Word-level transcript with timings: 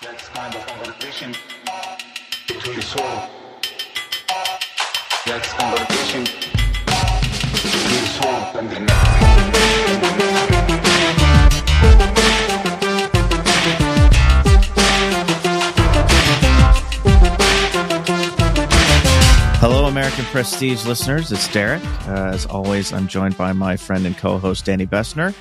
That's 0.00 0.28
kind 0.28 0.54
of 0.54 0.64
conversation 0.64 1.34
between 2.46 2.76
the 2.76 2.82
soul. 2.82 3.02
That's 5.26 5.52
conversation 5.54 6.22
between 7.52 7.98
the 7.98 8.06
soul 8.06 8.30
and 8.60 8.70
the. 8.70 8.76
Hello, 19.58 19.86
American 19.86 20.24
Prestige 20.26 20.86
listeners. 20.86 21.32
It's 21.32 21.48
Derek. 21.48 21.84
Uh, 22.06 22.30
as 22.32 22.46
always, 22.46 22.92
I'm 22.92 23.08
joined 23.08 23.36
by 23.36 23.52
my 23.52 23.76
friend 23.76 24.06
and 24.06 24.16
co 24.16 24.38
host, 24.38 24.64
Danny 24.64 24.86
Bessner. 24.86 25.34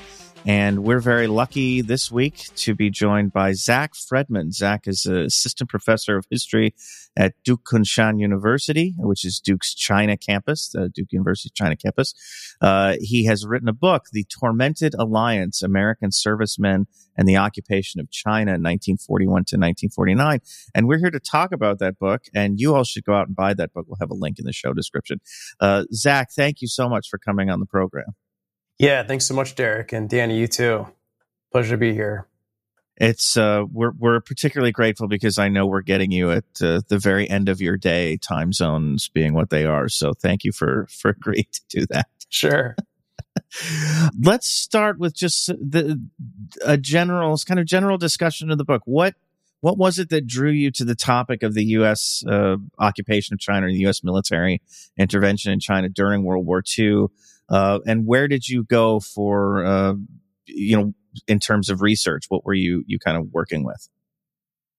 And 0.48 0.86
we're 0.86 1.02
very 1.02 1.28
lucky 1.28 1.82
this 1.82 2.10
week 2.10 2.48
to 2.56 2.74
be 2.74 2.90
joined 2.90 3.34
by 3.34 3.52
Zach 3.52 3.92
Fredman. 3.94 4.54
Zach 4.54 4.88
is 4.88 5.06
an 5.06 5.18
assistant 5.18 5.70
professor 5.70 6.16
of 6.16 6.26
history 6.32 6.74
at 7.18 7.34
Duke 7.44 7.66
Kunshan 7.66 8.18
University, 8.22 8.96
which 8.98 9.26
is 9.26 9.42
Duke's 9.42 9.76
China 9.76 10.16
campus, 10.16 10.70
the 10.70 10.88
Duke 10.88 11.12
University 11.12 11.52
China 11.54 11.76
campus. 11.76 12.14
Uh, 12.62 12.96
he 13.02 13.26
has 13.26 13.46
written 13.46 13.68
a 13.68 13.74
book, 13.74 14.06
The 14.14 14.24
Tormented 14.24 14.94
Alliance 14.98 15.62
American 15.62 16.14
Servicemen 16.14 16.88
and 17.18 17.28
the 17.28 17.36
Occupation 17.36 18.00
of 18.00 18.10
China, 18.10 18.52
1941 18.52 19.28
to 19.28 19.58
1949. 19.58 20.40
And 20.74 20.88
we're 20.88 21.00
here 21.00 21.12
to 21.12 21.20
talk 21.20 21.52
about 21.52 21.80
that 21.80 22.00
book. 22.00 22.22
And 22.34 22.58
you 22.58 22.74
all 22.74 22.86
should 22.86 23.04
go 23.04 23.16
out 23.16 23.28
and 23.28 23.36
buy 23.36 23.54
that 23.54 23.74
book. 23.74 23.86
We'll 23.86 23.98
have 24.00 24.12
a 24.12 24.14
link 24.14 24.40
in 24.40 24.46
the 24.46 24.54
show 24.54 24.72
description. 24.72 25.20
Uh, 25.60 25.84
Zach, 25.94 26.30
thank 26.34 26.62
you 26.62 26.70
so 26.70 26.88
much 26.88 27.10
for 27.10 27.18
coming 27.18 27.50
on 27.50 27.60
the 27.60 27.66
program. 27.66 28.16
Yeah, 28.80 29.04
thanks 29.04 29.26
so 29.26 29.34
much, 29.34 29.56
Derek, 29.56 29.92
and 29.94 30.10
Danny. 30.10 30.38
You 30.40 30.48
too. 30.48 30.88
Pleasure 31.52 31.72
to 31.72 31.78
be 31.78 31.94
here. 31.94 32.28
It's 33.00 33.38
uh, 33.38 33.64
we're 33.72 33.92
we're 33.98 34.20
particularly 34.20 34.72
grateful 34.72 35.08
because 35.08 35.38
I 35.38 35.50
know 35.50 35.66
we're 35.66 35.82
getting 35.82 36.12
you 36.12 36.32
at 36.32 36.46
uh, 36.62 36.82
the 36.88 36.98
very 36.98 37.30
end 37.30 37.48
of 37.48 37.62
your 37.62 37.78
day, 37.78 38.18
time 38.18 38.52
zones 38.54 39.08
being 39.10 39.34
what 39.34 39.50
they 39.50 39.66
are. 39.66 39.88
So 39.88 40.14
thank 40.14 40.44
you 40.44 40.52
for 40.52 40.88
for 40.90 41.10
agreeing 41.18 41.46
to 41.52 41.62
do 41.80 41.86
that. 41.92 42.08
Sure. 42.30 42.76
Let's 44.20 44.48
start 44.48 44.98
with 45.00 45.16
just 45.16 45.48
the 45.48 46.02
a 46.66 46.78
general 46.78 47.38
kind 47.48 47.60
of 47.60 47.68
general 47.68 47.98
discussion 47.98 48.50
of 48.52 48.58
the 48.58 48.66
book. 48.66 48.82
What 48.86 49.16
what 49.62 49.78
was 49.78 50.00
it 50.00 50.10
that 50.10 50.28
drew 50.28 50.52
you 50.52 50.72
to 50.72 50.86
the 50.86 50.96
topic 50.96 51.44
of 51.44 51.54
the 51.54 51.66
U.S. 51.66 52.24
Uh, 52.28 52.58
occupation 52.80 53.34
of 53.34 53.40
China, 53.40 53.68
and 53.68 53.76
the 53.76 53.82
U.S. 53.82 54.04
military 54.04 54.62
intervention 54.98 55.52
in 55.52 55.60
China 55.60 55.90
during 55.90 56.24
World 56.24 56.46
War 56.46 56.64
II? 56.78 57.08
Uh, 57.50 57.80
and 57.86 58.06
where 58.06 58.28
did 58.28 58.48
you 58.48 58.64
go 58.64 59.00
for, 59.00 59.66
uh, 59.66 59.94
you 60.46 60.76
know, 60.76 60.94
in 61.28 61.40
terms 61.40 61.70
of 61.70 61.82
research? 61.82 62.26
What 62.30 62.46
were 62.46 62.54
you 62.54 62.84
you 62.88 63.00
kind 63.00 63.18
of 63.18 63.28
working 63.32 63.64
with? 63.64 63.88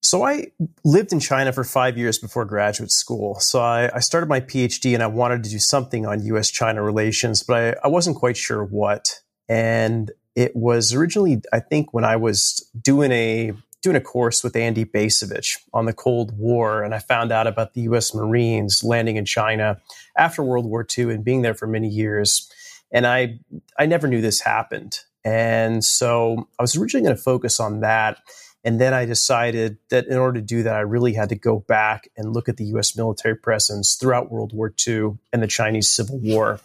So 0.01 0.23
I 0.23 0.47
lived 0.85 1.13
in 1.13 1.21
China 1.21 1.53
for 1.53 1.65
five 1.65 1.99
years 1.99 2.19
before 2.19 2.45
graduate 2.45 2.93
school. 2.93 3.41
So 3.41 3.61
I, 3.61 3.91
I 3.95 3.99
started 3.99 4.29
my 4.29 4.41
PhD 4.41 4.95
and 4.95 5.03
I 5.03 5.09
wanted 5.09 5.43
to 5.43 5.51
do 5.51 5.59
something 5.59 6.07
on 6.07 6.25
U.S.-China 6.25 6.85
relations, 6.85 7.43
but 7.43 7.57
I, 7.57 7.87
I 7.87 7.89
wasn't 7.89 8.17
quite 8.17 8.37
sure 8.37 8.65
what. 8.65 9.21
And 9.49 10.13
it 10.37 10.55
was 10.55 10.95
originally, 10.95 11.43
I 11.53 11.59
think, 11.59 11.93
when 11.93 12.05
I 12.05 12.17
was 12.17 12.71
doing 12.81 13.11
a 13.11 13.53
doing 13.83 13.97
a 13.97 14.01
course 14.01 14.43
with 14.43 14.57
Andy 14.57 14.85
Bacevich 14.85 15.57
on 15.73 15.87
the 15.87 15.93
Cold 15.93 16.37
War, 16.37 16.83
and 16.83 16.95
I 16.95 16.99
found 16.99 17.31
out 17.31 17.47
about 17.47 17.75
the 17.75 17.83
U.S. 17.83 18.15
Marines 18.15 18.83
landing 18.83 19.17
in 19.17 19.25
China 19.25 19.81
after 20.17 20.43
World 20.43 20.67
War 20.67 20.87
II 20.97 21.13
and 21.13 21.25
being 21.25 21.43
there 21.43 21.55
for 21.55 21.67
many 21.67 21.89
years. 21.89 22.51
And 22.91 23.07
I, 23.07 23.39
I 23.79 23.87
never 23.87 24.09
knew 24.09 24.21
this 24.21 24.41
happened. 24.41 25.01
And 25.25 25.85
so 25.85 26.49
I 26.59 26.63
was 26.63 26.77
originally 26.77 27.05
going 27.05 27.17
to 27.17 27.23
focus 27.23 27.61
on 27.61 27.81
that. 27.81 28.19
And 28.65 28.81
then 28.81 28.95
I 28.95 29.05
decided 29.05 29.79
that 29.91 30.07
in 30.07 30.17
order 30.17 30.41
to 30.41 30.47
do 30.47 30.63
that, 30.63 30.75
I 30.75 30.81
really 30.81 31.15
had 31.15 31.29
to 31.29 31.37
go 31.37 31.61
back 31.61 32.09
and 32.17 32.33
look 32.33 32.49
at 32.49 32.57
the 32.57 32.65
US 32.77 32.97
military 32.97 33.37
presence 33.37 33.95
throughout 33.95 34.31
World 34.31 34.53
War 34.53 34.73
II 34.87 35.19
and 35.33 35.43
the 35.43 35.47
Chinese 35.47 35.91
Civil 35.91 36.19
War. 36.19 36.61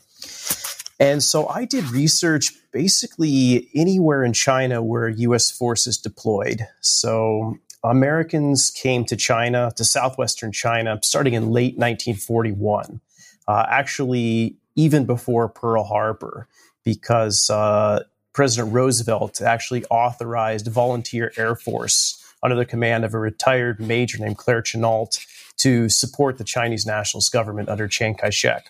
And 1.00 1.22
so 1.22 1.47
I 1.47 1.66
did 1.66 1.90
research 1.92 2.53
basically 2.72 3.70
anywhere 3.76 4.24
in 4.24 4.34
China 4.34 4.81
where 4.81 5.09
US 5.09 5.52
forces 5.52 5.97
deployed. 5.97 6.68
So 6.81 7.58
Americans 7.84 8.72
came 8.72 9.03
to 9.06 9.16
China, 9.16 9.72
to 9.76 9.84
southwestern 9.84 10.52
China, 10.52 11.00
starting 11.03 11.34
in 11.34 11.52
late 11.52 11.78
1941. 11.78 13.02
Uh, 13.47 13.66
actually, 13.68 14.58
even 14.75 15.06
before 15.06 15.47
Pearl 15.47 15.84
Harbor, 15.84 16.47
because 16.84 17.50
uh, 17.50 18.03
President 18.34 18.73
Roosevelt 18.73 19.41
actually 19.41 19.85
authorized 19.85 20.67
volunteer 20.67 21.31
Air 21.38 21.56
Force 21.56 22.19
under 22.41 22.56
the 22.56 22.66
command 22.66 23.06
of 23.06 23.13
a 23.13 23.19
retired 23.19 23.79
major 23.79 24.17
named 24.17 24.38
Claire 24.38 24.61
Chennault 24.61 25.25
to 25.57 25.88
support 25.88 26.38
the 26.38 26.44
Chinese 26.44 26.85
nationalist 26.85 27.31
government 27.31 27.69
under 27.69 27.88
Chiang 27.88 28.16
Kai 28.16 28.31
shek. 28.31 28.66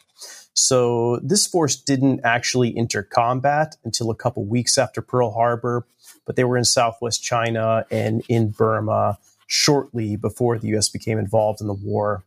So 0.54 1.20
this 1.24 1.48
force 1.48 1.76
didn't 1.76 2.22
actually 2.24 2.78
enter 2.78 3.02
combat 3.02 3.76
until 3.84 4.12
a 4.12 4.16
couple 4.16 4.46
weeks 4.46 4.78
after 4.78 5.02
Pearl 5.02 5.32
Harbor, 5.32 5.88
but 6.26 6.36
they 6.36 6.44
were 6.44 6.58
in 6.58 6.66
southwest 6.66 7.24
China 7.24 7.86
and 7.90 8.24
in 8.30 8.50
Burma 8.52 9.18
shortly 9.48 10.16
before 10.16 10.60
the 10.60 10.76
US 10.76 10.90
became 10.90 11.18
involved 11.18 11.62
in 11.62 11.68
the 11.68 11.74
war. 11.74 12.24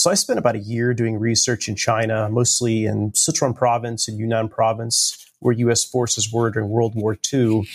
So 0.00 0.10
I 0.10 0.14
spent 0.14 0.38
about 0.38 0.54
a 0.56 0.60
year 0.60 0.94
doing 0.94 1.18
research 1.18 1.68
in 1.68 1.76
China, 1.76 2.30
mostly 2.30 2.86
in 2.86 3.10
Sichuan 3.12 3.54
province 3.54 4.08
and 4.08 4.18
Yunnan 4.18 4.48
province, 4.48 5.26
where 5.40 5.52
US 5.52 5.84
forces 5.84 6.32
were 6.32 6.48
during 6.48 6.70
World 6.70 6.94
War 6.94 7.18
II. 7.30 7.68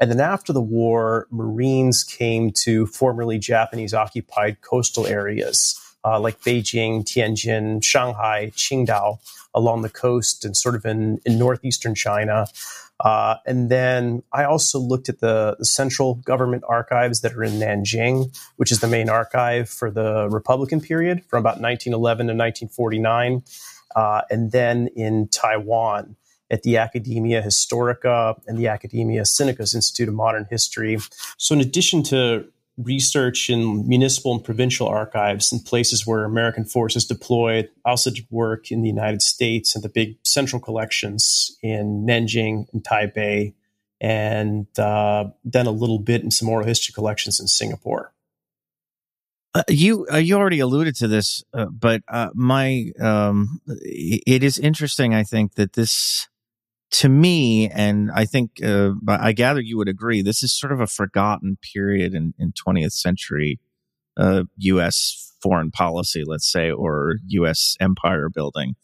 And 0.00 0.10
then 0.10 0.18
after 0.18 0.52
the 0.52 0.60
war, 0.60 1.28
Marines 1.30 2.02
came 2.02 2.50
to 2.64 2.86
formerly 2.86 3.38
Japanese 3.38 3.94
occupied 3.94 4.60
coastal 4.60 5.06
areas 5.06 5.80
uh, 6.04 6.18
like 6.18 6.40
Beijing, 6.40 7.04
Tianjin, 7.04 7.84
Shanghai, 7.84 8.50
Qingdao 8.56 9.20
along 9.54 9.82
the 9.82 9.88
coast 9.88 10.44
and 10.44 10.56
sort 10.56 10.74
of 10.74 10.84
in, 10.84 11.20
in 11.24 11.38
northeastern 11.38 11.94
China. 11.94 12.46
Uh, 13.00 13.36
and 13.46 13.70
then 13.70 14.22
I 14.32 14.44
also 14.44 14.78
looked 14.78 15.08
at 15.08 15.20
the, 15.20 15.56
the, 15.58 15.64
central 15.64 16.16
government 16.16 16.64
archives 16.68 17.20
that 17.20 17.32
are 17.34 17.44
in 17.44 17.52
Nanjing, 17.52 18.36
which 18.56 18.72
is 18.72 18.80
the 18.80 18.88
main 18.88 19.08
archive 19.08 19.68
for 19.68 19.88
the 19.88 20.28
Republican 20.30 20.80
period 20.80 21.24
from 21.26 21.40
about 21.40 21.60
1911 21.60 22.26
to 22.26 22.32
1949. 22.32 23.44
Uh, 23.94 24.22
and 24.30 24.50
then 24.50 24.88
in 24.96 25.28
Taiwan 25.28 26.16
at 26.50 26.62
the 26.62 26.76
Academia 26.78 27.42
Historica 27.42 28.40
and 28.46 28.58
the 28.58 28.68
Academia 28.68 29.22
Sinica 29.22 29.60
Institute 29.74 30.08
of 30.08 30.14
Modern 30.14 30.46
History. 30.50 30.98
So, 31.36 31.54
in 31.54 31.60
addition 31.60 32.02
to 32.04 32.48
research 32.78 33.50
in 33.50 33.86
municipal 33.88 34.32
and 34.32 34.44
provincial 34.44 34.86
archives 34.86 35.52
in 35.52 35.58
places 35.58 36.06
where 36.06 36.24
American 36.24 36.64
forces 36.64 37.04
deployed. 37.04 37.68
I 37.84 37.90
also 37.90 38.10
did 38.10 38.26
work 38.30 38.70
in 38.70 38.82
the 38.82 38.88
United 38.88 39.20
States 39.20 39.74
and 39.74 39.82
the 39.82 39.88
big 39.88 40.16
central 40.22 40.60
collections 40.60 41.56
in 41.62 42.06
Nanjing 42.06 42.66
and 42.72 42.82
Taipei, 42.82 43.54
and 44.00 44.66
uh, 44.78 45.24
then 45.44 45.66
a 45.66 45.72
little 45.72 45.98
bit 45.98 46.22
in 46.22 46.30
some 46.30 46.48
oral 46.48 46.66
history 46.66 46.92
collections 46.92 47.40
in 47.40 47.48
Singapore. 47.48 48.12
Uh, 49.54 49.62
you 49.68 50.06
uh, 50.12 50.18
you 50.18 50.36
already 50.36 50.60
alluded 50.60 50.94
to 50.96 51.08
this, 51.08 51.42
uh, 51.52 51.66
but 51.66 52.02
uh, 52.06 52.28
my 52.34 52.92
um, 53.00 53.60
it 53.66 54.44
is 54.44 54.58
interesting. 54.58 55.14
I 55.14 55.24
think 55.24 55.54
that 55.54 55.72
this 55.72 56.28
to 56.90 57.08
me, 57.08 57.68
and 57.68 58.10
I 58.14 58.24
think, 58.24 58.62
uh, 58.62 58.90
I 59.08 59.32
gather 59.32 59.60
you 59.60 59.76
would 59.76 59.88
agree, 59.88 60.22
this 60.22 60.42
is 60.42 60.58
sort 60.58 60.72
of 60.72 60.80
a 60.80 60.86
forgotten 60.86 61.58
period 61.74 62.14
in, 62.14 62.34
in 62.38 62.52
20th 62.52 62.92
century 62.92 63.60
uh, 64.16 64.44
U.S. 64.56 65.32
foreign 65.42 65.70
policy, 65.70 66.24
let's 66.26 66.50
say, 66.50 66.70
or 66.70 67.16
U.S. 67.28 67.76
empire 67.80 68.28
building. 68.28 68.74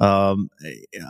Um, 0.00 0.48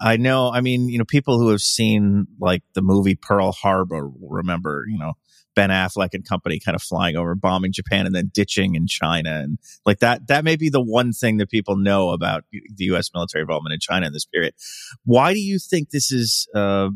I 0.03 0.17
know, 0.19 0.53
I 0.53 0.61
mean, 0.61 0.89
you 0.89 0.99
know, 0.99 1.05
people 1.05 1.39
who 1.39 1.49
have 1.49 1.63
seen 1.63 2.27
like 2.39 2.63
the 2.75 2.83
movie 2.83 3.15
Pearl 3.15 3.53
Harbor 3.53 4.11
remember, 4.21 4.85
you 4.89 4.99
know, 4.99 5.15
Ben 5.55 5.71
Affleck 5.71 6.11
and 6.13 6.27
company 6.27 6.59
kind 6.59 6.75
of 6.75 6.83
flying 6.83 7.17
over, 7.17 7.35
bombing 7.35 7.73
Japan 7.73 8.07
and 8.07 8.15
then 8.15 8.31
ditching 8.33 8.75
in 8.75 8.87
China. 8.87 9.41
And 9.41 9.59
like 9.85 9.99
that, 9.99 10.27
that 10.29 10.45
may 10.45 10.57
be 10.57 10.69
the 10.69 10.83
one 10.83 11.13
thing 11.13 11.37
that 11.39 11.51
people 11.51 11.77
know 11.77 12.11
about 12.11 12.45
the 12.51 12.85
U.S. 12.85 13.11
military 13.15 13.43
involvement 13.43 13.75
in 13.75 13.81
China 13.81 14.07
in 14.07 14.13
this 14.13 14.25
period. 14.25 14.55
Why 15.05 15.33
do 15.33 15.41
you 15.41 15.59
think 15.59 15.91
this 15.91 16.11
is, 16.11 16.49
uh, 16.55 16.91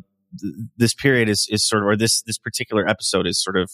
this 0.76 0.94
period 0.94 1.28
is, 1.28 1.46
is 1.50 1.66
sort 1.66 1.82
of, 1.82 1.88
or 1.88 1.96
this, 1.96 2.22
this 2.22 2.38
particular 2.38 2.88
episode 2.88 3.26
is 3.26 3.42
sort 3.42 3.56
of, 3.56 3.70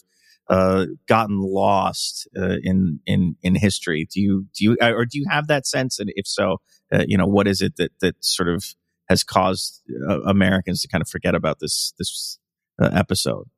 uh, 0.50 0.86
gotten 1.06 1.38
lost, 1.40 2.28
uh, 2.36 2.56
in, 2.62 3.00
in, 3.06 3.36
in 3.42 3.54
history? 3.54 4.06
Do 4.12 4.20
you, 4.20 4.46
do 4.54 4.64
you, 4.64 4.76
or 4.80 5.04
do 5.04 5.18
you 5.18 5.26
have 5.30 5.46
that 5.46 5.66
sense? 5.66 5.98
And 5.98 6.12
if 6.16 6.26
so, 6.26 6.58
uh, 6.92 7.04
you 7.06 7.16
know, 7.16 7.26
what 7.26 7.46
is 7.46 7.62
it 7.62 7.76
that, 7.76 7.92
that 8.00 8.16
sort 8.24 8.48
of 8.48 8.64
has 9.08 9.22
caused 9.22 9.82
uh, 10.08 10.22
Americans 10.22 10.82
to 10.82 10.88
kind 10.88 11.02
of 11.02 11.08
forget 11.08 11.34
about 11.34 11.60
this, 11.60 11.94
this 11.98 12.38
uh, 12.80 12.90
episode? 12.92 13.48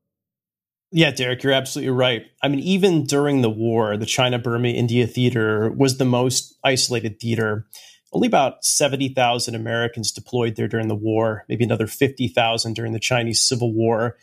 Yeah, 0.97 1.11
Derek, 1.11 1.43
you're 1.43 1.53
absolutely 1.53 1.91
right. 1.91 2.27
I 2.41 2.47
mean, 2.47 2.61
even 2.61 3.05
during 3.05 3.43
the 3.43 3.51
war, 3.51 3.97
the 3.97 4.07
China 4.07 4.39
Burma 4.39 4.69
India 4.69 5.09
theater 5.09 5.73
was 5.73 5.99
the 5.99 6.05
most 6.05 6.57
isolated 6.63 7.19
theater. 7.19 7.67
Only 8.13 8.29
about 8.29 8.65
70,000 8.65 9.57
Americans 9.57 10.13
deployed 10.13 10.55
there 10.55 10.69
during 10.69 10.87
the 10.87 10.95
war, 10.95 11.45
maybe 11.49 11.65
another 11.65 11.89
50,000 11.89 12.75
during 12.75 12.93
the 12.93 13.01
Chinese 13.01 13.41
Civil 13.41 13.75
War. 13.75 14.17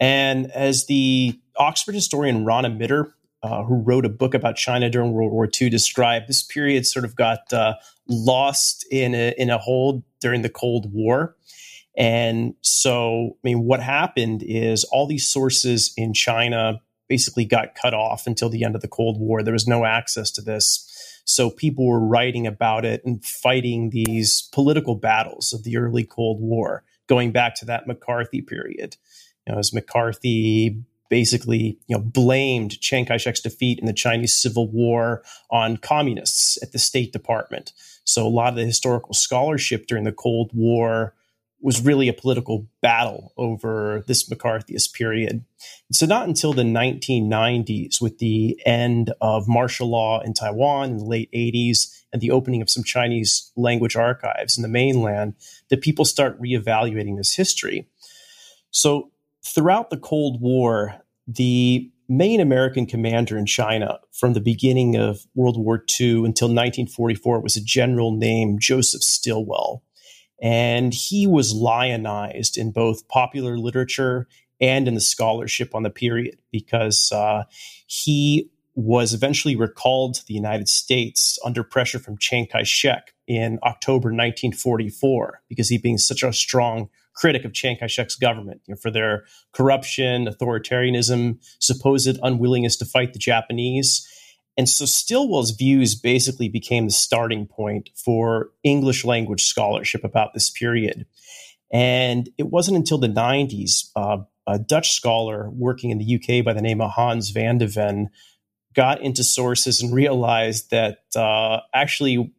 And 0.00 0.50
as 0.52 0.86
the 0.86 1.38
Oxford 1.58 1.94
historian 1.94 2.46
Rana 2.46 2.70
Mitter 2.70 3.12
uh, 3.42 3.62
who 3.62 3.82
wrote 3.82 4.06
a 4.06 4.08
book 4.08 4.32
about 4.32 4.56
China 4.56 4.88
during 4.88 5.12
World 5.12 5.30
War 5.30 5.46
II, 5.46 5.68
described 5.68 6.26
this 6.26 6.42
period 6.42 6.86
sort 6.86 7.04
of 7.04 7.16
got 7.16 7.52
uh, 7.52 7.74
lost 8.08 8.86
in 8.90 9.14
a, 9.14 9.34
in 9.36 9.50
a 9.50 9.58
hole 9.58 10.02
during 10.22 10.40
the 10.40 10.48
Cold 10.48 10.90
War. 10.90 11.36
And 11.96 12.54
so, 12.60 13.36
I 13.36 13.48
mean, 13.48 13.64
what 13.64 13.80
happened 13.80 14.42
is 14.44 14.84
all 14.84 15.06
these 15.06 15.28
sources 15.28 15.92
in 15.96 16.12
China 16.12 16.80
basically 17.08 17.44
got 17.44 17.74
cut 17.74 17.94
off 17.94 18.26
until 18.26 18.48
the 18.48 18.64
end 18.64 18.74
of 18.74 18.80
the 18.80 18.88
Cold 18.88 19.20
War. 19.20 19.42
There 19.42 19.52
was 19.52 19.68
no 19.68 19.84
access 19.84 20.30
to 20.32 20.42
this. 20.42 21.20
So 21.24 21.50
people 21.50 21.86
were 21.86 22.00
writing 22.00 22.46
about 22.46 22.84
it 22.84 23.04
and 23.04 23.24
fighting 23.24 23.90
these 23.90 24.48
political 24.52 24.94
battles 24.94 25.52
of 25.52 25.64
the 25.64 25.76
early 25.76 26.04
Cold 26.04 26.40
War, 26.40 26.82
going 27.06 27.32
back 27.32 27.54
to 27.56 27.64
that 27.66 27.86
McCarthy 27.86 28.42
period. 28.42 28.96
You 29.46 29.52
know, 29.52 29.58
as 29.58 29.72
McCarthy 29.72 30.82
basically 31.10 31.78
you 31.86 31.96
know 31.96 32.02
blamed 32.02 32.80
Chiang 32.80 33.04
Kai-shek's 33.04 33.40
defeat 33.40 33.78
in 33.78 33.86
the 33.86 33.92
Chinese 33.92 34.34
Civil 34.34 34.68
War 34.68 35.22
on 35.50 35.76
communists 35.76 36.60
at 36.62 36.72
the 36.72 36.78
State 36.78 37.12
Department. 37.12 37.72
So 38.04 38.26
a 38.26 38.28
lot 38.28 38.48
of 38.48 38.56
the 38.56 38.64
historical 38.64 39.14
scholarship 39.14 39.86
during 39.86 40.04
the 40.04 40.12
Cold 40.12 40.50
War 40.54 41.14
was 41.64 41.82
really 41.82 42.08
a 42.08 42.12
political 42.12 42.66
battle 42.82 43.32
over 43.38 44.04
this 44.06 44.28
McCarthyist 44.28 44.92
period. 44.92 45.42
So 45.90 46.04
not 46.04 46.28
until 46.28 46.52
the 46.52 46.62
1990s, 46.62 48.02
with 48.02 48.18
the 48.18 48.60
end 48.66 49.14
of 49.22 49.48
martial 49.48 49.88
law 49.88 50.20
in 50.20 50.34
Taiwan 50.34 50.90
in 50.90 50.98
the 50.98 51.06
late 51.06 51.32
80s 51.32 52.02
and 52.12 52.20
the 52.20 52.32
opening 52.32 52.60
of 52.60 52.68
some 52.68 52.84
Chinese 52.84 53.50
language 53.56 53.96
archives 53.96 54.58
in 54.58 54.62
the 54.62 54.68
mainland, 54.68 55.36
that 55.70 55.80
people 55.80 56.04
start 56.04 56.38
reevaluating 56.38 57.16
this 57.16 57.34
history. 57.34 57.88
So 58.70 59.10
throughout 59.42 59.88
the 59.88 59.96
Cold 59.96 60.42
War, 60.42 61.00
the 61.26 61.90
main 62.10 62.40
American 62.40 62.84
commander 62.84 63.38
in 63.38 63.46
China 63.46 64.00
from 64.12 64.34
the 64.34 64.40
beginning 64.40 64.96
of 64.96 65.24
World 65.34 65.56
War 65.58 65.82
II 65.98 66.26
until 66.26 66.48
1944 66.48 67.40
was 67.40 67.56
a 67.56 67.64
general 67.64 68.12
named 68.12 68.60
Joseph 68.60 69.02
Stilwell. 69.02 69.82
And 70.42 70.92
he 70.92 71.26
was 71.26 71.52
lionized 71.52 72.58
in 72.58 72.72
both 72.72 73.08
popular 73.08 73.56
literature 73.58 74.26
and 74.60 74.88
in 74.88 74.94
the 74.94 75.00
scholarship 75.00 75.74
on 75.74 75.82
the 75.82 75.90
period 75.90 76.38
because 76.50 77.10
uh, 77.12 77.44
he 77.86 78.50
was 78.74 79.14
eventually 79.14 79.56
recalled 79.56 80.14
to 80.14 80.26
the 80.26 80.34
United 80.34 80.68
States 80.68 81.38
under 81.44 81.62
pressure 81.62 81.98
from 81.98 82.18
Chiang 82.18 82.46
Kai 82.46 82.64
shek 82.64 83.14
in 83.26 83.58
October 83.62 84.08
1944 84.08 85.42
because 85.48 85.68
he 85.68 85.78
being 85.78 85.98
such 85.98 86.22
a 86.22 86.32
strong 86.32 86.88
critic 87.14 87.44
of 87.44 87.52
Chiang 87.52 87.76
Kai 87.78 87.86
shek's 87.86 88.16
government 88.16 88.60
you 88.66 88.74
know, 88.74 88.78
for 88.80 88.90
their 88.90 89.24
corruption, 89.52 90.26
authoritarianism, 90.26 91.38
supposed 91.60 92.18
unwillingness 92.22 92.76
to 92.76 92.84
fight 92.84 93.12
the 93.12 93.18
Japanese. 93.18 94.08
And 94.56 94.68
so 94.68 94.84
Stilwell's 94.84 95.50
views 95.50 95.94
basically 95.94 96.48
became 96.48 96.86
the 96.86 96.92
starting 96.92 97.46
point 97.46 97.90
for 97.94 98.50
English 98.62 99.04
language 99.04 99.44
scholarship 99.44 100.04
about 100.04 100.32
this 100.32 100.50
period. 100.50 101.06
And 101.72 102.28
it 102.38 102.48
wasn't 102.48 102.76
until 102.76 102.98
the 102.98 103.08
90s, 103.08 103.90
uh, 103.96 104.18
a 104.46 104.58
Dutch 104.58 104.92
scholar 104.92 105.50
working 105.50 105.90
in 105.90 105.98
the 105.98 106.14
UK 106.14 106.44
by 106.44 106.52
the 106.52 106.62
name 106.62 106.80
of 106.80 106.92
Hans 106.92 107.30
van 107.30 107.58
de 107.58 107.66
Ven 107.66 108.10
got 108.74 109.00
into 109.00 109.24
sources 109.24 109.80
and 109.82 109.94
realized 109.94 110.70
that 110.70 111.04
uh, 111.16 111.60
actually 111.72 112.32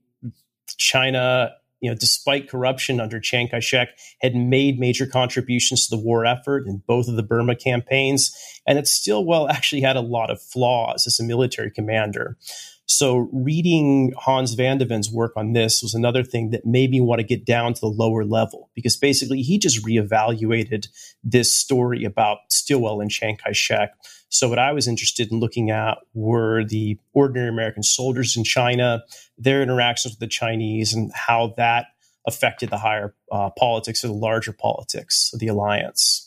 China 0.77 1.51
you 1.81 1.89
know, 1.89 1.95
despite 1.95 2.49
corruption 2.49 2.99
under 2.99 3.19
Chiang 3.19 3.47
Kai-shek, 3.47 3.89
had 4.21 4.35
made 4.35 4.79
major 4.79 5.05
contributions 5.05 5.87
to 5.87 5.95
the 5.95 6.01
war 6.01 6.25
effort 6.25 6.65
in 6.67 6.81
both 6.87 7.07
of 7.07 7.15
the 7.15 7.23
Burma 7.23 7.55
campaigns, 7.55 8.35
and 8.65 8.77
that 8.77 8.87
Stilwell 8.87 9.47
actually 9.49 9.81
had 9.81 9.95
a 9.95 10.01
lot 10.01 10.31
of 10.31 10.41
flaws 10.41 11.05
as 11.07 11.19
a 11.19 11.23
military 11.23 11.71
commander. 11.71 12.37
So 12.87 13.29
reading 13.33 14.13
Hans 14.17 14.53
van 14.53 14.77
de 14.77 14.85
Ven's 14.85 15.11
work 15.11 15.33
on 15.35 15.53
this 15.53 15.81
was 15.81 15.95
another 15.95 16.23
thing 16.23 16.51
that 16.51 16.65
made 16.65 16.91
me 16.91 17.01
want 17.01 17.19
to 17.19 17.25
get 17.25 17.45
down 17.45 17.73
to 17.73 17.79
the 17.79 17.87
lower 17.87 18.23
level 18.23 18.69
because 18.75 18.95
basically 18.95 19.41
he 19.41 19.57
just 19.57 19.83
reevaluated 19.83 20.87
this 21.23 21.53
story 21.53 22.03
about 22.03 22.37
Stilwell 22.49 23.01
and 23.01 23.09
Chiang 23.09 23.37
Kai-shek. 23.37 23.91
So 24.29 24.49
what 24.49 24.59
I 24.59 24.71
was 24.71 24.87
interested 24.87 25.31
in 25.31 25.39
looking 25.39 25.71
at 25.71 25.97
were 26.13 26.63
the 26.63 26.99
ordinary 27.13 27.49
American 27.49 27.83
soldiers 27.83 28.37
in 28.37 28.43
China, 28.43 29.03
their 29.37 29.63
interactions 29.63 30.13
with 30.13 30.19
the 30.19 30.27
Chinese, 30.27 30.93
and 30.93 31.11
how 31.13 31.53
that 31.57 31.87
affected 32.27 32.69
the 32.69 32.77
higher 32.77 33.15
uh, 33.31 33.49
politics 33.51 34.03
or 34.03 34.09
the 34.09 34.13
larger 34.13 34.51
politics 34.51 35.31
of 35.33 35.39
the 35.39 35.47
alliance. 35.47 36.24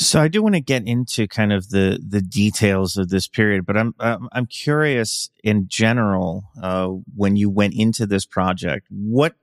So 0.00 0.20
I 0.20 0.28
do 0.28 0.44
want 0.44 0.54
to 0.54 0.60
get 0.60 0.86
into 0.86 1.26
kind 1.26 1.52
of 1.52 1.70
the 1.70 1.98
the 2.06 2.22
details 2.22 2.96
of 2.96 3.08
this 3.08 3.26
period, 3.26 3.66
but 3.66 3.76
I'm 3.76 3.94
I'm 3.98 4.46
curious 4.46 5.28
in 5.42 5.66
general 5.66 6.44
uh, 6.62 6.86
when 7.16 7.34
you 7.34 7.50
went 7.50 7.74
into 7.76 8.06
this 8.06 8.24
project, 8.24 8.86
what 8.90 9.34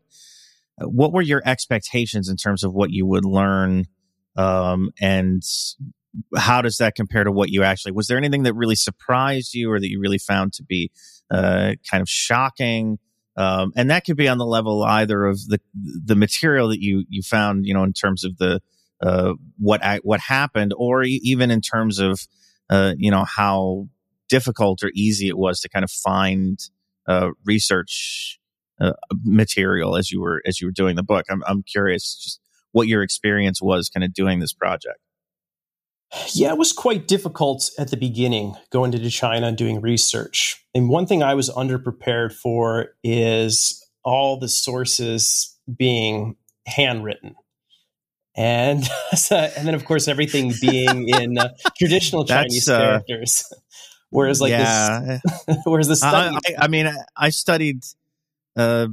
what 0.78 1.12
were 1.12 1.22
your 1.22 1.42
expectations 1.46 2.30
in 2.30 2.38
terms 2.38 2.64
of 2.64 2.74
what 2.74 2.92
you 2.92 3.06
would 3.06 3.26
learn, 3.26 3.88
um, 4.38 4.92
and 5.02 5.44
how 6.38 6.62
does 6.62 6.78
that 6.78 6.96
compare 6.96 7.26
to 7.26 7.34
what 7.34 7.50
you 7.50 7.64
actually? 7.64 7.92
Was 7.92 8.08
there 8.08 8.18
anything 8.18 8.44
that 8.44 8.54
really 8.54 8.76
surprised 8.76 9.54
you, 9.54 9.70
or 9.70 9.82
that 9.82 9.90
you 9.90 10.00
really 10.00 10.18
found 10.18 10.54
to 10.54 10.64
be 10.64 10.90
uh, 11.30 11.74
kind 11.92 12.02
of 12.02 12.08
shocking? 12.08 12.98
Um, 13.36 13.74
and 13.76 13.90
that 13.90 14.06
could 14.06 14.16
be 14.16 14.30
on 14.30 14.38
the 14.38 14.46
level 14.46 14.84
either 14.84 15.26
of 15.26 15.38
the 15.50 15.60
the 15.74 16.16
material 16.16 16.70
that 16.70 16.82
you 16.82 17.04
you 17.10 17.24
found, 17.24 17.66
you 17.66 17.74
know, 17.74 17.84
in 17.84 17.92
terms 17.92 18.24
of 18.24 18.38
the 18.38 18.62
uh, 19.02 19.34
what 19.58 19.84
I, 19.84 19.98
what 20.04 20.20
happened, 20.20 20.74
or 20.78 21.04
even 21.04 21.52
in 21.52 21.62
terms 21.62 22.00
of 22.00 22.20
uh, 22.70 22.94
you 22.98 23.12
know 23.12 23.26
how 23.26 23.88
difficult 24.30 24.84
or 24.84 24.92
easy 24.94 25.28
it 25.28 25.38
was 25.38 25.60
to 25.62 25.70
kind 25.70 25.84
of 25.84 25.92
find 25.92 26.60
uh, 27.08 27.30
research 27.46 28.40
uh, 28.80 28.94
material 29.24 29.96
as 29.96 30.12
you 30.12 30.22
were 30.22 30.42
as 30.46 30.60
you 30.60 30.68
were 30.68 30.72
doing 30.72 30.96
the 30.96 31.04
book. 31.04 31.26
I'm 31.30 31.44
I'm 31.46 31.64
curious 31.64 32.16
just 32.16 32.40
what 32.72 32.88
your 32.88 33.04
experience 33.04 33.62
was 33.62 33.90
kind 33.90 34.04
of 34.04 34.14
doing 34.14 34.40
this 34.40 34.54
project. 34.54 35.00
Yeah, 36.34 36.52
it 36.52 36.58
was 36.58 36.72
quite 36.72 37.08
difficult 37.08 37.72
at 37.80 37.90
the 37.90 37.98
beginning 37.98 38.56
going 38.70 38.94
into 38.94 39.10
China 39.10 39.48
and 39.48 39.58
doing 39.58 39.82
research. 39.82 40.64
And 40.74 40.90
one 40.90 41.08
thing 41.08 41.24
I 41.24 41.34
was 41.34 41.50
underprepared 41.50 42.34
for 42.34 42.90
is 43.04 43.84
all 44.04 44.40
the 44.40 44.48
sources 44.48 45.58
being 45.78 46.36
handwritten 46.68 47.36
and 48.36 48.84
and 49.32 49.68
then 49.68 49.76
of 49.76 49.86
course 49.86 50.08
everything 50.08 50.54
being 50.62 51.10
in 51.10 51.38
uh, 51.38 51.50
traditional 51.78 52.26
Chinese 52.26 52.68
uh, 52.68 52.80
characters. 52.80 53.52
Whereas 54.12 54.40
like 54.40 54.52
yeah. 54.52 55.18
this, 55.46 55.58
whereas 55.66 55.88
the 55.90 55.96
study, 55.98 56.38
I, 56.48 56.64
I, 56.66 56.68
mean, 56.70 56.90
I 57.18 57.32
studied, 57.32 57.84
uh, 58.56 58.88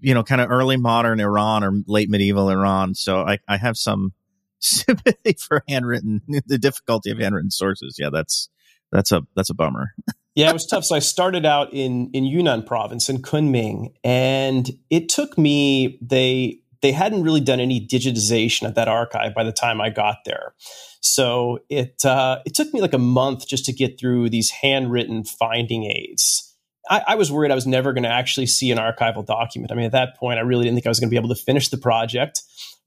you 0.00 0.14
know, 0.14 0.24
kind 0.24 0.40
of 0.40 0.50
early 0.50 0.76
modern 0.76 1.20
Iran 1.20 1.62
or 1.62 1.72
late 1.86 2.10
medieval 2.10 2.48
Iran, 2.50 2.96
so 2.96 3.20
I, 3.20 3.38
I 3.46 3.56
have 3.56 3.76
some 3.76 4.14
sympathy 4.58 5.34
for 5.38 5.62
handwritten, 5.68 6.22
the 6.46 6.58
difficulty 6.58 7.12
of 7.12 7.18
handwritten 7.18 7.52
sources. 7.52 7.96
Yeah, 8.00 8.08
that's 8.12 8.48
that's 8.90 9.12
a 9.12 9.22
that's 9.36 9.50
a 9.50 9.54
bummer. 9.54 9.92
yeah, 10.34 10.50
it 10.50 10.54
was 10.54 10.66
tough. 10.66 10.84
So 10.84 10.96
I 10.96 11.00
started 11.00 11.46
out 11.46 11.72
in 11.72 12.10
in 12.12 12.24
Yunnan 12.24 12.64
province 12.64 13.08
in 13.08 13.18
Kunming, 13.18 13.92
and 14.02 14.68
it 14.90 15.08
took 15.08 15.38
me 15.38 15.98
they 16.02 16.62
they 16.82 16.92
hadn't 16.92 17.22
really 17.22 17.40
done 17.40 17.60
any 17.60 17.84
digitization 17.84 18.66
at 18.66 18.74
that 18.76 18.88
archive 18.88 19.34
by 19.34 19.44
the 19.44 19.52
time 19.52 19.80
I 19.80 19.90
got 19.90 20.18
there. 20.24 20.54
So 21.00 21.60
it 21.68 22.04
uh, 22.04 22.38
it 22.44 22.54
took 22.54 22.72
me 22.72 22.80
like 22.80 22.94
a 22.94 22.98
month 22.98 23.46
just 23.46 23.64
to 23.66 23.72
get 23.72 23.98
through 23.98 24.30
these 24.30 24.50
handwritten 24.50 25.24
finding 25.24 25.84
aids. 25.84 26.44
I, 26.90 27.02
I 27.08 27.14
was 27.16 27.30
worried 27.30 27.50
I 27.50 27.54
was 27.54 27.66
never 27.66 27.92
going 27.92 28.04
to 28.04 28.08
actually 28.08 28.46
see 28.46 28.70
an 28.70 28.78
archival 28.78 29.24
document. 29.24 29.72
I 29.72 29.74
mean, 29.74 29.86
at 29.86 29.92
that 29.92 30.16
point, 30.16 30.38
I 30.38 30.42
really 30.42 30.64
didn't 30.64 30.76
think 30.76 30.86
I 30.86 30.90
was 30.90 31.00
going 31.00 31.08
to 31.08 31.10
be 31.10 31.18
able 31.18 31.34
to 31.34 31.40
finish 31.40 31.68
the 31.68 31.76
project, 31.76 32.42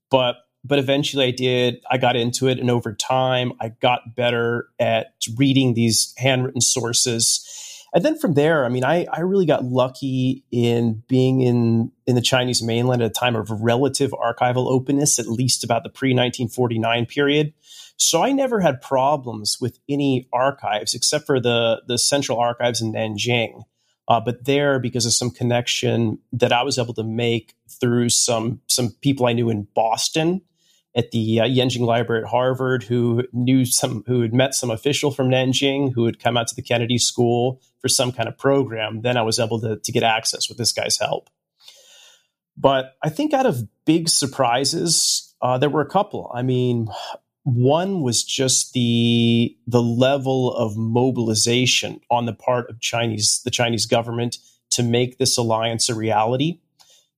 but 0.10 0.36
but 0.63 0.79
eventually 0.79 1.25
I 1.25 1.31
did. 1.31 1.83
I 1.89 1.98
got 1.98 2.15
into 2.15 2.48
it, 2.48 2.60
and 2.60 2.69
over 2.69 2.93
time, 2.93 3.53
I 3.60 3.69
got 3.81 4.15
better 4.15 4.67
at 4.79 5.13
reading 5.38 5.74
these 5.74 6.13
handwritten 6.17 6.62
sources 6.62 7.48
and 7.93 8.05
then 8.05 8.17
from 8.17 8.36
there, 8.36 8.65
I 8.65 8.69
mean, 8.69 8.86
I, 8.86 9.05
I 9.12 9.21
really 9.21 9.45
got 9.45 9.65
lucky 9.65 10.45
in 10.51 11.03
being 11.07 11.41
in, 11.41 11.91
in 12.07 12.15
the 12.15 12.21
Chinese 12.21 12.63
mainland 12.63 13.01
at 13.01 13.12
a 13.12 13.13
time 13.13 13.36
of 13.36 13.50
relative 13.50 14.12
archival 14.12 14.67
openness, 14.71 15.19
at 15.19 15.27
least 15.27 15.63
about 15.63 15.83
the 15.83 15.89
pre 15.89 16.10
1949 16.10 17.05
period. 17.07 17.53
So 17.98 18.24
I 18.24 18.31
never 18.31 18.62
had 18.62 18.81
problems 18.81 19.57
with 19.60 19.77
any 19.89 20.27
archives 20.31 20.95
except 20.95 21.25
for 21.25 21.39
the, 21.39 21.83
the 21.88 21.98
central 21.98 22.39
archives 22.39 22.81
in 22.81 22.93
Nanjing. 22.93 23.63
Uh, 24.07 24.19
but 24.19 24.45
there, 24.45 24.79
because 24.79 25.05
of 25.05 25.13
some 25.13 25.29
connection 25.29 26.17
that 26.33 26.51
I 26.51 26.63
was 26.63 26.79
able 26.79 26.93
to 26.95 27.03
make 27.03 27.53
through 27.79 28.10
some 28.10 28.62
some 28.67 28.89
people 29.01 29.25
I 29.25 29.33
knew 29.33 29.50
in 29.50 29.67
Boston, 29.75 30.41
at 30.95 31.12
the 31.12 31.39
uh, 31.39 31.45
Yenching 31.45 31.86
Library 31.86 32.24
at 32.24 32.29
Harvard 32.29 32.83
who 32.83 33.24
knew 33.31 33.65
some, 33.65 34.03
who 34.07 34.21
had 34.21 34.33
met 34.33 34.53
some 34.53 34.69
official 34.69 35.12
from 35.12 35.29
Nanjing 35.29 35.91
who 35.93 36.05
had 36.05 36.19
come 36.19 36.38
out 36.38 36.48
to 36.48 36.55
the 36.55 36.62
Kennedy 36.62 36.98
School 36.98 37.62
for 37.79 37.88
some 37.88 38.12
kind 38.12 38.27
of 38.27 38.38
program. 38.38 39.01
Then 39.01 39.17
I 39.17 39.21
was 39.21 39.39
able 39.39 39.60
to, 39.62 39.77
to 39.77 39.91
get 39.91 40.03
access 40.03 40.50
with 40.50 40.57
this 40.57 40.71
guy's 40.71 40.98
help. 40.98 41.29
But 42.57 42.95
I 43.01 43.10
think 43.10 43.33
out 43.33 43.45
of 43.45 43.67
big 43.86 44.10
surprises, 44.10 45.33
uh, 45.41 45.57
there 45.57 45.69
were 45.69 45.81
a 45.81 45.89
couple. 45.89 46.29
I 46.33 46.41
mean, 46.41 46.88
one 47.43 48.01
was 48.01 48.24
just 48.24 48.74
the 48.74 49.55
the 49.65 49.81
level 49.81 50.53
of 50.53 50.77
mobilization 50.77 52.01
on 52.12 52.25
the 52.25 52.33
part 52.33 52.69
of 52.69 52.79
Chinese 52.79 53.41
the 53.43 53.50
Chinese 53.50 53.86
government 53.86 54.38
to 54.71 54.83
make 54.83 55.17
this 55.17 55.38
alliance 55.38 55.89
a 55.89 55.95
reality. 55.95 56.60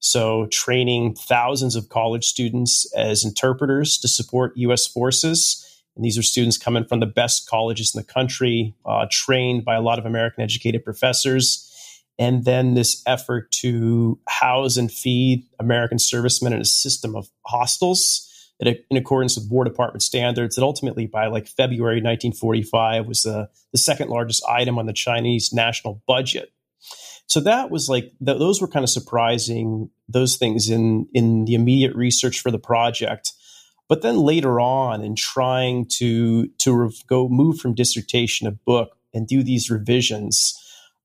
So, 0.06 0.48
training 0.48 1.16
thousands 1.16 1.78
of 1.78 1.88
college 1.88 2.26
students 2.26 2.92
as 2.94 3.24
interpreters 3.24 3.98
to 4.00 4.10
support 4.10 4.52
U.S. 4.58 4.86
forces. 4.86 5.66
And 5.96 6.04
these 6.04 6.18
are 6.18 6.22
students 6.22 6.58
coming 6.58 6.84
from 6.84 7.00
the 7.00 7.06
best 7.06 7.48
colleges 7.48 7.96
in 7.96 8.02
the 8.02 8.06
country, 8.06 8.76
uh, 8.86 9.06
trained 9.10 9.64
by 9.64 9.76
a 9.76 9.82
lot 9.82 10.00
of 10.00 10.06
American 10.06 10.44
educated 10.44 10.84
professors. 10.84 11.70
And 12.20 12.44
then 12.44 12.74
this 12.74 13.02
effort 13.06 13.50
to 13.62 14.20
house 14.28 14.76
and 14.76 14.92
feed 14.92 15.46
American 15.58 16.00
servicemen 16.00 16.52
in 16.52 16.60
a 16.60 16.66
system 16.66 17.16
of 17.16 17.30
hostels 17.46 18.30
in 18.60 18.98
accordance 18.98 19.38
with 19.38 19.50
War 19.50 19.64
Department 19.64 20.04
standards 20.04 20.58
that 20.58 20.64
ultimately 20.64 21.08
by 21.08 21.28
like 21.28 21.48
February 21.48 22.02
1945 22.02 23.08
was 23.08 23.24
the, 23.24 23.50
the 23.72 23.78
second 23.78 24.10
largest 24.10 24.44
item 24.50 24.78
on 24.78 24.86
the 24.86 24.94
Chinese 24.94 25.54
national 25.54 26.04
budget. 26.08 26.52
So 27.28 27.40
that 27.42 27.72
was 27.72 27.90
like 27.90 28.12
th- 28.26 28.40
those 28.40 28.62
were 28.62 28.68
kind 28.68 28.84
of 28.84 28.90
surprising 28.90 29.90
those 30.08 30.36
things 30.36 30.70
in 30.70 31.08
in 31.14 31.46
the 31.46 31.56
immediate 31.56 31.96
research 31.96 32.40
for 32.40 32.52
the 32.52 32.60
project. 32.60 33.34
But 33.90 34.02
then 34.02 34.18
later 34.18 34.60
on, 34.60 35.04
in 35.04 35.16
trying 35.16 35.88
to 35.98 36.48
to 36.60 36.74
re- 36.74 37.02
go 37.08 37.28
move 37.28 37.60
from 37.60 37.76
dissertation 37.76 38.46
to 38.46 38.52
book 38.52 38.98
and 39.14 39.28
do 39.28 39.44
these 39.44 39.70
revisions, 39.70 40.60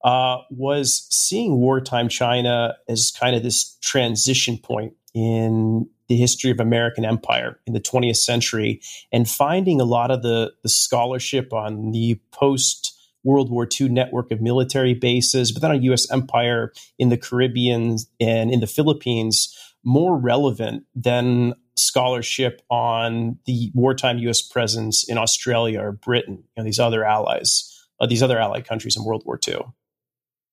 uh, 0.05 0.39
was 0.51 1.07
seeing 1.11 1.57
wartime 1.57 2.09
China 2.09 2.77
as 2.89 3.11
kind 3.11 3.35
of 3.35 3.43
this 3.43 3.77
transition 3.81 4.59
point 4.59 4.95
in 5.15 5.89
the 6.09 6.17
history 6.17 6.51
of 6.51 6.61
American 6.61 7.05
empire 7.05 7.61
in 7.67 7.75
the 7.75 7.81
20th 7.81 8.17
century 8.17 8.81
and 9.13 9.29
finding 9.29 9.81
a 9.81 9.85
lot 9.85 10.11
of 10.11 10.23
the, 10.23 10.53
the 10.63 10.69
scholarship 10.69 11.53
on 11.53 11.91
the 11.93 12.21
post 12.33 12.98
World 13.29 13.51
War 13.51 13.69
II 13.79 13.91
network 13.91 14.33
of 14.33 14.41
military 14.41 14.95
bases, 14.95 15.53
but 15.53 15.61
then 15.61 15.71
a 15.71 15.83
U.S. 15.91 16.11
empire 16.11 16.73
in 16.99 17.11
the 17.11 17.19
Caribbean 17.19 17.99
and 18.19 18.51
in 18.51 18.61
the 18.61 18.67
Philippines 18.67 19.55
more 19.85 20.17
relevant 20.17 20.85
than 20.95 21.53
scholarship 21.77 22.63
on 22.71 23.39
the 23.45 23.71
wartime 23.75 24.17
U.S. 24.19 24.41
presence 24.41 25.05
in 25.07 25.19
Australia 25.19 25.81
or 25.81 25.93
Britain, 25.93 26.45
and 26.57 26.67
these 26.67 26.79
other 26.79 27.05
allies, 27.05 27.71
uh, 28.01 28.07
these 28.07 28.23
other 28.23 28.39
allied 28.39 28.67
countries 28.67 28.97
in 28.97 29.05
World 29.05 29.25
War 29.27 29.39
II 29.47 29.59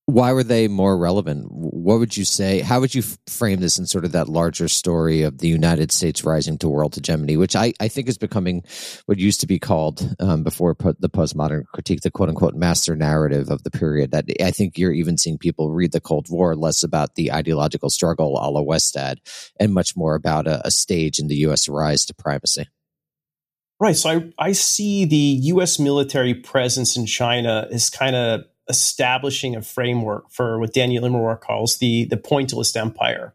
why 0.08 0.32
were 0.34 0.44
they 0.44 0.68
more 0.68 0.96
relevant? 0.96 1.48
What 1.50 1.98
would 1.98 2.16
you 2.16 2.26
say? 2.26 2.60
How 2.60 2.80
would 2.80 2.94
you 2.94 3.02
frame 3.26 3.60
this 3.60 3.80
in 3.80 3.88
sort 3.88 4.06
of 4.06 4.12
that 4.12 4.30
larger 4.30 4.68
story 4.68 5.24
of 5.24 5.40
the 5.40 5.48
United 5.48 5.92
States 5.92 6.24
rising 6.24 6.60
to 6.60 6.70
world 6.70 6.94
hegemony, 6.94 7.38
which 7.38 7.56
I, 7.56 7.74
I 7.80 7.88
think 7.88 8.08
is 8.08 8.20
becoming 8.20 8.64
what 9.08 9.18
used 9.18 9.42
to 9.42 9.48
be 9.48 9.58
called 9.58 10.16
um, 10.20 10.44
before 10.44 10.76
the 11.00 11.10
postmodern 11.10 11.66
critique, 11.74 12.02
the 12.02 12.12
quote 12.12 12.30
unquote 12.30 12.54
master 12.54 12.96
narrative 12.96 13.50
of 13.50 13.64
the 13.64 13.72
period. 13.72 14.12
That 14.12 14.26
I 14.40 14.52
think 14.52 14.78
you're 14.78 14.92
even 14.92 15.18
seeing 15.18 15.40
people 15.40 15.72
read 15.72 15.92
the 15.92 16.00
Cold 16.00 16.28
War 16.30 16.56
less 16.56 16.84
about 16.84 17.16
the 17.16 17.32
ideological 17.32 17.90
struggle 17.90 18.38
a 18.38 18.46
la 18.52 18.62
Westad 18.62 19.18
and 19.60 19.74
much 19.74 19.98
more 19.98 20.14
about 20.14 20.46
a, 20.46 20.68
a 20.68 20.72
stage 20.72 21.18
in 21.18 21.28
the 21.28 21.36
U.S. 21.38 21.68
rise 21.68 22.06
to 22.06 22.14
primacy. 22.14 22.68
Right. 23.80 23.96
So 23.96 24.10
I, 24.10 24.34
I 24.38 24.52
see 24.52 25.06
the 25.06 25.16
U.S. 25.16 25.80
military 25.80 26.36
presence 26.36 26.96
in 26.96 27.08
China 27.08 27.68
as 27.72 27.90
kind 27.90 28.16
of 28.16 28.46
establishing 28.70 29.56
a 29.56 29.62
framework 29.62 30.32
for 30.32 30.60
what 30.60 30.74
Daniel 30.74 31.04
Immerwahr 31.04 31.40
calls 31.40 31.78
the 31.78 32.06
the 32.06 32.18
pointillist 32.18 32.76
empire. 32.76 33.34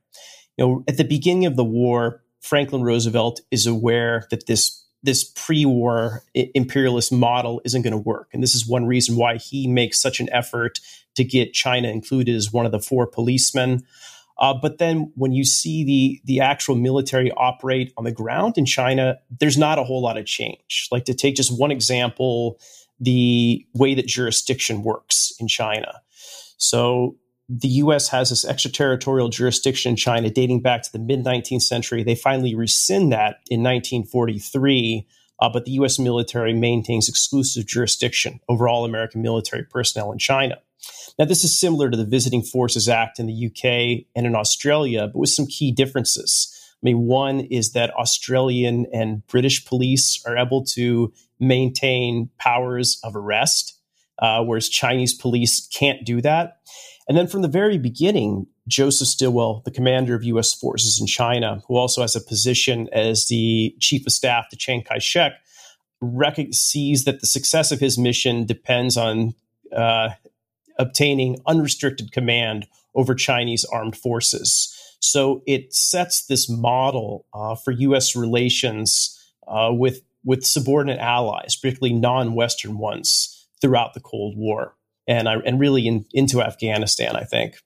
You 0.56 0.66
know, 0.66 0.84
at 0.88 0.96
the 0.96 1.04
beginning 1.04 1.46
of 1.46 1.56
the 1.56 1.64
war, 1.64 2.22
Franklin 2.40 2.82
Roosevelt 2.82 3.40
is 3.50 3.66
aware 3.66 4.26
that 4.30 4.46
this 4.46 4.84
this 5.02 5.24
pre-war 5.24 6.22
imperialist 6.34 7.10
model 7.10 7.62
isn't 7.64 7.82
going 7.82 7.92
to 7.92 7.96
work, 7.96 8.28
and 8.32 8.42
this 8.42 8.54
is 8.54 8.66
one 8.66 8.86
reason 8.86 9.16
why 9.16 9.36
he 9.36 9.66
makes 9.66 10.00
such 10.00 10.20
an 10.20 10.28
effort 10.30 10.78
to 11.14 11.24
get 11.24 11.54
China 11.54 11.88
included 11.88 12.34
as 12.34 12.52
one 12.52 12.66
of 12.66 12.72
the 12.72 12.80
four 12.80 13.06
policemen. 13.06 13.84
Uh, 14.38 14.54
but 14.54 14.78
then 14.78 15.12
when 15.16 15.32
you 15.32 15.44
see 15.44 15.84
the 15.84 16.20
the 16.24 16.40
actual 16.40 16.74
military 16.74 17.30
operate 17.32 17.92
on 17.96 18.04
the 18.04 18.12
ground 18.12 18.56
in 18.56 18.64
China, 18.64 19.18
there's 19.38 19.58
not 19.58 19.78
a 19.78 19.84
whole 19.84 20.02
lot 20.02 20.16
of 20.16 20.26
change. 20.26 20.88
Like 20.90 21.04
to 21.04 21.14
take 21.14 21.36
just 21.36 21.56
one 21.56 21.70
example, 21.70 22.58
the 23.00 23.66
way 23.74 23.94
that 23.94 24.06
jurisdiction 24.06 24.82
works 24.82 25.32
in 25.40 25.48
China. 25.48 26.02
So 26.58 27.16
the 27.48 27.68
US 27.68 28.08
has 28.08 28.30
this 28.30 28.44
extraterritorial 28.44 29.28
jurisdiction 29.28 29.90
in 29.90 29.96
China 29.96 30.30
dating 30.30 30.62
back 30.62 30.82
to 30.82 30.92
the 30.92 30.98
mid 30.98 31.24
19th 31.24 31.62
century. 31.62 32.04
They 32.04 32.14
finally 32.14 32.54
rescind 32.54 33.12
that 33.12 33.40
in 33.50 33.62
1943, 33.62 35.06
uh, 35.40 35.48
but 35.48 35.64
the 35.64 35.72
US 35.72 35.98
military 35.98 36.52
maintains 36.52 37.08
exclusive 37.08 37.66
jurisdiction 37.66 38.40
over 38.48 38.68
all 38.68 38.84
American 38.84 39.22
military 39.22 39.64
personnel 39.64 40.12
in 40.12 40.18
China. 40.18 40.58
Now, 41.18 41.24
this 41.24 41.44
is 41.44 41.58
similar 41.58 41.90
to 41.90 41.96
the 41.96 42.04
Visiting 42.04 42.42
Forces 42.42 42.88
Act 42.88 43.18
in 43.18 43.26
the 43.26 43.46
UK 43.46 44.06
and 44.14 44.26
in 44.26 44.34
Australia, 44.34 45.08
but 45.08 45.18
with 45.18 45.30
some 45.30 45.46
key 45.46 45.72
differences. 45.72 46.56
I 46.82 46.84
mean, 46.84 47.02
one 47.02 47.40
is 47.40 47.72
that 47.72 47.94
Australian 47.94 48.86
and 48.92 49.26
British 49.26 49.64
police 49.66 50.22
are 50.26 50.38
able 50.38 50.64
to 50.66 51.12
maintain 51.38 52.30
powers 52.38 52.98
of 53.04 53.14
arrest, 53.14 53.78
uh, 54.18 54.42
whereas 54.42 54.68
Chinese 54.68 55.12
police 55.12 55.68
can't 55.68 56.04
do 56.04 56.22
that. 56.22 56.60
And 57.06 57.18
then 57.18 57.26
from 57.26 57.42
the 57.42 57.48
very 57.48 57.76
beginning, 57.76 58.46
Joseph 58.68 59.08
Stilwell, 59.08 59.62
the 59.64 59.70
commander 59.70 60.14
of 60.14 60.24
U.S. 60.24 60.54
forces 60.54 61.00
in 61.00 61.06
China, 61.06 61.60
who 61.66 61.76
also 61.76 62.02
has 62.02 62.14
a 62.16 62.20
position 62.20 62.88
as 62.92 63.26
the 63.26 63.74
chief 63.80 64.06
of 64.06 64.12
staff 64.12 64.48
to 64.50 64.56
Chiang 64.56 64.82
Kai 64.82 64.98
shek, 64.98 65.32
rec- 66.00 66.38
sees 66.52 67.04
that 67.04 67.20
the 67.20 67.26
success 67.26 67.72
of 67.72 67.80
his 67.80 67.98
mission 67.98 68.46
depends 68.46 68.96
on 68.96 69.34
uh, 69.74 70.10
obtaining 70.78 71.38
unrestricted 71.46 72.12
command 72.12 72.66
over 72.94 73.14
Chinese 73.14 73.64
armed 73.66 73.96
forces. 73.96 74.74
So 75.00 75.42
it 75.46 75.74
sets 75.74 76.26
this 76.26 76.48
model 76.48 77.26
uh, 77.34 77.54
for 77.56 77.72
U.S. 77.72 78.14
relations 78.14 79.18
uh, 79.48 79.70
with 79.72 80.02
with 80.22 80.44
subordinate 80.44 81.00
allies, 81.00 81.56
particularly 81.56 81.94
non-Western 81.94 82.76
ones, 82.76 83.48
throughout 83.60 83.94
the 83.94 84.00
Cold 84.00 84.36
War, 84.36 84.74
and 85.08 85.28
I, 85.28 85.36
and 85.46 85.58
really 85.58 85.86
in, 85.86 86.04
into 86.12 86.42
Afghanistan. 86.42 87.16
I 87.16 87.24
think. 87.24 87.56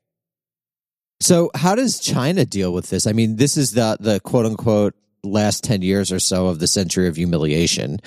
So, 1.21 1.51
how 1.55 1.75
does 1.75 1.99
China 2.01 2.45
deal 2.45 2.73
with 2.73 2.91
this? 2.91 3.07
I 3.07 3.13
mean, 3.13 3.37
this 3.37 3.57
is 3.57 3.73
the 3.73 3.97
the 3.99 4.21
quote 4.21 4.47
unquote 4.47 4.95
last 5.25 5.65
10 5.65 5.83
years 5.83 6.13
or 6.13 6.19
so 6.19 6.49
of 6.49 6.59
the 6.59 6.67
century 6.67 7.09
of 7.09 7.17
humiliation. 7.17 7.99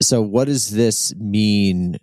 So, 0.00 0.22
what 0.22 0.46
does 0.46 0.70
this 0.70 1.14
mean 1.16 1.98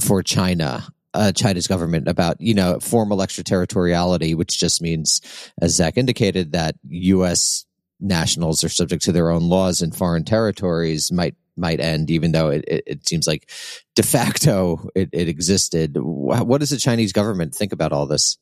for 0.00 0.22
China 0.22 0.86
uh, 1.16 1.32
China's 1.32 1.66
government 1.66 2.08
about, 2.08 2.40
you 2.40 2.54
know, 2.54 2.78
formal 2.80 3.22
extraterritoriality, 3.22 4.34
which 4.34 4.58
just 4.58 4.82
means, 4.82 5.20
as 5.60 5.74
Zach 5.74 5.96
indicated, 5.96 6.52
that 6.52 6.76
U.S. 6.88 7.64
nationals 8.00 8.62
are 8.62 8.68
subject 8.68 9.04
to 9.04 9.12
their 9.12 9.30
own 9.30 9.48
laws 9.48 9.82
in 9.82 9.92
foreign 9.92 10.24
territories 10.24 11.10
might 11.10 11.34
might 11.56 11.80
end, 11.80 12.10
even 12.10 12.32
though 12.32 12.50
it, 12.50 12.64
it, 12.68 12.84
it 12.86 13.08
seems 13.08 13.26
like 13.26 13.50
de 13.94 14.02
facto 14.02 14.90
it, 14.94 15.08
it, 15.12 15.26
existed. 15.26 15.96
What 15.96 16.58
does 16.58 16.68
the 16.68 16.76
Chinese 16.76 17.14
government 17.14 17.54
think 17.54 17.72
about 17.72 17.92
all 17.92 18.06
this? 18.06 18.36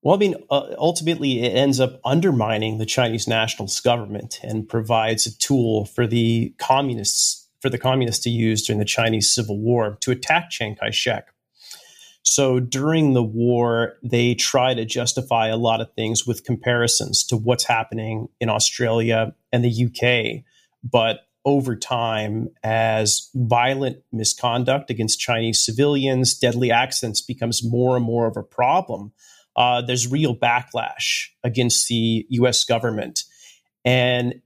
Well, 0.00 0.14
I 0.14 0.18
mean, 0.18 0.36
uh, 0.50 0.68
ultimately, 0.78 1.42
it 1.42 1.50
ends 1.50 1.80
up 1.80 2.00
undermining 2.04 2.78
the 2.78 2.86
Chinese 2.86 3.28
nationalist 3.28 3.84
government 3.84 4.40
and 4.42 4.66
provides 4.66 5.26
a 5.26 5.36
tool 5.36 5.84
for 5.84 6.06
the 6.06 6.54
communists 6.58 7.46
for 7.60 7.68
the 7.68 7.78
communists 7.78 8.22
to 8.22 8.30
use 8.30 8.64
during 8.64 8.78
the 8.78 8.84
Chinese 8.84 9.34
Civil 9.34 9.58
War 9.58 9.98
to 10.00 10.12
attack 10.12 10.50
Chiang 10.50 10.76
Kai-shek. 10.76 11.26
So 12.28 12.60
during 12.60 13.14
the 13.14 13.22
war, 13.22 13.94
they 14.02 14.34
try 14.34 14.74
to 14.74 14.84
justify 14.84 15.48
a 15.48 15.56
lot 15.56 15.80
of 15.80 15.92
things 15.94 16.26
with 16.26 16.44
comparisons 16.44 17.24
to 17.28 17.38
what's 17.38 17.64
happening 17.64 18.28
in 18.38 18.50
Australia 18.50 19.34
and 19.50 19.64
the 19.64 19.86
UK. 19.86 20.44
But 20.84 21.20
over 21.46 21.74
time, 21.74 22.50
as 22.62 23.30
violent 23.34 24.02
misconduct 24.12 24.90
against 24.90 25.18
Chinese 25.18 25.64
civilians, 25.64 26.38
deadly 26.38 26.70
accidents 26.70 27.22
becomes 27.22 27.64
more 27.64 27.96
and 27.96 28.04
more 28.04 28.26
of 28.26 28.36
a 28.36 28.42
problem, 28.42 29.12
uh, 29.56 29.80
there's 29.80 30.06
real 30.06 30.36
backlash 30.36 31.28
against 31.42 31.88
the 31.88 32.26
US 32.28 32.62
government. 32.64 33.24
And 33.86 34.42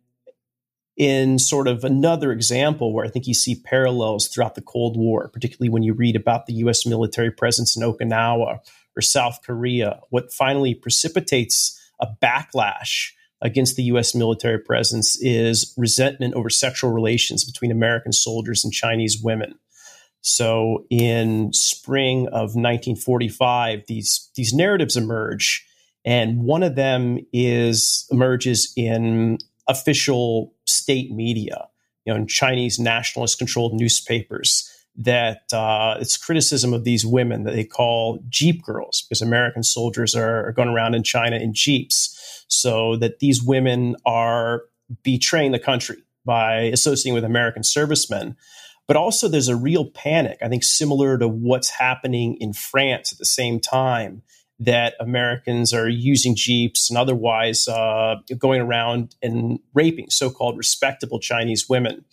in 0.96 1.38
sort 1.38 1.68
of 1.68 1.84
another 1.84 2.32
example 2.32 2.92
where 2.92 3.04
I 3.04 3.08
think 3.08 3.26
you 3.26 3.34
see 3.34 3.54
parallels 3.54 4.28
throughout 4.28 4.54
the 4.54 4.60
Cold 4.60 4.96
War, 4.96 5.28
particularly 5.28 5.70
when 5.70 5.82
you 5.82 5.94
read 5.94 6.16
about 6.16 6.46
the 6.46 6.54
US 6.54 6.84
military 6.84 7.30
presence 7.30 7.76
in 7.76 7.82
Okinawa 7.82 8.58
or 8.96 9.02
South 9.02 9.40
Korea. 9.42 10.00
What 10.10 10.32
finally 10.32 10.74
precipitates 10.74 11.80
a 12.00 12.06
backlash 12.22 13.10
against 13.40 13.76
the 13.76 13.84
US 13.84 14.14
military 14.14 14.58
presence 14.58 15.20
is 15.20 15.74
resentment 15.76 16.34
over 16.34 16.50
sexual 16.50 16.92
relations 16.92 17.44
between 17.44 17.70
American 17.70 18.12
soldiers 18.12 18.64
and 18.64 18.72
Chinese 18.72 19.20
women. 19.22 19.58
So 20.20 20.86
in 20.88 21.52
spring 21.52 22.28
of 22.28 22.54
1945, 22.54 23.84
these, 23.88 24.30
these 24.36 24.52
narratives 24.52 24.96
emerge. 24.96 25.66
And 26.04 26.42
one 26.42 26.62
of 26.62 26.76
them 26.76 27.18
is 27.32 28.06
emerges 28.10 28.72
in 28.76 29.38
official 29.68 30.54
state 30.66 31.10
media 31.10 31.68
you 32.04 32.12
know, 32.12 32.18
in 32.18 32.26
Chinese 32.26 32.78
nationalist 32.78 33.38
controlled 33.38 33.74
newspapers 33.74 34.68
that 34.96 35.42
uh, 35.52 35.96
it's 36.00 36.16
criticism 36.16 36.74
of 36.74 36.84
these 36.84 37.06
women 37.06 37.44
that 37.44 37.54
they 37.54 37.64
call 37.64 38.22
Jeep 38.28 38.62
girls 38.62 39.02
because 39.02 39.22
American 39.22 39.62
soldiers 39.62 40.14
are, 40.14 40.48
are 40.48 40.52
going 40.52 40.68
around 40.68 40.94
in 40.94 41.02
China 41.02 41.36
in 41.36 41.54
Jeeps. 41.54 42.44
So 42.48 42.96
that 42.96 43.20
these 43.20 43.42
women 43.42 43.96
are 44.04 44.64
betraying 45.02 45.52
the 45.52 45.58
country 45.58 46.02
by 46.26 46.64
associating 46.64 47.14
with 47.14 47.24
American 47.24 47.62
servicemen. 47.62 48.36
But 48.86 48.96
also, 48.96 49.28
there's 49.28 49.48
a 49.48 49.56
real 49.56 49.86
panic, 49.86 50.38
I 50.42 50.48
think, 50.48 50.64
similar 50.64 51.16
to 51.16 51.26
what's 51.26 51.70
happening 51.70 52.36
in 52.40 52.52
France 52.52 53.12
at 53.12 53.18
the 53.18 53.24
same 53.24 53.58
time 53.60 54.22
that 54.64 54.94
Americans 55.00 55.72
are 55.72 55.88
using 55.88 56.36
Jeeps 56.36 56.88
and 56.88 56.96
otherwise 56.96 57.66
uh, 57.66 58.16
going 58.38 58.60
around 58.60 59.16
and 59.22 59.58
raping 59.74 60.08
so 60.10 60.30
called 60.30 60.56
respectable 60.56 61.18
Chinese 61.18 61.68
women. 61.68 62.04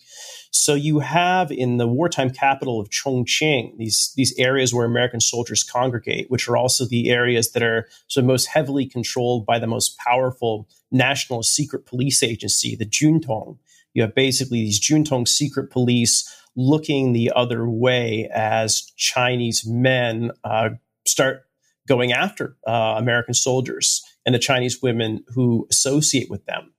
So 0.50 0.74
you 0.74 0.98
have 0.98 1.52
in 1.52 1.76
the 1.76 1.86
wartime 1.86 2.30
capital 2.30 2.80
of 2.80 2.90
Chongqing 2.90 3.76
these 3.76 4.12
these 4.16 4.34
areas 4.36 4.74
where 4.74 4.84
American 4.84 5.20
soldiers 5.20 5.62
congregate, 5.62 6.28
which 6.28 6.48
are 6.48 6.56
also 6.56 6.86
the 6.86 7.10
areas 7.10 7.52
that 7.52 7.62
are 7.62 7.88
so 8.08 8.20
most 8.20 8.46
heavily 8.46 8.86
controlled 8.86 9.46
by 9.46 9.60
the 9.60 9.68
most 9.68 9.96
powerful 9.98 10.68
national 10.90 11.44
secret 11.44 11.86
police 11.86 12.22
agency, 12.22 12.74
the 12.74 12.84
Juntong. 12.84 13.58
You 13.94 14.02
have 14.02 14.14
basically 14.14 14.58
these 14.58 14.80
Juntong 14.80 15.28
secret 15.28 15.70
police 15.70 16.28
looking 16.56 17.12
the 17.12 17.30
other 17.34 17.68
way 17.68 18.28
as 18.34 18.90
Chinese 18.96 19.64
men 19.64 20.32
uh, 20.42 20.70
start 21.06 21.44
going 21.90 22.12
after 22.12 22.56
uh, 22.68 22.94
American 22.96 23.34
soldiers 23.34 24.00
and 24.24 24.32
the 24.32 24.38
Chinese 24.38 24.80
women 24.80 25.24
who 25.34 25.66
associate 25.70 26.30
with 26.30 26.46
them. 26.46 26.72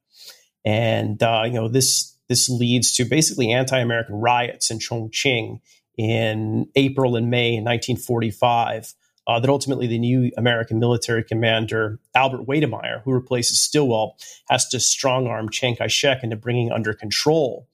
And 0.63 1.22
uh, 1.22 1.44
you 1.46 1.53
know 1.53 1.68
this 1.68 2.18
this 2.30 2.48
leads 2.48 2.96
to 2.96 3.03
basically 3.03 3.51
anti-American 3.51 4.15
riots 4.15 4.72
in 4.72 4.80
Chongqing 4.80 5.60
in 5.98 6.68
April 6.75 7.18
and 7.18 7.30
May 7.30 7.56
1945. 7.56 8.94
Uh, 9.27 9.39
that 9.39 9.50
ultimately 9.51 9.86
the 9.86 10.00
new 10.00 10.32
American 10.36 10.80
military 10.80 11.24
commander 11.24 12.00
Albert 12.15 12.48
Wedemeyer, 12.48 13.03
who 13.03 13.12
replaces 13.12 13.62
Stilwell, 13.62 14.18
has 14.50 14.68
to 14.70 14.80
strong 14.80 15.27
arm 15.27 15.50
Chiang 15.50 15.75
Kai-shek 15.75 16.24
into 16.24 16.36
bringing 16.36 16.72
under 16.72 16.94
control. 16.94 17.68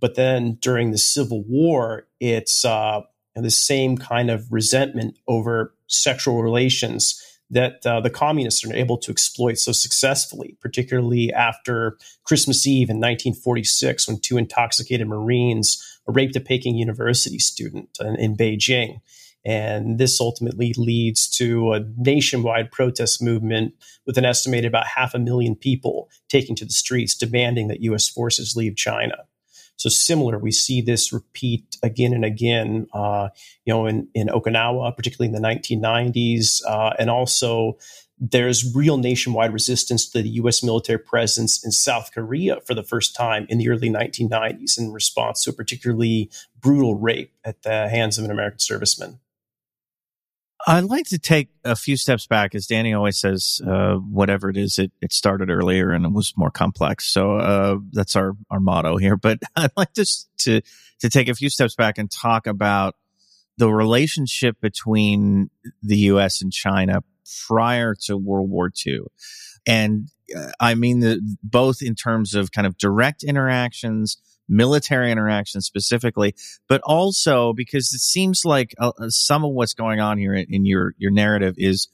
But 0.00 0.14
then 0.14 0.56
during 0.60 0.92
the 0.92 0.98
Civil 0.98 1.44
War, 1.44 2.06
it's 2.18 2.64
uh, 2.64 3.02
the 3.34 3.50
same 3.50 3.98
kind 3.98 4.30
of 4.30 4.50
resentment 4.50 5.18
over 5.28 5.75
sexual 5.88 6.42
relations 6.42 7.22
that 7.50 7.86
uh, 7.86 8.00
the 8.00 8.10
communists 8.10 8.64
are 8.64 8.74
able 8.74 8.98
to 8.98 9.10
exploit 9.10 9.56
so 9.58 9.72
successfully, 9.72 10.56
particularly 10.60 11.32
after 11.32 11.96
Christmas 12.24 12.66
Eve 12.66 12.90
in 12.90 12.96
1946, 12.96 14.08
when 14.08 14.20
two 14.20 14.36
intoxicated 14.36 15.06
Marines 15.06 15.80
raped 16.06 16.36
a 16.36 16.40
Peking 16.40 16.76
University 16.76 17.38
student 17.38 17.90
in, 18.00 18.16
in 18.16 18.36
Beijing. 18.36 19.00
And 19.44 19.98
this 19.98 20.20
ultimately 20.20 20.74
leads 20.76 21.28
to 21.36 21.74
a 21.74 21.80
nationwide 21.96 22.72
protest 22.72 23.22
movement 23.22 23.74
with 24.04 24.18
an 24.18 24.24
estimated 24.24 24.66
about 24.66 24.88
half 24.88 25.14
a 25.14 25.20
million 25.20 25.54
people 25.54 26.08
taking 26.28 26.56
to 26.56 26.64
the 26.64 26.72
streets 26.72 27.14
demanding 27.14 27.68
that 27.68 27.80
U.S. 27.82 28.08
forces 28.08 28.56
leave 28.56 28.74
China. 28.74 29.18
So 29.76 29.88
similar, 29.88 30.38
we 30.38 30.52
see 30.52 30.80
this 30.80 31.12
repeat 31.12 31.76
again 31.82 32.12
and 32.12 32.24
again, 32.24 32.86
uh, 32.92 33.28
you 33.64 33.72
know, 33.72 33.86
in, 33.86 34.08
in 34.14 34.28
Okinawa, 34.28 34.96
particularly 34.96 35.34
in 35.34 35.40
the 35.40 35.46
1990s, 35.46 36.62
uh, 36.66 36.94
and 36.98 37.10
also 37.10 37.76
there's 38.18 38.74
real 38.74 38.96
nationwide 38.96 39.52
resistance 39.52 40.08
to 40.08 40.22
the 40.22 40.28
U.S. 40.30 40.62
military 40.62 40.98
presence 40.98 41.62
in 41.64 41.70
South 41.70 42.10
Korea 42.14 42.60
for 42.62 42.74
the 42.74 42.82
first 42.82 43.14
time 43.14 43.46
in 43.50 43.58
the 43.58 43.68
early 43.68 43.90
1990s 43.90 44.78
in 44.78 44.92
response 44.92 45.44
to 45.44 45.50
a 45.50 45.52
particularly 45.52 46.30
brutal 46.58 46.94
rape 46.94 47.32
at 47.44 47.62
the 47.62 47.88
hands 47.88 48.16
of 48.16 48.24
an 48.24 48.30
American 48.30 48.58
serviceman. 48.58 49.18
I'd 50.68 50.84
like 50.84 51.06
to 51.06 51.18
take 51.18 51.50
a 51.64 51.76
few 51.76 51.96
steps 51.96 52.26
back, 52.26 52.52
as 52.56 52.66
Danny 52.66 52.92
always 52.92 53.20
says. 53.20 53.60
Uh, 53.64 53.94
whatever 53.94 54.50
it 54.50 54.56
is, 54.56 54.78
it, 54.78 54.90
it 55.00 55.12
started 55.12 55.48
earlier 55.48 55.92
and 55.92 56.04
it 56.04 56.12
was 56.12 56.32
more 56.36 56.50
complex. 56.50 57.06
So 57.06 57.36
uh, 57.36 57.76
that's 57.92 58.16
our 58.16 58.32
our 58.50 58.58
motto 58.58 58.96
here. 58.96 59.16
But 59.16 59.38
I'd 59.56 59.70
like 59.76 59.92
to 59.92 60.04
to 60.38 60.60
to 61.00 61.08
take 61.08 61.28
a 61.28 61.34
few 61.34 61.50
steps 61.50 61.76
back 61.76 61.98
and 61.98 62.10
talk 62.10 62.48
about 62.48 62.96
the 63.58 63.72
relationship 63.72 64.60
between 64.60 65.50
the 65.82 65.96
U.S. 65.98 66.42
and 66.42 66.52
China 66.52 67.04
prior 67.46 67.94
to 68.06 68.16
World 68.16 68.50
War 68.50 68.70
II, 68.84 69.00
and 69.66 70.10
uh, 70.36 70.50
I 70.58 70.74
mean 70.74 70.98
the, 70.98 71.36
both 71.44 71.80
in 71.80 71.94
terms 71.94 72.34
of 72.34 72.50
kind 72.50 72.66
of 72.66 72.76
direct 72.76 73.22
interactions 73.22 74.18
military 74.48 75.10
interaction 75.10 75.60
specifically, 75.60 76.34
but 76.68 76.80
also 76.84 77.52
because 77.52 77.92
it 77.92 78.00
seems 78.00 78.42
like 78.44 78.74
uh, 78.78 78.92
uh, 78.98 79.08
some 79.08 79.44
of 79.44 79.52
what's 79.52 79.74
going 79.74 80.00
on 80.00 80.18
here 80.18 80.34
in, 80.34 80.46
in 80.48 80.66
your 80.66 80.94
your 80.98 81.10
narrative 81.10 81.54
is 81.56 81.88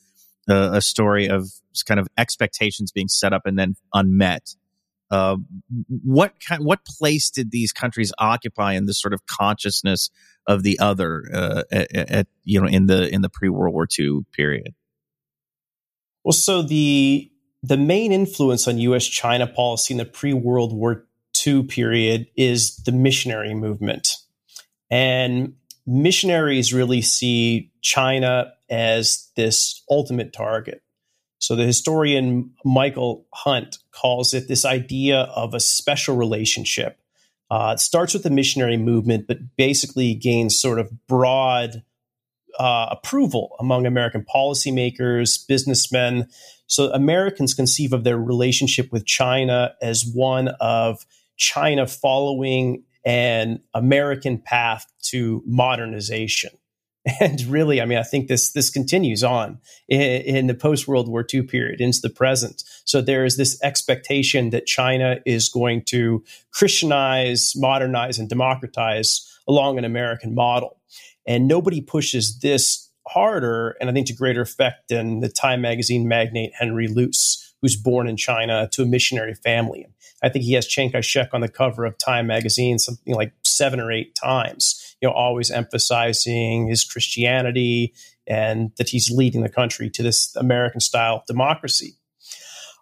uh, 0.49 0.71
a 0.73 0.81
story 0.81 1.29
of 1.29 1.49
kind 1.87 2.01
of 2.01 2.09
expectations 2.19 2.93
being 2.93 3.09
set 3.09 3.33
up 3.33 3.43
and 3.47 3.59
then 3.59 3.75
unmet. 3.95 4.55
Uh, 5.11 5.37
what 6.03 6.33
kind, 6.47 6.65
what 6.65 6.85
place 6.87 7.31
did 7.31 7.51
these 7.51 7.73
countries 7.73 8.13
occupy 8.19 8.73
in 8.73 8.87
this 8.87 9.01
sort 9.01 9.13
of 9.13 9.27
consciousness 9.27 10.11
of 10.47 10.63
the 10.63 10.79
other 10.79 11.25
uh, 11.33 11.63
at, 11.71 11.95
at, 11.95 12.27
you 12.45 12.61
know 12.61 12.67
in 12.67 12.87
the 12.87 13.09
in 13.09 13.21
the 13.21 13.29
pre 13.29 13.49
World 13.49 13.75
War 13.75 13.87
II 13.99 14.21
period? 14.33 14.75
Well, 16.25 16.33
so 16.33 16.63
the 16.63 17.31
the 17.63 17.77
main 17.77 18.11
influence 18.11 18.67
on 18.67 18.79
U.S. 18.79 19.07
China 19.07 19.47
policy 19.47 19.95
in 19.95 19.99
the 19.99 20.05
pre 20.05 20.33
World 20.33 20.73
War 20.73 21.05
II 21.47 21.65
period 21.65 22.27
is 22.37 22.77
the 22.79 22.93
missionary 22.93 23.55
movement. 23.55 24.17
And 24.91 25.55
missionaries 25.87 26.73
really 26.73 27.03
see 27.03 27.73
China 27.81 28.53
as 28.71 29.29
this 29.37 29.83
ultimate 29.91 30.33
target. 30.33 30.83
So 31.39 31.57
the 31.57 31.65
historian 31.65 32.53
Michael 32.65 33.27
Hunt 33.35 33.79
calls 33.91 34.33
it 34.33 34.47
this 34.47 34.65
idea 34.65 35.23
of 35.23 35.55
a 35.55 35.61
special 35.61 36.17
relationship. 36.17 36.99
Uh, 37.51 37.73
it 37.75 37.81
starts 37.81 38.15
with 38.15 38.23
the 38.23 38.31
missionary 38.31 38.77
movement, 38.77 39.27
but 39.27 39.57
basically 39.57 40.15
gains 40.15 40.59
sort 40.59 40.79
of 40.79 40.91
broad 41.07 41.83
uh, 42.59 42.87
approval 42.91 43.57
among 43.59 43.87
American 43.87 44.25
policymakers, 44.25 45.47
businessmen. 45.47 46.29
So 46.67 46.93
Americans 46.93 47.55
conceive 47.55 47.93
of 47.93 48.05
their 48.05 48.19
relationship 48.19 48.93
with 48.93 49.05
China 49.05 49.75
as 49.83 50.07
one 50.07 50.49
of 50.61 51.05
China 51.43 51.89
following 51.89 52.85
an 53.05 53.61
American 53.75 54.39
path 54.39 54.87
to 55.03 55.43
modernization. 55.45 56.51
And 57.21 57.43
really, 57.47 57.81
I 57.81 57.85
mean, 57.85 57.99
I 57.99 58.05
think 58.05 58.29
this 58.29 58.53
this 58.53 58.71
continues 58.71 59.25
on 59.25 59.59
in, 59.89 60.01
in 60.01 60.47
the 60.47 60.55
post 60.55 60.87
World 60.87 61.09
War 61.09 61.27
II 61.35 61.43
period 61.43 61.81
into 61.81 61.99
the 62.01 62.09
present. 62.09 62.63
So 62.85 63.01
there 63.01 63.25
is 63.25 63.37
this 63.37 63.61
expectation 63.61 64.51
that 64.51 64.67
China 64.67 65.19
is 65.27 65.49
going 65.49 65.83
to 65.87 66.23
Christianize, 66.53 67.55
modernize, 67.57 68.21
and 68.21 68.29
democratize 68.29 69.29
along 69.49 69.79
an 69.79 69.85
American 69.85 70.33
model. 70.33 70.79
And 71.27 71.49
nobody 71.49 71.81
pushes 71.81 72.39
this 72.39 72.89
harder, 73.09 73.77
and 73.81 73.91
I 73.91 73.93
think 73.93 74.07
to 74.07 74.15
greater 74.15 74.43
effect 74.43 74.89
than 74.89 75.19
the 75.19 75.29
Time 75.29 75.61
magazine 75.61 76.07
magnate 76.07 76.53
Henry 76.57 76.87
Luce, 76.87 77.42
who's 77.63 77.77
born 77.77 78.09
in 78.09 78.17
China 78.17 78.69
to 78.73 78.83
a 78.83 78.87
missionary 78.87 79.35
family. 79.35 79.87
I 80.23 80.29
think 80.29 80.45
he 80.45 80.53
has 80.55 80.67
Chiang 80.67 80.91
Kai-shek 80.91 81.31
on 81.33 81.41
the 81.41 81.49
cover 81.49 81.85
of 81.85 81.97
Time 81.97 82.27
magazine 82.27 82.79
something 82.79 83.15
like 83.15 83.33
seven 83.45 83.81
or 83.81 83.91
eight 83.91 84.15
times, 84.15 84.97
you 85.01 85.09
know, 85.09 85.15
always 85.15 85.51
emphasizing 85.51 86.69
his 86.69 86.85
Christianity 86.85 87.95
and 88.27 88.73
that 88.77 88.89
he's 88.89 89.11
leading 89.11 89.43
the 89.43 89.49
country 89.49 89.89
to 89.91 90.03
this 90.03 90.35
American 90.37 90.81
style 90.81 91.25
democracy. 91.27 91.97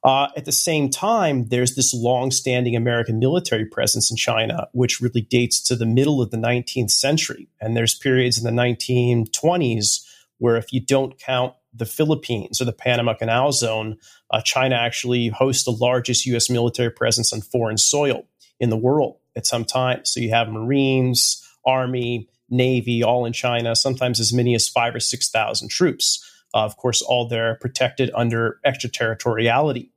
Uh, 0.03 0.29
at 0.35 0.47
the 0.47 0.53
same 0.53 0.88
time, 0.88 1.49
there's 1.49 1.75
this 1.75 1.93
long-standing 1.93 2.75
American 2.75 3.19
military 3.19 3.66
presence 3.66 4.11
in 4.11 4.16
China, 4.16 4.66
which 4.73 5.01
really 5.01 5.21
dates 5.21 5.61
to 5.61 5.77
the 5.77 5.85
middle 5.85 6.23
of 6.23 6.31
the 6.31 6.38
19th 6.38 6.90
century. 6.90 7.49
And 7.61 7.77
there's 7.77 7.95
periods 7.95 8.38
in 8.38 8.45
the 8.45 8.62
1920s 8.62 10.07
where, 10.38 10.57
if 10.57 10.73
you 10.73 10.81
don't 10.81 11.19
count 11.19 11.53
the 11.72 11.87
Philippines 11.87 12.61
or 12.61 12.64
the 12.64 12.72
Panama 12.72 13.14
Canal 13.14 13.52
Zone, 13.52 13.96
uh, 14.30 14.40
China 14.42 14.76
actually 14.76 15.28
hosts 15.28 15.64
the 15.64 15.70
largest 15.70 16.26
U.S. 16.26 16.50
military 16.50 16.90
presence 16.90 17.33
on 17.33 17.40
foreign 17.40 17.78
soil 17.78 18.26
in 18.59 18.70
the 18.70 18.76
world 18.76 19.16
at 19.37 19.46
some 19.46 19.64
time. 19.64 20.04
So 20.04 20.20
you 20.20 20.30
have 20.30 20.48
Marines, 20.48 21.46
Army, 21.64 22.28
Navy, 22.48 23.02
all 23.02 23.24
in 23.24 23.33
China, 23.33 23.76
sometimes 23.76 24.20
as 24.20 24.33
many 24.33 24.54
as 24.54 24.68
five 24.68 24.94
or 24.94 25.00
6,000 25.00 25.68
troops. 25.68 26.24
Uh, 26.52 26.64
of 26.64 26.76
course, 26.76 27.00
all 27.00 27.28
there 27.28 27.56
protected 27.61 28.11
under 28.14 28.59
extraterritoriality. 28.64 29.89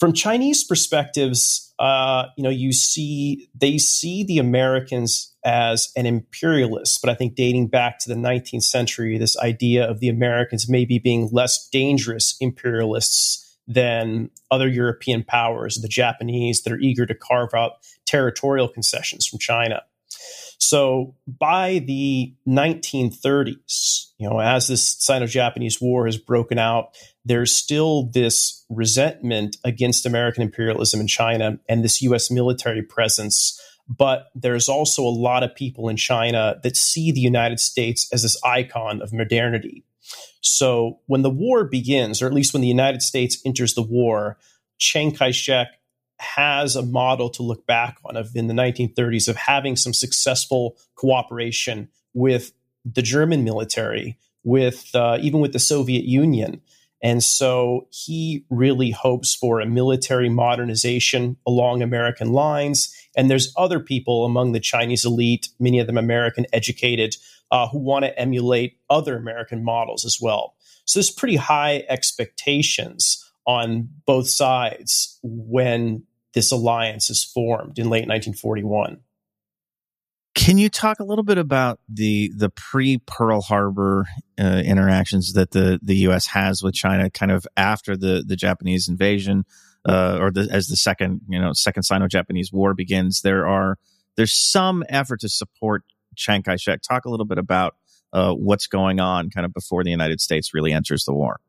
From 0.00 0.14
Chinese 0.14 0.64
perspectives, 0.64 1.74
uh, 1.78 2.24
you 2.38 2.42
know, 2.42 2.48
you 2.50 2.72
see 2.72 3.50
they 3.54 3.76
see 3.76 4.24
the 4.24 4.38
Americans 4.38 5.34
as 5.44 5.92
an 5.94 6.06
imperialist, 6.06 7.02
but 7.02 7.10
I 7.10 7.14
think 7.14 7.34
dating 7.34 7.66
back 7.68 7.98
to 8.00 8.08
the 8.08 8.14
19th 8.14 8.62
century, 8.62 9.18
this 9.18 9.38
idea 9.38 9.88
of 9.88 10.00
the 10.00 10.08
Americans 10.08 10.70
maybe 10.70 10.98
being 10.98 11.28
less 11.30 11.68
dangerous 11.68 12.36
imperialists 12.40 13.58
than 13.68 14.30
other 14.50 14.66
European 14.66 15.22
powers, 15.22 15.76
the 15.76 15.88
Japanese 15.88 16.62
that 16.62 16.72
are 16.72 16.78
eager 16.78 17.04
to 17.04 17.14
carve 17.14 17.52
out 17.52 17.72
territorial 18.06 18.68
concessions 18.68 19.26
from 19.26 19.38
China. 19.38 19.82
So 20.58 21.14
by 21.26 21.82
the 21.86 22.34
1930s, 22.46 24.06
you 24.18 24.28
know, 24.28 24.40
as 24.40 24.68
this 24.68 24.86
Sino-Japanese 24.98 25.80
war 25.80 26.06
has 26.06 26.18
broken 26.18 26.58
out, 26.58 26.96
there's 27.30 27.54
still 27.54 28.06
this 28.06 28.64
resentment 28.68 29.56
against 29.62 30.04
American 30.04 30.42
imperialism 30.42 30.98
in 30.98 31.06
China 31.06 31.60
and 31.68 31.84
this 31.84 32.02
US 32.02 32.28
military 32.28 32.82
presence. 32.82 33.56
But 33.88 34.32
there's 34.34 34.68
also 34.68 35.04
a 35.04 35.10
lot 35.10 35.44
of 35.44 35.54
people 35.54 35.88
in 35.88 35.96
China 35.96 36.58
that 36.64 36.76
see 36.76 37.12
the 37.12 37.20
United 37.20 37.60
States 37.60 38.08
as 38.12 38.22
this 38.22 38.36
icon 38.42 39.00
of 39.00 39.12
modernity. 39.12 39.84
So 40.40 40.98
when 41.06 41.22
the 41.22 41.30
war 41.30 41.62
begins, 41.62 42.20
or 42.20 42.26
at 42.26 42.34
least 42.34 42.52
when 42.52 42.62
the 42.62 42.68
United 42.68 43.00
States 43.00 43.40
enters 43.46 43.74
the 43.74 43.82
war, 43.82 44.36
Chiang 44.78 45.14
Kai 45.14 45.30
shek 45.30 45.68
has 46.18 46.74
a 46.74 46.82
model 46.82 47.30
to 47.30 47.44
look 47.44 47.64
back 47.64 47.98
on 48.04 48.16
of 48.16 48.34
in 48.34 48.48
the 48.48 48.54
1930s 48.54 49.28
of 49.28 49.36
having 49.36 49.76
some 49.76 49.94
successful 49.94 50.76
cooperation 50.96 51.90
with 52.12 52.50
the 52.84 53.02
German 53.02 53.44
military, 53.44 54.18
with 54.42 54.92
uh, 54.96 55.18
even 55.20 55.38
with 55.38 55.52
the 55.52 55.60
Soviet 55.60 56.06
Union. 56.06 56.60
And 57.02 57.22
so 57.22 57.86
he 57.90 58.44
really 58.50 58.90
hopes 58.90 59.34
for 59.34 59.60
a 59.60 59.66
military 59.66 60.28
modernization 60.28 61.36
along 61.46 61.82
American 61.82 62.32
lines. 62.32 62.94
And 63.16 63.30
there's 63.30 63.52
other 63.56 63.80
people 63.80 64.24
among 64.24 64.52
the 64.52 64.60
Chinese 64.60 65.04
elite, 65.04 65.48
many 65.58 65.78
of 65.78 65.86
them 65.86 65.96
American 65.98 66.46
educated, 66.52 67.16
uh, 67.50 67.68
who 67.68 67.78
want 67.78 68.04
to 68.04 68.18
emulate 68.18 68.78
other 68.88 69.16
American 69.16 69.64
models 69.64 70.04
as 70.04 70.18
well. 70.20 70.54
So 70.84 70.98
there's 70.98 71.10
pretty 71.10 71.36
high 71.36 71.84
expectations 71.88 73.24
on 73.46 73.88
both 74.06 74.28
sides 74.28 75.18
when 75.22 76.04
this 76.34 76.52
alliance 76.52 77.10
is 77.10 77.24
formed 77.24 77.78
in 77.78 77.86
late 77.86 78.06
1941. 78.06 79.00
Can 80.34 80.58
you 80.58 80.68
talk 80.68 81.00
a 81.00 81.04
little 81.04 81.24
bit 81.24 81.38
about 81.38 81.80
the 81.88 82.32
the 82.36 82.50
pre 82.50 82.98
Pearl 82.98 83.40
Harbor 83.40 84.06
uh, 84.38 84.62
interactions 84.64 85.32
that 85.32 85.50
the 85.50 85.80
the 85.82 85.96
U.S. 85.96 86.26
has 86.28 86.62
with 86.62 86.74
China, 86.74 87.10
kind 87.10 87.32
of 87.32 87.46
after 87.56 87.96
the 87.96 88.24
the 88.26 88.36
Japanese 88.36 88.88
invasion, 88.88 89.44
uh, 89.88 90.18
or 90.20 90.30
the, 90.30 90.48
as 90.50 90.68
the 90.68 90.76
second 90.76 91.22
you 91.28 91.40
know 91.40 91.52
second 91.52 91.82
Sino-Japanese 91.82 92.52
War 92.52 92.74
begins? 92.74 93.22
There 93.22 93.46
are 93.46 93.76
there's 94.16 94.32
some 94.34 94.84
effort 94.88 95.20
to 95.20 95.28
support 95.28 95.82
Chiang 96.16 96.42
Kai-shek. 96.42 96.80
Talk 96.82 97.06
a 97.06 97.10
little 97.10 97.26
bit 97.26 97.38
about 97.38 97.74
uh, 98.12 98.32
what's 98.32 98.68
going 98.68 99.00
on, 99.00 99.30
kind 99.30 99.44
of 99.44 99.52
before 99.52 99.82
the 99.82 99.90
United 99.90 100.20
States 100.20 100.54
really 100.54 100.72
enters 100.72 101.04
the 101.04 101.14
war. 101.14 101.40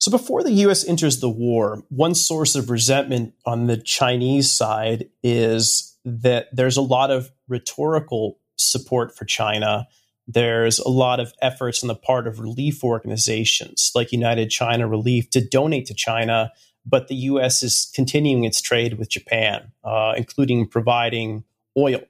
So 0.00 0.10
before 0.10 0.42
the 0.42 0.52
US 0.52 0.86
enters 0.86 1.20
the 1.20 1.30
war, 1.30 1.82
one 1.88 2.14
source 2.14 2.56
of 2.56 2.70
resentment 2.70 3.34
on 3.46 3.66
the 3.66 3.76
Chinese 3.76 4.50
side 4.50 5.08
is 5.22 5.96
that 6.04 6.48
there's 6.52 6.76
a 6.76 6.82
lot 6.82 7.10
of 7.10 7.30
rhetorical 7.48 8.38
support 8.56 9.16
for 9.16 9.24
China. 9.24 9.86
There's 10.26 10.78
a 10.78 10.88
lot 10.88 11.20
of 11.20 11.32
efforts 11.42 11.82
on 11.82 11.88
the 11.88 11.94
part 11.94 12.26
of 12.26 12.40
relief 12.40 12.82
organizations 12.82 13.90
like 13.94 14.12
United 14.12 14.50
China 14.50 14.88
Relief 14.88 15.30
to 15.30 15.46
donate 15.46 15.86
to 15.86 15.94
China, 15.94 16.52
but 16.86 17.08
the 17.08 17.14
U.S. 17.14 17.62
is 17.62 17.90
continuing 17.94 18.44
its 18.44 18.60
trade 18.60 18.98
with 18.98 19.10
Japan, 19.10 19.72
uh, 19.84 20.14
including 20.16 20.66
providing 20.66 21.44
oil 21.76 22.00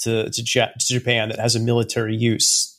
to, 0.00 0.30
to, 0.30 0.42
to 0.42 0.86
Japan 0.88 1.28
that 1.28 1.38
has 1.38 1.54
a 1.54 1.60
military 1.60 2.16
use. 2.16 2.76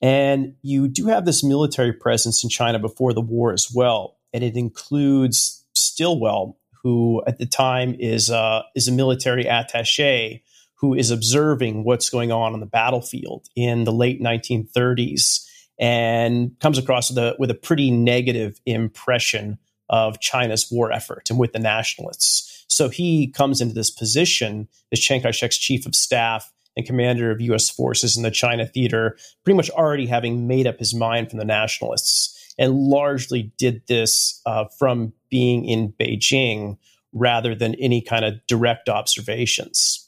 And 0.00 0.56
you 0.62 0.88
do 0.88 1.06
have 1.06 1.24
this 1.24 1.44
military 1.44 1.92
presence 1.92 2.42
in 2.42 2.50
China 2.50 2.78
before 2.78 3.12
the 3.12 3.20
war 3.20 3.52
as 3.52 3.68
well. 3.72 4.18
And 4.32 4.42
it 4.42 4.56
includes 4.56 5.64
Stilwell, 5.74 6.58
who 6.82 7.22
at 7.26 7.38
the 7.38 7.46
time 7.46 7.94
is, 7.98 8.28
uh, 8.28 8.62
is 8.74 8.88
a 8.88 8.92
military 8.92 9.46
attache 9.46 10.42
who 10.82 10.94
is 10.94 11.12
observing 11.12 11.84
what's 11.84 12.10
going 12.10 12.32
on 12.32 12.52
on 12.52 12.60
the 12.60 12.66
battlefield 12.66 13.46
in 13.54 13.84
the 13.84 13.92
late 13.92 14.20
1930s 14.20 15.46
and 15.78 16.58
comes 16.58 16.76
across 16.76 17.08
with 17.08 17.18
a, 17.18 17.36
with 17.38 17.50
a 17.50 17.54
pretty 17.54 17.90
negative 17.90 18.60
impression 18.66 19.58
of 19.88 20.20
China's 20.20 20.68
war 20.70 20.92
effort 20.92 21.30
and 21.30 21.38
with 21.38 21.52
the 21.52 21.58
nationalists. 21.60 22.64
So 22.68 22.88
he 22.88 23.28
comes 23.28 23.60
into 23.60 23.74
this 23.74 23.90
position 23.90 24.68
as 24.90 24.98
Chiang 24.98 25.22
Kai 25.22 25.30
shek's 25.30 25.56
chief 25.56 25.86
of 25.86 25.94
staff 25.94 26.52
and 26.76 26.84
commander 26.84 27.30
of 27.30 27.40
U.S. 27.40 27.70
forces 27.70 28.16
in 28.16 28.24
the 28.24 28.30
China 28.30 28.66
theater, 28.66 29.16
pretty 29.44 29.56
much 29.56 29.70
already 29.70 30.06
having 30.06 30.48
made 30.48 30.66
up 30.66 30.78
his 30.78 30.94
mind 30.94 31.30
from 31.30 31.38
the 31.38 31.44
nationalists, 31.44 32.54
and 32.58 32.74
largely 32.74 33.52
did 33.56 33.86
this 33.86 34.40
uh, 34.46 34.64
from 34.78 35.12
being 35.30 35.64
in 35.64 35.92
Beijing 35.92 36.76
rather 37.12 37.54
than 37.54 37.74
any 37.76 38.00
kind 38.00 38.24
of 38.24 38.34
direct 38.46 38.88
observations. 38.88 40.01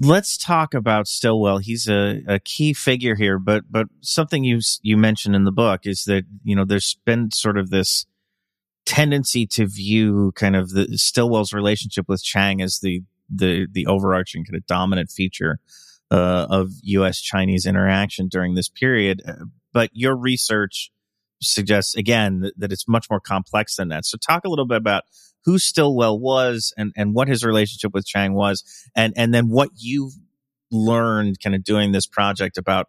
Let's 0.00 0.36
talk 0.36 0.74
about 0.74 1.06
Stilwell. 1.06 1.58
He's 1.58 1.86
a, 1.88 2.22
a 2.26 2.40
key 2.40 2.72
figure 2.72 3.14
here, 3.14 3.38
but 3.38 3.64
but 3.70 3.86
something 4.00 4.42
you 4.42 4.60
you 4.82 4.96
mentioned 4.96 5.36
in 5.36 5.44
the 5.44 5.52
book 5.52 5.82
is 5.84 6.04
that 6.04 6.24
you 6.42 6.56
know 6.56 6.64
there's 6.64 6.96
been 7.04 7.30
sort 7.30 7.56
of 7.56 7.70
this 7.70 8.06
tendency 8.84 9.46
to 9.46 9.66
view 9.66 10.32
kind 10.34 10.56
of 10.56 10.70
the 10.70 10.98
Stilwell's 10.98 11.52
relationship 11.52 12.08
with 12.08 12.22
Chiang 12.22 12.60
as 12.60 12.80
the 12.80 13.02
the 13.30 13.66
the 13.70 13.86
overarching 13.86 14.44
kind 14.44 14.56
of 14.56 14.66
dominant 14.66 15.10
feature 15.10 15.60
uh, 16.10 16.46
of 16.50 16.72
U.S. 16.82 17.20
Chinese 17.20 17.64
interaction 17.64 18.28
during 18.28 18.54
this 18.54 18.68
period. 18.68 19.22
Uh, 19.26 19.46
but 19.72 19.90
your 19.92 20.16
research 20.16 20.90
suggests 21.40 21.96
again 21.96 22.40
that, 22.40 22.52
that, 22.58 22.72
it's 22.72 22.86
much 22.86 23.08
more 23.10 23.20
complex 23.20 23.76
than 23.76 23.88
that. 23.88 24.04
So 24.04 24.18
talk 24.18 24.44
a 24.44 24.48
little 24.48 24.66
bit 24.66 24.76
about 24.76 25.04
who 25.44 25.58
Stilwell 25.58 26.18
was 26.18 26.72
and 26.76 26.92
and 26.96 27.14
what 27.14 27.28
his 27.28 27.44
relationship 27.44 27.92
with 27.94 28.06
Chiang 28.06 28.34
was, 28.34 28.64
and 28.94 29.12
and 29.16 29.32
then 29.32 29.48
what 29.48 29.70
you've 29.76 30.14
learned 30.70 31.38
kind 31.42 31.54
of 31.54 31.64
doing 31.64 31.92
this 31.92 32.06
project 32.06 32.56
about 32.56 32.88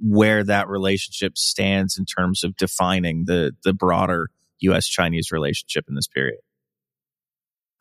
where 0.00 0.42
that 0.42 0.68
relationship 0.68 1.38
stands 1.38 1.98
in 1.98 2.04
terms 2.04 2.42
of 2.44 2.56
defining 2.56 3.24
the 3.26 3.52
the 3.64 3.74
broader 3.74 4.28
U.S. 4.60 4.86
Chinese 4.86 5.30
relationship 5.32 5.86
in 5.88 5.94
this 5.94 6.08
period. 6.08 6.40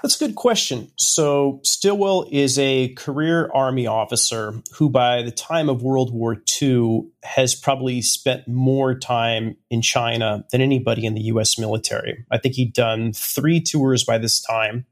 That's 0.02 0.20
a 0.20 0.28
good 0.28 0.36
question. 0.36 0.90
So, 0.96 1.60
Stilwell 1.64 2.26
is 2.32 2.58
a 2.58 2.90
career 2.94 3.50
Army 3.54 3.86
officer 3.86 4.54
who, 4.74 4.90
by 4.90 5.24
the 5.24 5.32
time 5.32 5.68
of 5.68 5.84
World 5.84 6.14
War 6.14 6.42
II, 6.62 7.02
has 7.24 7.54
probably 7.54 8.02
spent 8.02 8.48
more 8.48 8.98
time 8.98 9.58
in 9.70 9.82
China 9.82 10.46
than 10.52 10.62
anybody 10.62 11.06
in 11.06 11.16
the 11.16 11.24
US 11.24 11.60
military. 11.60 12.26
I 12.32 12.38
think 12.38 12.56
he'd 12.56 12.74
done 12.74 13.12
three 13.12 13.60
tours 13.60 14.06
by 14.06 14.18
this 14.18 14.40
time, 14.40 14.86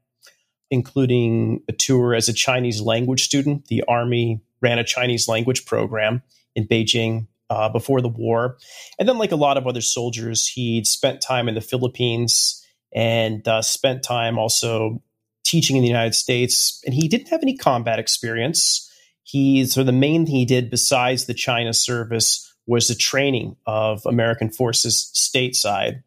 including 0.70 1.62
a 1.68 1.72
tour 1.72 2.14
as 2.14 2.28
a 2.28 2.34
Chinese 2.34 2.82
language 2.82 3.22
student. 3.22 3.68
The 3.68 3.84
Army 3.88 4.42
ran 4.60 4.78
a 4.78 4.84
Chinese 4.84 5.26
language 5.26 5.64
program 5.64 6.22
in 6.54 6.66
Beijing 6.66 7.28
uh, 7.48 7.70
before 7.70 8.02
the 8.02 8.08
war. 8.08 8.58
And 8.98 9.08
then, 9.08 9.16
like 9.16 9.32
a 9.32 9.36
lot 9.36 9.56
of 9.56 9.66
other 9.66 9.80
soldiers, 9.80 10.46
he'd 10.46 10.86
spent 10.86 11.22
time 11.22 11.48
in 11.48 11.54
the 11.54 11.62
Philippines 11.62 12.57
and 12.92 13.46
uh, 13.46 13.62
spent 13.62 14.02
time 14.02 14.38
also 14.38 15.02
teaching 15.44 15.76
in 15.76 15.82
the 15.82 15.88
United 15.88 16.14
States. 16.14 16.82
And 16.84 16.94
he 16.94 17.08
didn't 17.08 17.28
have 17.28 17.42
any 17.42 17.56
combat 17.56 17.98
experience. 17.98 18.84
He 19.22 19.66
so 19.66 19.84
the 19.84 19.92
main 19.92 20.24
thing 20.24 20.34
he 20.34 20.44
did 20.44 20.70
besides 20.70 21.26
the 21.26 21.34
China 21.34 21.74
service 21.74 22.54
was 22.66 22.88
the 22.88 22.94
training 22.94 23.56
of 23.66 24.04
American 24.06 24.50
forces 24.50 25.10
stateside. 25.14 26.02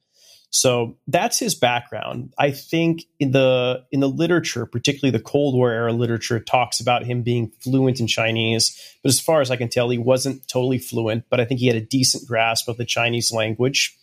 So 0.53 0.97
that's 1.07 1.39
his 1.39 1.55
background. 1.55 2.33
I 2.37 2.51
think 2.51 3.05
in 3.19 3.31
the 3.31 3.85
in 3.91 4.01
the 4.01 4.09
literature, 4.09 4.65
particularly 4.65 5.17
the 5.17 5.23
Cold 5.23 5.55
War 5.55 5.71
era 5.71 5.93
literature, 5.93 6.41
talks 6.41 6.81
about 6.81 7.05
him 7.05 7.23
being 7.23 7.51
fluent 7.61 8.01
in 8.01 8.07
Chinese. 8.07 8.77
But 9.01 9.09
as 9.09 9.19
far 9.19 9.39
as 9.39 9.49
I 9.49 9.55
can 9.55 9.69
tell, 9.69 9.89
he 9.89 9.97
wasn't 9.97 10.45
totally 10.49 10.77
fluent. 10.77 11.23
But 11.29 11.39
I 11.39 11.45
think 11.45 11.61
he 11.61 11.67
had 11.67 11.77
a 11.77 11.81
decent 11.81 12.27
grasp 12.27 12.67
of 12.67 12.77
the 12.77 12.85
Chinese 12.85 13.31
language. 13.31 13.97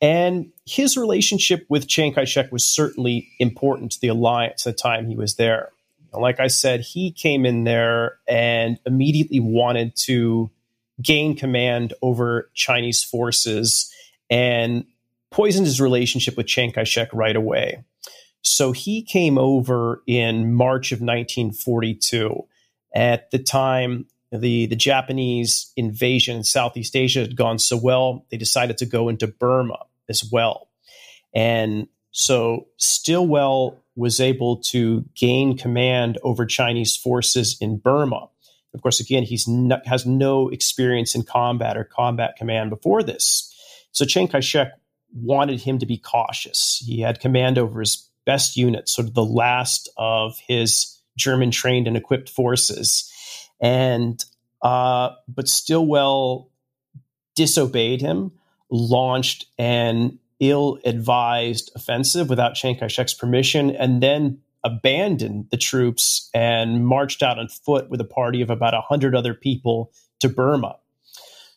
And 0.00 0.52
his 0.66 0.96
relationship 0.96 1.66
with 1.68 1.86
Chiang 1.86 2.14
Kai 2.14 2.24
shek 2.24 2.50
was 2.50 2.64
certainly 2.64 3.28
important 3.38 3.92
to 3.92 4.00
the 4.00 4.08
alliance 4.08 4.66
at 4.66 4.76
the 4.76 4.82
time 4.82 5.06
he 5.06 5.16
was 5.16 5.36
there. 5.36 5.70
Like 6.12 6.40
I 6.40 6.48
said, 6.48 6.80
he 6.80 7.12
came 7.12 7.44
in 7.44 7.64
there 7.64 8.18
and 8.26 8.78
immediately 8.86 9.40
wanted 9.40 9.94
to 10.06 10.50
gain 11.02 11.36
command 11.36 11.94
over 12.02 12.50
Chinese 12.54 13.04
forces 13.04 13.92
and 14.28 14.84
poisoned 15.30 15.66
his 15.66 15.80
relationship 15.80 16.36
with 16.36 16.46
Chiang 16.46 16.72
Kai 16.72 16.84
shek 16.84 17.08
right 17.12 17.36
away. 17.36 17.84
So 18.42 18.72
he 18.72 19.02
came 19.02 19.38
over 19.38 20.02
in 20.06 20.54
March 20.54 20.92
of 20.92 21.00
1942. 21.00 22.46
At 22.94 23.30
the 23.30 23.38
time, 23.38 24.06
the, 24.32 24.66
the 24.66 24.76
Japanese 24.76 25.72
invasion 25.76 26.36
in 26.36 26.44
Southeast 26.44 26.94
Asia 26.94 27.20
had 27.20 27.36
gone 27.36 27.58
so 27.58 27.76
well, 27.76 28.26
they 28.30 28.36
decided 28.36 28.78
to 28.78 28.86
go 28.86 29.08
into 29.08 29.26
Burma 29.26 29.78
as 30.08 30.28
well. 30.30 30.68
And 31.34 31.88
so 32.12 32.66
Stilwell 32.76 33.76
was 33.96 34.20
able 34.20 34.56
to 34.56 35.04
gain 35.14 35.56
command 35.56 36.18
over 36.22 36.46
Chinese 36.46 36.96
forces 36.96 37.56
in 37.60 37.78
Burma. 37.78 38.28
Of 38.72 38.82
course, 38.82 39.00
again, 39.00 39.24
he 39.24 39.38
has 39.86 40.06
no 40.06 40.48
experience 40.48 41.14
in 41.14 41.24
combat 41.24 41.76
or 41.76 41.84
combat 41.84 42.36
command 42.36 42.70
before 42.70 43.02
this. 43.02 43.52
So 43.92 44.04
Chiang 44.04 44.28
Kai 44.28 44.40
shek 44.40 44.72
wanted 45.12 45.60
him 45.60 45.78
to 45.80 45.86
be 45.86 45.98
cautious. 45.98 46.82
He 46.86 47.00
had 47.00 47.18
command 47.18 47.58
over 47.58 47.80
his 47.80 48.08
best 48.26 48.56
unit, 48.56 48.88
sort 48.88 49.08
of 49.08 49.14
the 49.14 49.24
last 49.24 49.88
of 49.96 50.38
his 50.46 51.00
German 51.16 51.50
trained 51.50 51.88
and 51.88 51.96
equipped 51.96 52.28
forces. 52.28 53.12
And 53.60 54.22
uh, 54.62 55.10
but 55.28 55.48
Stilwell 55.48 56.50
disobeyed 57.34 58.00
him, 58.00 58.32
launched 58.70 59.46
an 59.58 60.18
ill 60.40 60.78
advised 60.84 61.70
offensive 61.74 62.28
without 62.28 62.54
Chiang 62.54 62.76
Kai 62.76 62.88
shek's 62.88 63.14
permission, 63.14 63.70
and 63.70 64.02
then 64.02 64.40
abandoned 64.64 65.46
the 65.50 65.56
troops 65.56 66.28
and 66.34 66.84
marched 66.84 67.22
out 67.22 67.38
on 67.38 67.48
foot 67.48 67.88
with 67.88 68.00
a 68.00 68.04
party 68.04 68.42
of 68.42 68.50
about 68.50 68.74
100 68.74 69.14
other 69.14 69.34
people 69.34 69.92
to 70.20 70.28
Burma. 70.28 70.76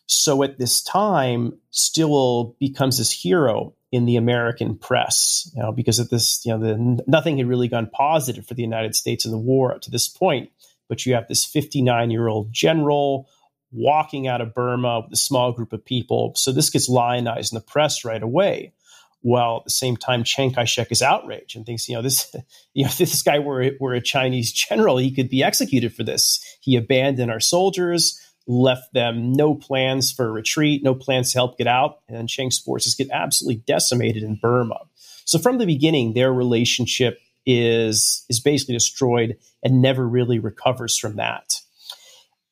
So 0.06 0.42
at 0.42 0.58
this 0.58 0.82
time, 0.82 1.58
Stilwell 1.70 2.56
becomes 2.58 2.98
this 2.98 3.10
hero 3.10 3.74
in 3.90 4.06
the 4.06 4.16
American 4.16 4.76
press, 4.76 5.50
you 5.54 5.62
know, 5.62 5.72
because 5.72 5.98
of 5.98 6.10
this, 6.10 6.44
you 6.44 6.52
know, 6.52 6.58
the, 6.58 7.02
nothing 7.06 7.38
had 7.38 7.46
really 7.46 7.68
gone 7.68 7.88
positive 7.90 8.46
for 8.46 8.54
the 8.54 8.62
United 8.62 8.94
States 8.94 9.24
in 9.24 9.30
the 9.30 9.38
war 9.38 9.74
up 9.74 9.82
to 9.82 9.90
this 9.90 10.08
point. 10.08 10.50
But 10.88 11.06
you 11.06 11.14
have 11.14 11.28
this 11.28 11.44
59 11.44 12.10
year 12.10 12.28
old 12.28 12.52
general 12.52 13.28
walking 13.74 14.28
out 14.28 14.40
of 14.40 14.54
Burma 14.54 15.00
with 15.00 15.12
a 15.12 15.16
small 15.16 15.52
group 15.52 15.72
of 15.72 15.84
people. 15.84 16.32
So 16.36 16.52
this 16.52 16.70
gets 16.70 16.88
lionized 16.88 17.52
in 17.52 17.56
the 17.56 17.64
press 17.64 18.04
right 18.04 18.22
away. 18.22 18.72
While 19.20 19.58
at 19.58 19.64
the 19.64 19.70
same 19.70 19.96
time, 19.96 20.22
Chiang 20.22 20.52
Kai-shek 20.52 20.92
is 20.92 21.00
outraged 21.00 21.56
and 21.56 21.64
thinks, 21.64 21.88
you 21.88 21.94
know, 21.94 22.02
this, 22.02 22.34
you 22.74 22.84
know, 22.84 22.88
if 22.88 22.98
this 22.98 23.22
guy 23.22 23.38
were 23.38 23.70
were 23.80 23.94
a 23.94 24.00
Chinese 24.00 24.52
general, 24.52 24.98
he 24.98 25.10
could 25.10 25.30
be 25.30 25.42
executed 25.42 25.94
for 25.94 26.04
this. 26.04 26.44
He 26.60 26.76
abandoned 26.76 27.30
our 27.30 27.40
soldiers, 27.40 28.20
left 28.46 28.92
them 28.92 29.32
no 29.32 29.54
plans 29.54 30.12
for 30.12 30.30
retreat, 30.30 30.82
no 30.82 30.94
plans 30.94 31.32
to 31.32 31.38
help 31.38 31.56
get 31.56 31.66
out, 31.66 32.00
and 32.06 32.28
Chiang's 32.28 32.58
forces 32.58 32.94
get 32.94 33.10
absolutely 33.10 33.62
decimated 33.66 34.22
in 34.22 34.36
Burma. 34.36 34.80
So 35.24 35.38
from 35.38 35.56
the 35.56 35.66
beginning, 35.66 36.12
their 36.12 36.32
relationship 36.32 37.18
is 37.46 38.24
is 38.28 38.40
basically 38.40 38.74
destroyed 38.74 39.36
and 39.62 39.82
never 39.82 40.06
really 40.06 40.38
recovers 40.38 40.96
from 40.96 41.16
that. 41.16 41.60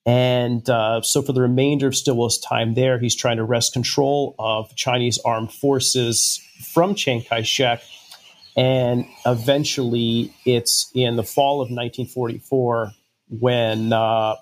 And 0.04 0.68
uh, 0.68 1.02
so, 1.02 1.22
for 1.22 1.32
the 1.32 1.42
remainder 1.42 1.86
of 1.86 1.94
Stilwell's 1.94 2.38
time 2.38 2.74
there, 2.74 2.98
he's 2.98 3.14
trying 3.14 3.36
to 3.36 3.44
wrest 3.44 3.72
control 3.72 4.34
of 4.38 4.74
Chinese 4.74 5.18
armed 5.24 5.52
forces 5.52 6.40
from 6.72 6.94
Chiang 6.94 7.22
Kai 7.22 7.42
shek. 7.42 7.82
And 8.56 9.06
eventually, 9.24 10.34
it's 10.44 10.90
in 10.94 11.16
the 11.16 11.22
fall 11.22 11.62
of 11.62 11.70
1944 11.70 12.92
when, 13.28 13.92
uh, 13.92 14.34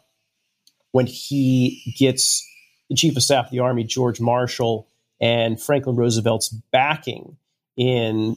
when 0.93 1.07
he 1.07 1.95
gets 1.97 2.47
the 2.89 2.97
chief 2.97 3.17
of 3.17 3.23
staff 3.23 3.47
of 3.47 3.51
the 3.53 3.61
army, 3.61 3.85
George 3.85 4.21
Marshall, 4.21 4.89
and 5.21 5.61
Franklin 5.61 5.95
Roosevelt's 5.95 6.49
backing 6.49 7.37
in 7.77 8.37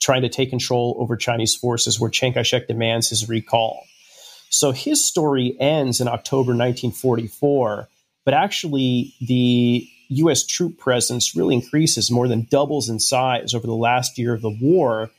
trying 0.00 0.22
to 0.22 0.28
take 0.28 0.50
control 0.50 0.96
over 0.98 1.16
Chinese 1.16 1.54
forces, 1.54 1.98
where 1.98 2.10
Chiang 2.10 2.34
Kai 2.34 2.42
shek 2.42 2.68
demands 2.68 3.08
his 3.10 3.28
recall. 3.28 3.84
So 4.50 4.72
his 4.72 5.04
story 5.04 5.56
ends 5.60 6.00
in 6.00 6.08
October 6.08 6.52
1944, 6.52 7.88
but 8.24 8.34
actually 8.34 9.14
the 9.20 9.88
U.S. 10.08 10.44
troop 10.46 10.78
presence 10.78 11.36
really 11.36 11.54
increases, 11.54 12.10
more 12.10 12.28
than 12.28 12.46
doubles 12.50 12.88
in 12.88 12.98
size 12.98 13.54
over 13.54 13.66
the 13.66 13.74
last 13.74 14.18
year 14.18 14.32
of 14.32 14.40
the 14.40 14.56
war. 14.60 15.10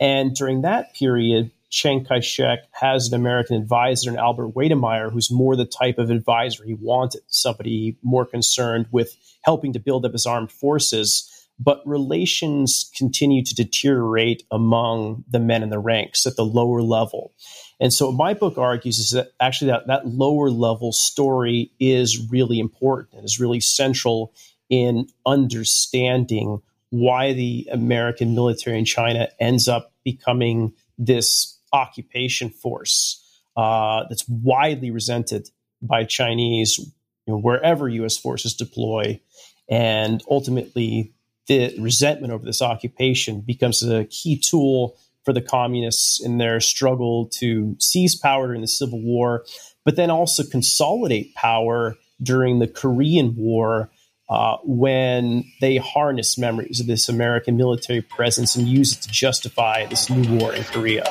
And 0.00 0.34
during 0.34 0.62
that 0.62 0.94
period, 0.94 1.50
Chiang 1.68 2.04
Kai 2.04 2.20
shek 2.20 2.60
has 2.72 3.08
an 3.08 3.14
American 3.14 3.56
advisor 3.56 4.10
in 4.10 4.18
Albert 4.18 4.54
Wedemeyer, 4.54 5.10
who's 5.10 5.30
more 5.30 5.56
the 5.56 5.64
type 5.64 5.98
of 5.98 6.10
advisor 6.10 6.64
he 6.64 6.74
wanted, 6.74 7.22
somebody 7.28 7.96
more 8.02 8.26
concerned 8.26 8.86
with 8.90 9.16
helping 9.42 9.72
to 9.72 9.78
build 9.78 10.04
up 10.04 10.12
his 10.12 10.26
armed 10.26 10.52
forces 10.52 11.41
but 11.62 11.82
relations 11.86 12.90
continue 12.96 13.44
to 13.44 13.54
deteriorate 13.54 14.42
among 14.50 15.24
the 15.30 15.38
men 15.38 15.62
in 15.62 15.70
the 15.70 15.78
ranks 15.78 16.26
at 16.26 16.36
the 16.36 16.44
lower 16.44 16.82
level. 16.82 17.32
And 17.78 17.92
so, 17.92 18.10
my 18.10 18.34
book 18.34 18.58
argues 18.58 18.98
is 18.98 19.10
that 19.10 19.32
actually 19.40 19.70
that, 19.70 19.86
that 19.86 20.06
lower 20.06 20.50
level 20.50 20.92
story 20.92 21.70
is 21.78 22.30
really 22.30 22.58
important 22.58 23.14
and 23.14 23.24
is 23.24 23.40
really 23.40 23.60
central 23.60 24.34
in 24.68 25.06
understanding 25.26 26.62
why 26.90 27.32
the 27.32 27.68
American 27.72 28.34
military 28.34 28.78
in 28.78 28.84
China 28.84 29.28
ends 29.40 29.68
up 29.68 29.92
becoming 30.04 30.72
this 30.98 31.58
occupation 31.72 32.50
force 32.50 33.18
uh, 33.56 34.04
that's 34.08 34.28
widely 34.28 34.90
resented 34.90 35.48
by 35.80 36.04
Chinese 36.04 36.78
you 36.78 37.34
know, 37.34 37.38
wherever 37.38 37.88
U.S. 37.88 38.16
forces 38.16 38.54
deploy, 38.54 39.20
and 39.68 40.22
ultimately 40.30 41.12
the 41.46 41.74
resentment 41.78 42.32
over 42.32 42.44
this 42.44 42.62
occupation 42.62 43.40
becomes 43.40 43.82
a 43.82 44.04
key 44.04 44.38
tool 44.38 44.96
for 45.24 45.32
the 45.32 45.40
communists 45.40 46.24
in 46.24 46.38
their 46.38 46.60
struggle 46.60 47.26
to 47.28 47.76
seize 47.78 48.14
power 48.14 48.46
during 48.46 48.60
the 48.60 48.68
Civil 48.68 49.00
War, 49.00 49.44
but 49.84 49.96
then 49.96 50.10
also 50.10 50.42
consolidate 50.44 51.34
power 51.34 51.96
during 52.22 52.58
the 52.58 52.68
Korean 52.68 53.34
War 53.36 53.90
uh, 54.28 54.56
when 54.64 55.44
they 55.60 55.76
harness 55.76 56.38
memories 56.38 56.80
of 56.80 56.86
this 56.86 57.08
American 57.08 57.56
military 57.56 58.00
presence 58.00 58.56
and 58.56 58.66
use 58.66 58.94
it 58.94 59.02
to 59.02 59.10
justify 59.10 59.86
this 59.86 60.08
new 60.08 60.38
war 60.38 60.54
in 60.54 60.64
Korea. 60.64 61.04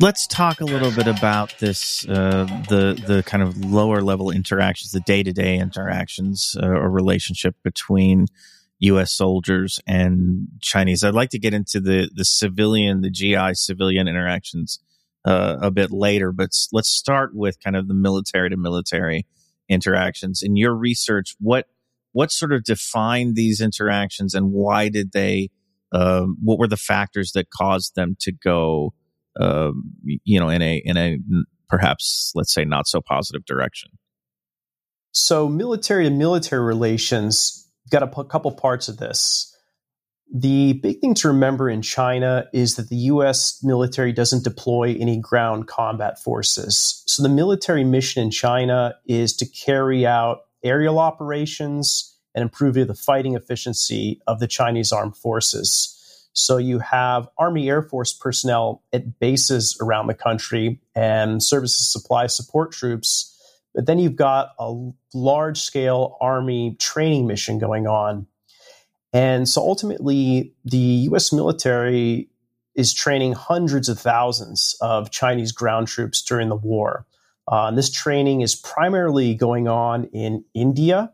Let's 0.00 0.26
talk 0.26 0.62
a 0.62 0.64
little 0.64 0.90
bit 0.90 1.06
about 1.06 1.58
this, 1.58 2.08
uh, 2.08 2.46
the 2.70 2.98
the 3.06 3.22
kind 3.26 3.42
of 3.42 3.62
lower 3.62 4.00
level 4.00 4.30
interactions, 4.30 4.92
the 4.92 5.00
day 5.00 5.22
to 5.22 5.30
day 5.30 5.58
interactions 5.58 6.56
uh, 6.58 6.68
or 6.68 6.88
relationship 6.88 7.54
between 7.62 8.24
U.S. 8.78 9.12
soldiers 9.12 9.78
and 9.86 10.48
Chinese. 10.62 11.04
I'd 11.04 11.12
like 11.12 11.28
to 11.30 11.38
get 11.38 11.52
into 11.52 11.80
the 11.80 12.08
the 12.14 12.24
civilian, 12.24 13.02
the 13.02 13.10
GI 13.10 13.52
civilian 13.52 14.08
interactions 14.08 14.80
uh, 15.26 15.58
a 15.60 15.70
bit 15.70 15.90
later, 15.90 16.32
but 16.32 16.52
let's 16.72 16.88
start 16.88 17.32
with 17.34 17.62
kind 17.62 17.76
of 17.76 17.86
the 17.86 17.92
military 17.92 18.48
to 18.48 18.56
military 18.56 19.26
interactions. 19.68 20.42
In 20.42 20.56
your 20.56 20.74
research, 20.74 21.36
what 21.38 21.66
what 22.12 22.32
sort 22.32 22.54
of 22.54 22.64
defined 22.64 23.36
these 23.36 23.60
interactions, 23.60 24.32
and 24.32 24.50
why 24.50 24.88
did 24.88 25.12
they? 25.12 25.50
Um, 25.92 26.38
what 26.42 26.58
were 26.58 26.68
the 26.68 26.78
factors 26.78 27.32
that 27.32 27.50
caused 27.50 27.96
them 27.96 28.16
to 28.20 28.32
go? 28.32 28.94
Um, 29.40 29.92
you 30.24 30.38
know, 30.38 30.48
in 30.48 30.62
a 30.62 30.76
in 30.84 30.96
a 30.96 31.18
perhaps 31.68 32.32
let's 32.34 32.52
say 32.52 32.64
not 32.64 32.86
so 32.86 33.00
positive 33.00 33.44
direction. 33.44 33.90
So, 35.12 35.48
military 35.48 36.04
to 36.04 36.10
military 36.10 36.62
relations 36.62 37.68
got 37.90 38.02
a 38.02 38.06
p- 38.06 38.28
couple 38.28 38.52
parts 38.52 38.88
of 38.88 38.98
this. 38.98 39.46
The 40.32 40.74
big 40.74 41.00
thing 41.00 41.14
to 41.14 41.28
remember 41.28 41.68
in 41.68 41.82
China 41.82 42.46
is 42.52 42.76
that 42.76 42.88
the 42.88 42.96
US 42.96 43.58
military 43.64 44.12
doesn't 44.12 44.44
deploy 44.44 44.96
any 45.00 45.18
ground 45.18 45.66
combat 45.66 46.22
forces. 46.22 47.02
So, 47.06 47.22
the 47.22 47.28
military 47.28 47.82
mission 47.82 48.22
in 48.22 48.30
China 48.30 48.94
is 49.06 49.36
to 49.38 49.46
carry 49.46 50.06
out 50.06 50.42
aerial 50.62 50.98
operations 50.98 52.16
and 52.34 52.42
improve 52.42 52.74
the 52.74 52.94
fighting 52.94 53.34
efficiency 53.34 54.20
of 54.28 54.38
the 54.38 54.46
Chinese 54.46 54.92
armed 54.92 55.16
forces. 55.16 55.99
So 56.32 56.58
you 56.58 56.78
have 56.78 57.28
Army 57.38 57.68
Air 57.68 57.82
Force 57.82 58.12
personnel 58.12 58.82
at 58.92 59.18
bases 59.18 59.76
around 59.80 60.06
the 60.06 60.14
country 60.14 60.80
and 60.94 61.42
services 61.42 61.90
supply 61.90 62.26
support 62.28 62.72
troops. 62.72 63.36
But 63.74 63.86
then 63.86 63.98
you've 63.98 64.16
got 64.16 64.52
a 64.58 64.74
large 65.14 65.60
scale 65.60 66.16
Army 66.20 66.76
training 66.78 67.26
mission 67.26 67.58
going 67.58 67.86
on. 67.86 68.26
And 69.12 69.48
so 69.48 69.60
ultimately, 69.60 70.54
the 70.64 71.08
US 71.10 71.32
military 71.32 72.30
is 72.74 72.94
training 72.94 73.32
hundreds 73.32 73.88
of 73.88 73.98
thousands 73.98 74.76
of 74.80 75.10
Chinese 75.10 75.52
ground 75.52 75.88
troops 75.88 76.22
during 76.22 76.48
the 76.48 76.56
war. 76.56 77.06
Uh, 77.50 77.66
and 77.66 77.76
this 77.76 77.90
training 77.90 78.42
is 78.42 78.54
primarily 78.54 79.34
going 79.34 79.66
on 79.66 80.04
in 80.12 80.44
India 80.54 81.12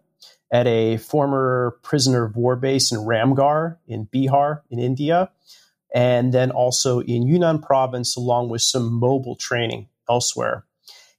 at 0.51 0.67
a 0.67 0.97
former 0.99 1.79
prisoner 1.83 2.25
of 2.25 2.37
war 2.37 2.57
base 2.57 2.93
in 2.93 2.99
Ramgarh 2.99 3.77
in 3.87 4.07
Bihar 4.07 4.63
in 4.71 4.79
India, 4.79 5.31
and 5.95 6.33
then 6.33 6.51
also 6.51 7.01
in 7.01 7.27
Yunnan 7.27 7.61
province, 7.61 8.17
along 8.17 8.49
with 8.49 8.63
some 8.63 8.93
mobile 8.93 9.37
training 9.37 9.89
elsewhere. 10.09 10.65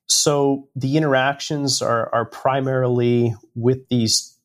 So 0.08 0.70
the 0.76 0.96
interactions 0.96 1.82
are, 1.82 2.14
are 2.14 2.26
primarily 2.26 3.36
with 3.56 3.90
these, 3.90 4.38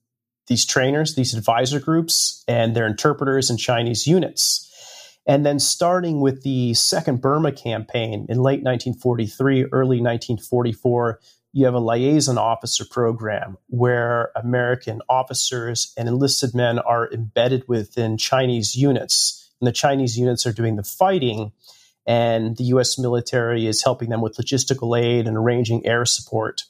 these 0.48 0.66
trainers, 0.66 1.14
these 1.14 1.34
advisor 1.34 1.78
groups, 1.78 2.42
and 2.48 2.74
their 2.74 2.86
interpreters 2.86 3.48
and 3.48 3.58
Chinese 3.58 4.06
units. 4.06 4.68
And 5.24 5.46
then 5.46 5.60
starting 5.60 6.20
with 6.20 6.42
the 6.42 6.74
Second 6.74 7.20
Burma 7.20 7.52
campaign 7.52 8.26
in 8.28 8.38
late 8.38 8.64
1943, 8.64 9.66
early 9.66 10.00
1944, 10.00 11.20
you 11.52 11.66
have 11.66 11.74
a 11.74 11.80
liaison 11.80 12.38
officer 12.38 12.84
program 12.84 13.58
where 13.68 14.32
American 14.34 15.02
officers 15.08 15.92
and 15.96 16.08
enlisted 16.08 16.54
men 16.54 16.78
are 16.78 17.12
embedded 17.12 17.68
within 17.68 18.16
Chinese 18.16 18.74
units. 18.74 19.50
And 19.60 19.68
the 19.68 19.72
Chinese 19.72 20.18
units 20.18 20.46
are 20.46 20.52
doing 20.52 20.76
the 20.76 20.82
fighting, 20.82 21.52
and 22.06 22.56
the 22.56 22.64
US 22.64 22.98
military 22.98 23.66
is 23.66 23.84
helping 23.84 24.08
them 24.08 24.22
with 24.22 24.36
logistical 24.36 24.98
aid 24.98 25.28
and 25.28 25.36
arranging 25.36 25.86
air 25.86 26.04
support. 26.04 26.62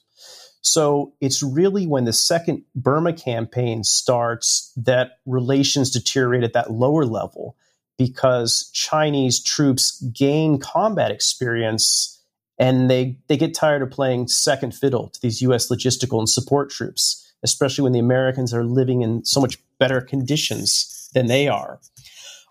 So 0.62 1.14
it's 1.20 1.42
really 1.42 1.86
when 1.86 2.04
the 2.04 2.12
second 2.12 2.64
Burma 2.74 3.12
campaign 3.12 3.82
starts 3.82 4.72
that 4.76 5.18
relations 5.26 5.90
deteriorate 5.90 6.44
at 6.44 6.52
that 6.52 6.70
lower 6.70 7.04
level 7.04 7.56
because 7.98 8.70
Chinese 8.72 9.42
troops 9.42 10.00
gain 10.12 10.58
combat 10.58 11.10
experience 11.10 12.21
and 12.58 12.90
they, 12.90 13.18
they 13.28 13.36
get 13.36 13.54
tired 13.54 13.82
of 13.82 13.90
playing 13.90 14.28
second 14.28 14.74
fiddle 14.74 15.08
to 15.10 15.20
these 15.20 15.42
US 15.42 15.68
logistical 15.68 16.18
and 16.18 16.28
support 16.28 16.70
troops, 16.70 17.32
especially 17.42 17.82
when 17.82 17.92
the 17.92 17.98
Americans 17.98 18.52
are 18.52 18.64
living 18.64 19.02
in 19.02 19.24
so 19.24 19.40
much 19.40 19.58
better 19.78 20.00
conditions 20.00 21.10
than 21.14 21.26
they 21.26 21.48
are. 21.48 21.80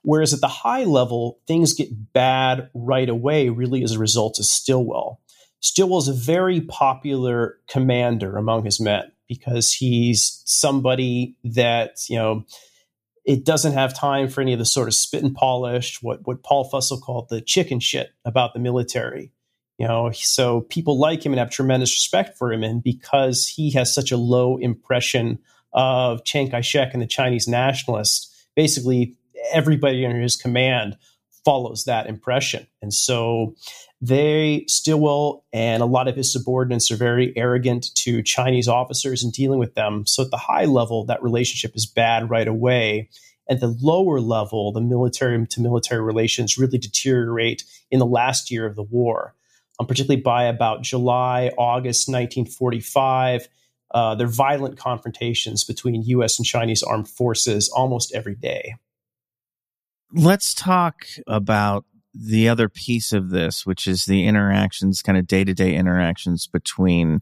Whereas 0.03 0.33
at 0.33 0.41
the 0.41 0.47
high 0.47 0.83
level, 0.83 1.39
things 1.47 1.73
get 1.73 2.13
bad 2.13 2.69
right 2.73 3.07
away, 3.07 3.49
really 3.49 3.83
as 3.83 3.93
a 3.93 3.99
result 3.99 4.39
of 4.39 4.45
Stilwell. 4.45 5.21
Stilwell's 5.59 6.07
a 6.07 6.13
very 6.13 6.61
popular 6.61 7.59
commander 7.69 8.35
among 8.35 8.65
his 8.65 8.79
men 8.79 9.11
because 9.27 9.71
he's 9.71 10.41
somebody 10.45 11.35
that, 11.43 11.97
you 12.09 12.17
know, 12.17 12.43
it 13.23 13.45
doesn't 13.45 13.73
have 13.73 13.97
time 13.97 14.27
for 14.27 14.41
any 14.41 14.53
of 14.53 14.59
the 14.59 14.65
sort 14.65 14.87
of 14.87 14.95
spit 14.95 15.23
and 15.23 15.35
polish, 15.35 16.01
what, 16.01 16.25
what 16.25 16.41
Paul 16.41 16.69
Fussell 16.69 16.99
called 16.99 17.29
the 17.29 17.39
chicken 17.39 17.79
shit 17.79 18.11
about 18.25 18.53
the 18.53 18.59
military. 18.59 19.31
You 19.81 19.87
know, 19.87 20.11
so 20.11 20.61
people 20.61 20.99
like 20.99 21.25
him 21.25 21.31
and 21.31 21.39
have 21.39 21.49
tremendous 21.49 21.89
respect 21.89 22.37
for 22.37 22.53
him. 22.53 22.61
And 22.61 22.83
because 22.83 23.47
he 23.47 23.71
has 23.71 23.91
such 23.91 24.11
a 24.11 24.15
low 24.15 24.57
impression 24.57 25.39
of 25.73 26.23
Chiang 26.23 26.51
Kai 26.51 26.61
shek 26.61 26.93
and 26.93 27.01
the 27.01 27.07
Chinese 27.07 27.47
nationalists, 27.47 28.45
basically 28.55 29.15
everybody 29.51 30.05
under 30.05 30.21
his 30.21 30.35
command 30.35 30.97
follows 31.43 31.85
that 31.85 32.05
impression. 32.05 32.67
And 32.83 32.93
so 32.93 33.55
they, 33.99 34.65
Stilwell 34.67 35.45
and 35.51 35.81
a 35.81 35.87
lot 35.87 36.07
of 36.07 36.15
his 36.15 36.31
subordinates 36.31 36.91
are 36.91 36.95
very 36.95 37.33
arrogant 37.35 37.87
to 37.95 38.21
Chinese 38.21 38.67
officers 38.67 39.23
and 39.23 39.33
dealing 39.33 39.57
with 39.57 39.73
them. 39.73 40.05
So 40.05 40.21
at 40.21 40.29
the 40.29 40.37
high 40.37 40.65
level, 40.65 41.05
that 41.05 41.23
relationship 41.23 41.75
is 41.75 41.87
bad 41.87 42.29
right 42.29 42.47
away. 42.47 43.09
At 43.49 43.61
the 43.61 43.75
lower 43.81 44.19
level, 44.19 44.71
the 44.73 44.79
military 44.79 45.43
to 45.43 45.59
military 45.59 46.03
relations 46.03 46.59
really 46.59 46.77
deteriorate 46.77 47.63
in 47.89 47.97
the 47.97 48.05
last 48.05 48.51
year 48.51 48.67
of 48.67 48.75
the 48.75 48.83
war, 48.83 49.33
um, 49.81 49.87
particularly 49.87 50.21
by 50.21 50.43
about 50.43 50.83
July, 50.83 51.51
August 51.57 52.07
1945. 52.07 53.47
Uh, 53.89 54.15
there 54.15 54.27
are 54.27 54.29
violent 54.29 54.77
confrontations 54.77 55.63
between 55.63 56.03
U.S. 56.03 56.37
and 56.37 56.45
Chinese 56.45 56.83
armed 56.83 57.09
forces 57.09 57.67
almost 57.69 58.13
every 58.13 58.35
day. 58.35 58.75
Let's 60.13 60.53
talk 60.53 61.05
about 61.27 61.85
the 62.13 62.47
other 62.47 62.69
piece 62.69 63.11
of 63.11 63.31
this, 63.31 63.65
which 63.65 63.87
is 63.87 64.05
the 64.05 64.27
interactions, 64.27 65.01
kind 65.01 65.17
of 65.17 65.27
day 65.27 65.43
to 65.43 65.53
day 65.53 65.75
interactions 65.75 66.47
between 66.47 67.21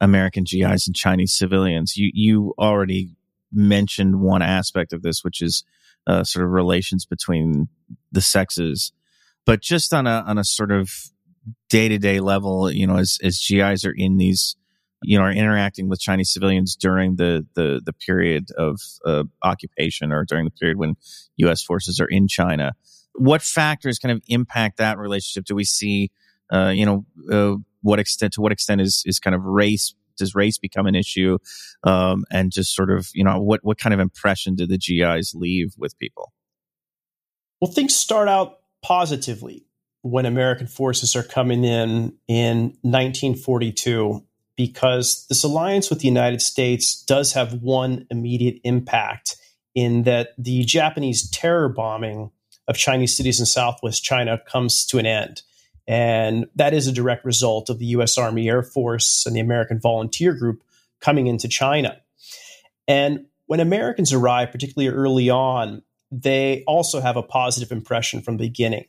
American 0.00 0.44
GIs 0.44 0.86
and 0.86 0.94
Chinese 0.94 1.36
civilians. 1.36 1.96
You 1.96 2.10
you 2.14 2.54
already 2.58 3.16
mentioned 3.52 4.20
one 4.20 4.42
aspect 4.42 4.92
of 4.92 5.02
this, 5.02 5.24
which 5.24 5.42
is 5.42 5.64
uh, 6.06 6.22
sort 6.22 6.44
of 6.44 6.52
relations 6.52 7.06
between 7.06 7.68
the 8.12 8.20
sexes, 8.20 8.92
but 9.44 9.60
just 9.60 9.92
on 9.92 10.06
a 10.06 10.22
on 10.26 10.38
a 10.38 10.44
sort 10.44 10.70
of 10.70 10.90
day 11.68 11.88
to 11.88 11.98
day 11.98 12.20
level, 12.20 12.70
you 12.70 12.86
know, 12.86 12.96
as 12.96 13.18
as 13.22 13.38
GIs 13.38 13.84
are 13.84 13.94
in 13.94 14.16
these, 14.16 14.56
you 15.02 15.18
know, 15.18 15.24
are 15.24 15.32
interacting 15.32 15.88
with 15.88 16.00
Chinese 16.00 16.32
civilians 16.32 16.76
during 16.76 17.16
the 17.16 17.46
the 17.54 17.80
the 17.84 17.92
period 17.92 18.48
of 18.56 18.80
uh, 19.06 19.24
occupation 19.42 20.12
or 20.12 20.24
during 20.24 20.44
the 20.44 20.50
period 20.50 20.78
when 20.78 20.94
U.S. 21.36 21.62
forces 21.62 22.00
are 22.00 22.08
in 22.08 22.28
China 22.28 22.72
what 23.18 23.42
factors 23.42 23.98
kind 23.98 24.12
of 24.12 24.22
impact 24.28 24.78
that 24.78 24.98
relationship? 24.98 25.44
Do 25.44 25.54
we 25.54 25.64
see, 25.64 26.10
uh, 26.52 26.72
you 26.74 26.86
know, 26.86 27.04
uh, 27.30 27.56
what 27.82 27.98
extent 27.98 28.32
to 28.34 28.40
what 28.40 28.52
extent 28.52 28.80
is 28.80 29.02
is 29.06 29.18
kind 29.18 29.34
of 29.34 29.44
race 29.44 29.94
does 30.16 30.34
race 30.34 30.58
become 30.58 30.86
an 30.86 30.96
issue, 30.96 31.38
um, 31.84 32.24
and 32.30 32.50
just 32.50 32.74
sort 32.74 32.90
of 32.90 33.08
you 33.14 33.24
know 33.24 33.40
what 33.40 33.60
what 33.62 33.78
kind 33.78 33.94
of 33.94 34.00
impression 34.00 34.54
do 34.54 34.66
the 34.66 34.78
GIs 34.78 35.34
leave 35.34 35.74
with 35.76 35.98
people? 35.98 36.32
Well, 37.60 37.70
things 37.70 37.94
start 37.94 38.28
out 38.28 38.58
positively 38.82 39.66
when 40.02 40.26
American 40.26 40.66
forces 40.66 41.16
are 41.16 41.22
coming 41.22 41.64
in 41.64 42.14
in 42.28 42.76
1942 42.82 44.24
because 44.56 45.24
this 45.28 45.44
alliance 45.44 45.88
with 45.88 46.00
the 46.00 46.08
United 46.08 46.42
States 46.42 47.02
does 47.02 47.32
have 47.32 47.62
one 47.62 48.06
immediate 48.10 48.60
impact 48.64 49.36
in 49.74 50.02
that 50.02 50.30
the 50.36 50.64
Japanese 50.64 51.30
terror 51.30 51.68
bombing 51.68 52.30
of 52.66 52.76
Chinese 52.76 53.16
cities 53.16 53.38
in 53.38 53.46
Southwest 53.46 54.02
China 54.02 54.40
comes 54.46 54.84
to 54.86 54.98
an 54.98 55.06
end. 55.06 55.42
And 55.86 56.46
that 56.56 56.74
is 56.74 56.86
a 56.86 56.92
direct 56.92 57.24
result 57.24 57.70
of 57.70 57.78
the 57.78 57.86
US 57.86 58.18
Army 58.18 58.48
Air 58.48 58.62
Force 58.62 59.24
and 59.26 59.34
the 59.34 59.40
American 59.40 59.80
Volunteer 59.80 60.34
Group 60.34 60.62
coming 61.00 61.28
into 61.28 61.48
China. 61.48 62.00
And 62.88 63.26
when 63.46 63.60
Americans 63.60 64.12
arrive, 64.12 64.50
particularly 64.50 64.94
early 64.94 65.30
on, 65.30 65.82
they 66.10 66.64
also 66.66 67.00
have 67.00 67.16
a 67.16 67.22
positive 67.22 67.70
impression 67.70 68.20
from 68.20 68.36
the 68.36 68.48
beginning. 68.48 68.86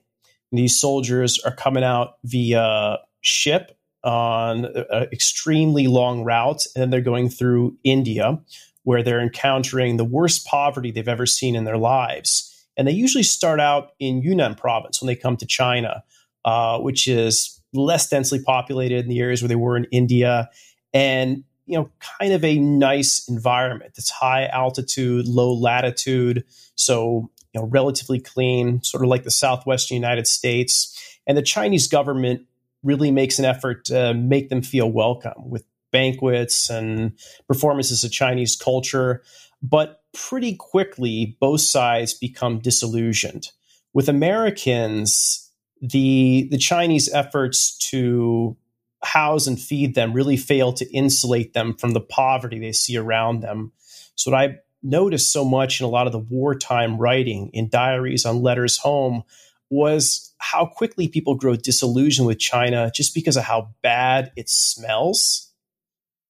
These 0.51 0.79
soldiers 0.79 1.39
are 1.39 1.53
coming 1.53 1.83
out 1.83 2.15
via 2.23 2.99
ship 3.21 3.77
on 4.03 4.65
an 4.65 5.07
extremely 5.12 5.88
long 5.88 6.23
route, 6.23 6.65
and 6.75 6.81
then 6.81 6.89
they're 6.89 7.01
going 7.01 7.29
through 7.29 7.77
India, 7.83 8.39
where 8.83 9.03
they're 9.03 9.21
encountering 9.21 9.97
the 9.97 10.05
worst 10.05 10.45
poverty 10.45 10.91
they've 10.91 11.07
ever 11.07 11.25
seen 11.25 11.55
in 11.55 11.65
their 11.65 11.77
lives. 11.77 12.45
And 12.77 12.88
they 12.88 12.93
usually 12.93 13.23
start 13.23 13.59
out 13.59 13.91
in 13.99 14.21
Yunnan 14.21 14.55
province 14.55 15.01
when 15.01 15.07
they 15.07 15.15
come 15.15 15.35
to 15.38 15.45
China, 15.45 16.03
uh, 16.45 16.79
which 16.79 17.07
is 17.07 17.62
less 17.73 18.09
densely 18.09 18.41
populated 18.41 19.03
in 19.03 19.09
the 19.09 19.19
areas 19.19 19.41
where 19.41 19.49
they 19.49 19.55
were 19.55 19.77
in 19.77 19.85
India. 19.91 20.49
And 20.93 21.43
you 21.65 21.77
know, 21.77 21.91
kind 22.19 22.33
of 22.33 22.43
a 22.43 22.57
nice 22.57 23.29
environment. 23.29 23.93
It's 23.95 24.09
high 24.09 24.47
altitude, 24.47 25.27
low 25.27 25.53
latitude, 25.53 26.43
so 26.73 27.29
you 27.53 27.62
know, 27.62 27.67
relatively 27.67 28.19
clean, 28.19 28.81
sort 28.83 29.03
of 29.03 29.09
like 29.09 29.23
the 29.23 29.31
southwestern 29.31 29.95
United 29.95 30.27
States. 30.27 31.17
And 31.25 31.38
the 31.38 31.41
Chinese 31.41 31.88
government 31.88 32.45
really 32.83 33.12
makes 33.12 33.39
an 33.39 33.45
effort 33.45 33.85
to 33.85 34.13
make 34.13 34.49
them 34.49 34.62
feel 34.62 34.91
welcome 34.91 35.49
with 35.49 35.63
banquets 35.91 36.69
and 36.69 37.13
performances 37.47 38.03
of 38.03 38.12
Chinese 38.12 38.55
culture. 38.55 39.23
But 39.62 40.03
pretty 40.13 40.55
quickly, 40.55 41.38
both 41.39 41.62
sides 41.62 42.13
become 42.13 42.59
disillusioned. 42.59 43.51
With 43.93 44.07
Americans, 44.07 45.51
the, 45.81 46.47
the 46.51 46.57
Chinese 46.57 47.09
efforts 47.12 47.77
to 47.89 48.55
house 49.01 49.47
and 49.47 49.59
feed 49.59 49.95
them 49.95 50.13
really 50.13 50.38
fail 50.38 50.73
to 50.73 50.89
insulate 50.91 51.53
them 51.53 51.73
from 51.73 51.91
the 51.91 52.01
poverty 52.01 52.59
they 52.59 52.71
see 52.71 52.97
around 52.97 53.41
them. 53.41 53.71
So, 54.15 54.31
what 54.31 54.39
I 54.39 54.57
noticed 54.81 55.31
so 55.31 55.43
much 55.43 55.79
in 55.79 55.85
a 55.85 55.89
lot 55.89 56.07
of 56.07 56.13
the 56.13 56.19
wartime 56.19 56.97
writing 56.97 57.49
in 57.53 57.69
diaries 57.69 58.25
on 58.25 58.41
letters 58.41 58.77
home 58.77 59.23
was 59.69 60.33
how 60.39 60.65
quickly 60.65 61.07
people 61.07 61.35
grow 61.35 61.55
disillusioned 61.55 62.25
with 62.25 62.39
China 62.39 62.91
just 62.93 63.13
because 63.13 63.37
of 63.37 63.43
how 63.43 63.69
bad 63.81 64.31
it 64.35 64.49
smells 64.49 65.49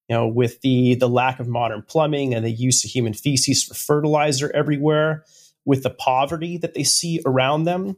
you 0.10 0.16
know, 0.16 0.28
with 0.28 0.60
the 0.62 0.96
the 0.96 1.08
lack 1.08 1.40
of 1.40 1.48
modern 1.48 1.84
plumbing 1.84 2.34
and 2.34 2.44
the 2.44 2.52
use 2.52 2.84
of 2.84 2.90
human 2.90 3.14
feces 3.14 3.64
for 3.64 3.76
fertilizer 3.76 4.52
everywhere, 4.54 5.24
with 5.66 5.84
the 5.84 5.92
poverty 5.92 6.58
that 6.58 6.74
they 6.74 6.84
see 6.84 7.22
around 7.26 7.66
them. 7.66 7.96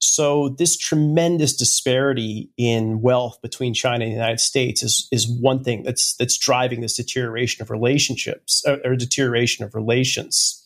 So 0.00 0.48
this 0.48 0.76
tremendous 0.76 1.54
disparity 1.54 2.50
in 2.56 3.00
wealth 3.02 3.40
between 3.42 3.74
China 3.74 4.04
and 4.04 4.12
the 4.12 4.16
United 4.16 4.40
States 4.40 4.82
is 4.82 5.08
is 5.12 5.28
one 5.28 5.62
thing 5.62 5.82
that's 5.82 6.16
that's 6.16 6.38
driving 6.38 6.80
this 6.80 6.96
deterioration 6.96 7.62
of 7.62 7.70
relationships 7.70 8.64
or, 8.66 8.80
or 8.84 8.96
deterioration 8.96 9.64
of 9.64 9.74
relations. 9.74 10.56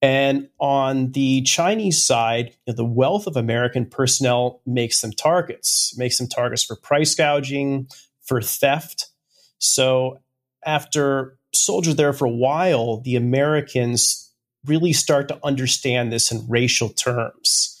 And 0.00 0.48
on 0.60 1.12
the 1.12 1.42
Chinese 1.42 2.04
side, 2.04 2.50
you 2.66 2.72
know, 2.72 2.76
the 2.76 2.84
wealth 2.84 3.26
of 3.26 3.36
American 3.36 3.86
personnel 3.86 4.60
makes 4.64 5.00
them 5.00 5.10
targets, 5.10 5.96
makes 5.96 6.18
them 6.18 6.28
targets 6.28 6.62
for 6.62 6.76
price 6.76 7.16
gouging, 7.16 7.88
for 8.22 8.40
theft, 8.40 9.08
so 9.58 10.18
after 10.64 11.38
soldiers 11.52 11.96
there 11.96 12.12
for 12.12 12.26
a 12.26 12.30
while, 12.30 13.00
the 13.00 13.16
Americans 13.16 14.32
really 14.64 14.92
start 14.92 15.28
to 15.28 15.38
understand 15.44 16.12
this 16.12 16.32
in 16.32 16.46
racial 16.48 16.88
terms. 16.88 17.77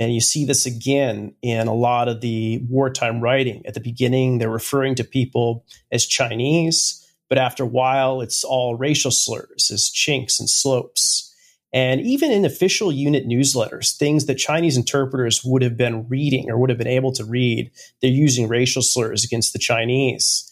And 0.00 0.14
you 0.14 0.20
see 0.20 0.46
this 0.46 0.64
again 0.64 1.34
in 1.42 1.68
a 1.68 1.74
lot 1.74 2.08
of 2.08 2.22
the 2.22 2.58
wartime 2.68 3.20
writing. 3.20 3.62
At 3.66 3.74
the 3.74 3.80
beginning, 3.80 4.38
they're 4.38 4.48
referring 4.48 4.94
to 4.96 5.04
people 5.04 5.66
as 5.92 6.06
Chinese, 6.06 7.06
but 7.28 7.36
after 7.36 7.64
a 7.64 7.66
while, 7.66 8.22
it's 8.22 8.42
all 8.42 8.76
racial 8.76 9.10
slurs 9.10 9.70
as 9.70 9.90
chinks 9.90 10.40
and 10.40 10.48
slopes. 10.48 11.26
And 11.72 12.00
even 12.00 12.32
in 12.32 12.44
official 12.44 12.90
unit 12.90 13.28
newsletters, 13.28 13.96
things 13.96 14.26
that 14.26 14.36
Chinese 14.36 14.76
interpreters 14.76 15.44
would 15.44 15.62
have 15.62 15.76
been 15.76 16.08
reading 16.08 16.50
or 16.50 16.58
would 16.58 16.70
have 16.70 16.78
been 16.78 16.88
able 16.88 17.12
to 17.12 17.24
read, 17.24 17.70
they're 18.00 18.10
using 18.10 18.48
racial 18.48 18.82
slurs 18.82 19.22
against 19.22 19.52
the 19.52 19.58
Chinese. 19.58 20.50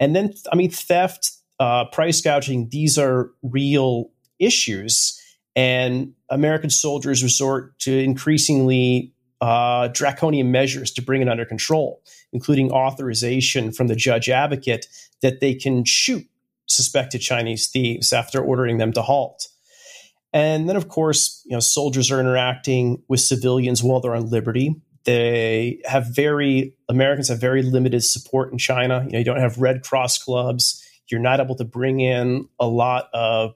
And 0.00 0.16
then, 0.16 0.34
I 0.52 0.56
mean, 0.56 0.70
theft, 0.70 1.32
uh, 1.60 1.84
price 1.86 2.20
gouging, 2.20 2.70
these 2.70 2.98
are 2.98 3.30
real 3.42 4.10
issues. 4.38 5.20
And 5.56 6.12
American 6.28 6.70
soldiers 6.70 7.22
resort 7.22 7.78
to 7.80 7.98
increasingly 7.98 9.14
uh, 9.40 9.88
draconian 9.88 10.50
measures 10.50 10.90
to 10.92 11.02
bring 11.02 11.22
it 11.22 11.28
under 11.28 11.44
control, 11.44 12.02
including 12.32 12.70
authorization 12.70 13.72
from 13.72 13.86
the 13.86 13.96
judge 13.96 14.28
advocate 14.28 14.86
that 15.22 15.40
they 15.40 15.54
can 15.54 15.84
shoot 15.84 16.24
suspected 16.66 17.20
Chinese 17.20 17.68
thieves 17.68 18.12
after 18.12 18.40
ordering 18.40 18.78
them 18.78 18.92
to 18.92 19.02
halt. 19.02 19.48
And 20.32 20.68
then, 20.68 20.76
of 20.76 20.88
course, 20.88 21.42
you 21.46 21.52
know, 21.52 21.60
soldiers 21.60 22.10
are 22.10 22.20
interacting 22.20 23.02
with 23.08 23.20
civilians 23.20 23.82
while 23.82 24.00
they're 24.00 24.14
on 24.14 24.28
liberty. 24.28 24.74
They 25.04 25.80
have 25.86 26.14
very 26.14 26.74
Americans 26.88 27.28
have 27.28 27.40
very 27.40 27.62
limited 27.62 28.02
support 28.02 28.52
in 28.52 28.58
China. 28.58 29.04
You 29.06 29.12
know, 29.12 29.18
you 29.18 29.24
don't 29.24 29.40
have 29.40 29.58
Red 29.58 29.82
Cross 29.82 30.24
clubs. 30.24 30.82
You're 31.08 31.20
not 31.20 31.40
able 31.40 31.54
to 31.54 31.64
bring 31.64 32.00
in 32.00 32.48
a 32.58 32.66
lot 32.66 33.08
of 33.14 33.54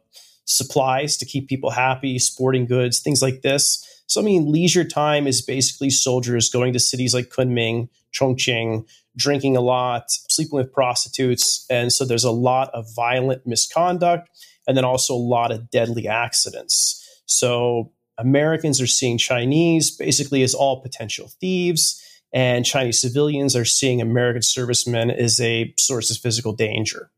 supplies 0.50 1.16
to 1.16 1.24
keep 1.24 1.48
people 1.48 1.70
happy, 1.70 2.18
sporting 2.18 2.66
goods, 2.66 3.00
things 3.00 3.22
like 3.22 3.42
this. 3.42 3.86
So, 4.06 4.20
I 4.20 4.24
mean, 4.24 4.50
leisure 4.50 4.84
time 4.84 5.28
is 5.28 5.40
basically 5.40 5.90
soldiers 5.90 6.48
going 6.48 6.72
to 6.72 6.80
cities 6.80 7.14
like 7.14 7.28
Kunming, 7.28 7.88
Chongqing, 8.12 8.84
drinking 9.16 9.56
a 9.56 9.60
lot, 9.60 10.04
sleeping 10.08 10.56
with 10.56 10.72
prostitutes. 10.72 11.64
And 11.70 11.92
so 11.92 12.04
there's 12.04 12.24
a 12.24 12.32
lot 12.32 12.70
of 12.74 12.86
violent 12.96 13.46
misconduct 13.46 14.28
and 14.66 14.76
then 14.76 14.84
also 14.84 15.14
a 15.14 15.16
lot 15.16 15.52
of 15.52 15.70
deadly 15.70 16.08
accidents. 16.08 16.96
So 17.26 17.92
Americans 18.18 18.80
are 18.80 18.86
seeing 18.88 19.18
Chinese 19.18 19.96
basically 19.96 20.42
as 20.42 20.54
all 20.54 20.82
potential 20.82 21.30
thieves, 21.40 22.04
and 22.32 22.64
Chinese 22.64 23.00
civilians 23.00 23.56
are 23.56 23.64
seeing 23.64 24.00
American 24.00 24.42
servicemen 24.42 25.10
as 25.10 25.40
a 25.40 25.72
source 25.78 26.10
of 26.10 26.16
physical 26.18 26.52
danger. 26.52 27.10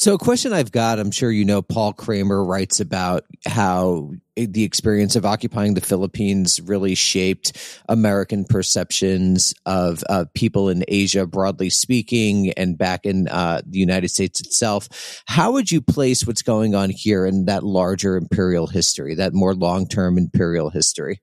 So, 0.00 0.14
a 0.14 0.18
question 0.18 0.54
I've 0.54 0.72
got, 0.72 0.98
I'm 0.98 1.10
sure 1.10 1.30
you 1.30 1.44
know, 1.44 1.60
Paul 1.60 1.92
Kramer 1.92 2.42
writes 2.42 2.80
about 2.80 3.26
how 3.46 4.12
the 4.34 4.64
experience 4.64 5.14
of 5.14 5.26
occupying 5.26 5.74
the 5.74 5.82
Philippines 5.82 6.58
really 6.58 6.94
shaped 6.94 7.82
American 7.86 8.46
perceptions 8.46 9.52
of 9.66 10.02
uh, 10.08 10.24
people 10.32 10.70
in 10.70 10.84
Asia, 10.88 11.26
broadly 11.26 11.68
speaking, 11.68 12.50
and 12.52 12.78
back 12.78 13.04
in 13.04 13.28
uh, 13.28 13.60
the 13.66 13.78
United 13.78 14.08
States 14.08 14.40
itself. 14.40 15.22
How 15.26 15.52
would 15.52 15.70
you 15.70 15.82
place 15.82 16.26
what's 16.26 16.40
going 16.40 16.74
on 16.74 16.88
here 16.88 17.26
in 17.26 17.44
that 17.44 17.62
larger 17.62 18.16
imperial 18.16 18.68
history, 18.68 19.16
that 19.16 19.34
more 19.34 19.54
long 19.54 19.86
term 19.86 20.16
imperial 20.16 20.70
history? 20.70 21.20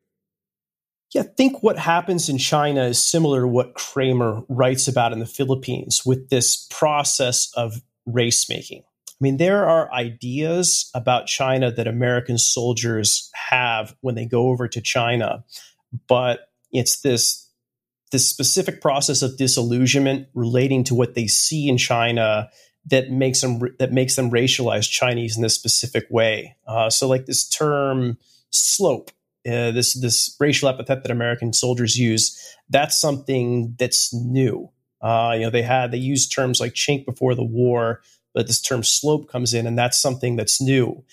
Yeah, 1.16 1.24
think 1.24 1.64
what 1.64 1.80
happens 1.80 2.30
in 2.30 2.38
China 2.38 2.84
is 2.84 3.04
similar 3.04 3.42
to 3.42 3.48
what 3.48 3.74
Kramer 3.74 4.44
writes 4.50 4.88
about 4.88 5.14
in 5.14 5.20
the 5.20 5.26
Philippines 5.26 6.06
with 6.06 6.30
this 6.30 6.68
process 6.70 7.52
of 7.56 7.82
race 8.08 8.50
making. 8.50 8.82
I 8.82 9.20
mean, 9.20 9.38
there 9.38 9.68
are 9.68 9.92
ideas 9.92 10.90
about 10.94 11.28
China 11.28 11.72
that 11.72 11.88
American 11.88 12.38
soldiers 12.38 13.32
have 13.34 13.96
when 14.02 14.16
they 14.16 14.26
go 14.26 14.50
over 14.50 14.68
to 14.68 14.82
China, 14.82 15.44
but 16.08 16.52
it's 16.72 17.02
this 17.02 17.48
this 18.12 18.28
specific 18.28 18.80
process 18.80 19.22
of 19.22 19.38
disillusionment 19.38 20.28
relating 20.34 20.84
to 20.86 20.96
what 20.96 21.14
they 21.14 21.28
see 21.28 21.68
in 21.68 21.78
China 21.78 22.50
that 22.86 23.10
makes 23.10 23.42
them 23.42 23.60
that 23.80 23.92
makes 23.92 24.16
them 24.16 24.32
racialize 24.32 24.90
Chinese 24.90 25.36
in 25.36 25.44
this 25.44 25.56
specific 25.56 26.06
way. 26.10 26.56
Uh, 26.68 26.90
so, 26.90 27.08
like 27.08 27.26
this 27.26 27.48
term 27.48 28.18
"slope," 28.50 29.12
uh, 29.48 29.72
this 29.72 30.00
this 30.00 30.36
racial 30.40 30.70
epithet 30.70 31.04
that 31.04 31.12
American 31.12 31.54
soldiers 31.54 31.98
use, 31.98 32.56
that's 32.70 32.98
something 32.98 33.76
that's 33.78 34.14
new. 34.14 34.70
Uh, 35.02 35.34
you 35.36 35.42
know, 35.42 35.50
they 35.50 35.62
had 35.62 35.92
they 35.92 35.98
used 35.98 36.32
terms 36.32 36.60
like 36.60 36.74
chink 36.74 37.06
before 37.06 37.36
the 37.36 37.44
war, 37.44 38.02
but 38.34 38.48
this 38.48 38.62
term 38.62 38.84
slope 38.84 39.30
comes 39.30 39.54
in, 39.54 39.68
and 39.68 39.78
that's 39.78 40.02
something 40.02 40.36
that's 40.36 40.62
new. 40.62 41.04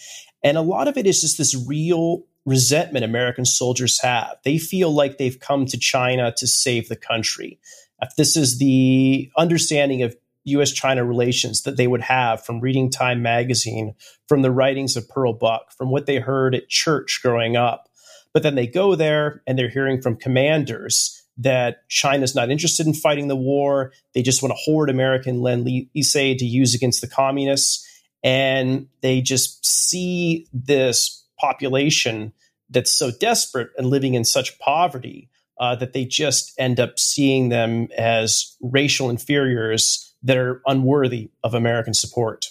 And 0.43 0.57
a 0.57 0.62
lot 0.62 0.89
of 0.89 0.97
it 0.97 1.07
is 1.07 1.20
just 1.20 1.39
this 1.39 1.57
real 1.66 2.24
resentment 2.47 3.05
American 3.05 3.45
soldiers 3.45 4.01
have. 4.03 4.37
They 4.45 4.59
feel 4.59 4.91
like 4.91 5.16
they've 5.16 5.39
come 5.39 5.66
to 5.66 5.78
China 5.78 6.32
to 6.37 6.47
save 6.47 6.89
the 6.89 6.97
country. 6.97 7.59
If 8.03 8.16
this 8.16 8.37
is 8.37 8.59
the 8.59 9.30
understanding 9.37 10.03
of 10.03 10.14
US 10.45 10.70
China 10.70 11.05
relations 11.05 11.62
that 11.62 11.76
they 11.76 11.87
would 11.87 12.03
have 12.03 12.45
from 12.45 12.61
reading 12.61 12.91
Time 12.91 13.22
magazine, 13.22 13.95
from 14.28 14.43
the 14.43 14.51
writings 14.51 14.97
of 14.97 15.09
Pearl 15.09 15.32
Buck, 15.32 15.72
from 15.72 15.91
what 15.91 16.07
they 16.07 16.18
heard 16.18 16.55
at 16.55 16.68
church 16.68 17.20
growing 17.22 17.57
up. 17.57 17.89
But 18.32 18.43
then 18.43 18.55
they 18.55 18.66
go 18.66 18.95
there 18.95 19.43
and 19.47 19.59
they're 19.59 19.68
hearing 19.68 20.03
from 20.03 20.16
commanders 20.16 21.24
that 21.37 21.89
China's 21.89 22.35
not 22.35 22.51
interested 22.51 22.87
in 22.87 22.95
fighting 22.95 23.28
the 23.28 23.37
war. 23.37 23.93
They 24.14 24.22
just 24.22 24.43
want 24.43 24.53
to 24.53 24.57
hoard 24.57 24.91
American 24.91 25.41
lend 25.41 25.64
lease 25.64 26.12
to 26.12 26.45
use 26.45 26.74
against 26.74 27.01
the 27.01 27.09
communists. 27.09 27.87
And 28.22 28.89
they 29.01 29.20
just 29.20 29.64
see 29.66 30.47
this 30.53 31.24
population 31.39 32.32
that's 32.70 32.93
so 32.93 33.11
desperate 33.11 33.70
and 33.76 33.89
living 33.89 34.14
in 34.14 34.24
such 34.24 34.59
poverty 34.59 35.28
uh, 35.61 35.76
that 35.76 35.93
they 35.93 36.05
just 36.05 36.53
end 36.59 36.80
up 36.80 36.99
seeing 36.99 37.49
them 37.49 37.89
as 37.97 38.57
racial 38.61 39.11
inferiors 39.11 40.14
that 40.22 40.37
are 40.37 40.62
unworthy 40.66 41.30
of 41.43 41.55
American 41.55 41.95
support. 41.95 42.47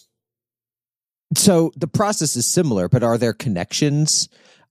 So 1.35 1.71
the 1.75 1.87
process 1.87 2.35
is 2.35 2.45
similar, 2.45 2.87
but 2.87 3.03
are 3.03 3.17
there 3.17 3.33
connections 3.33 4.29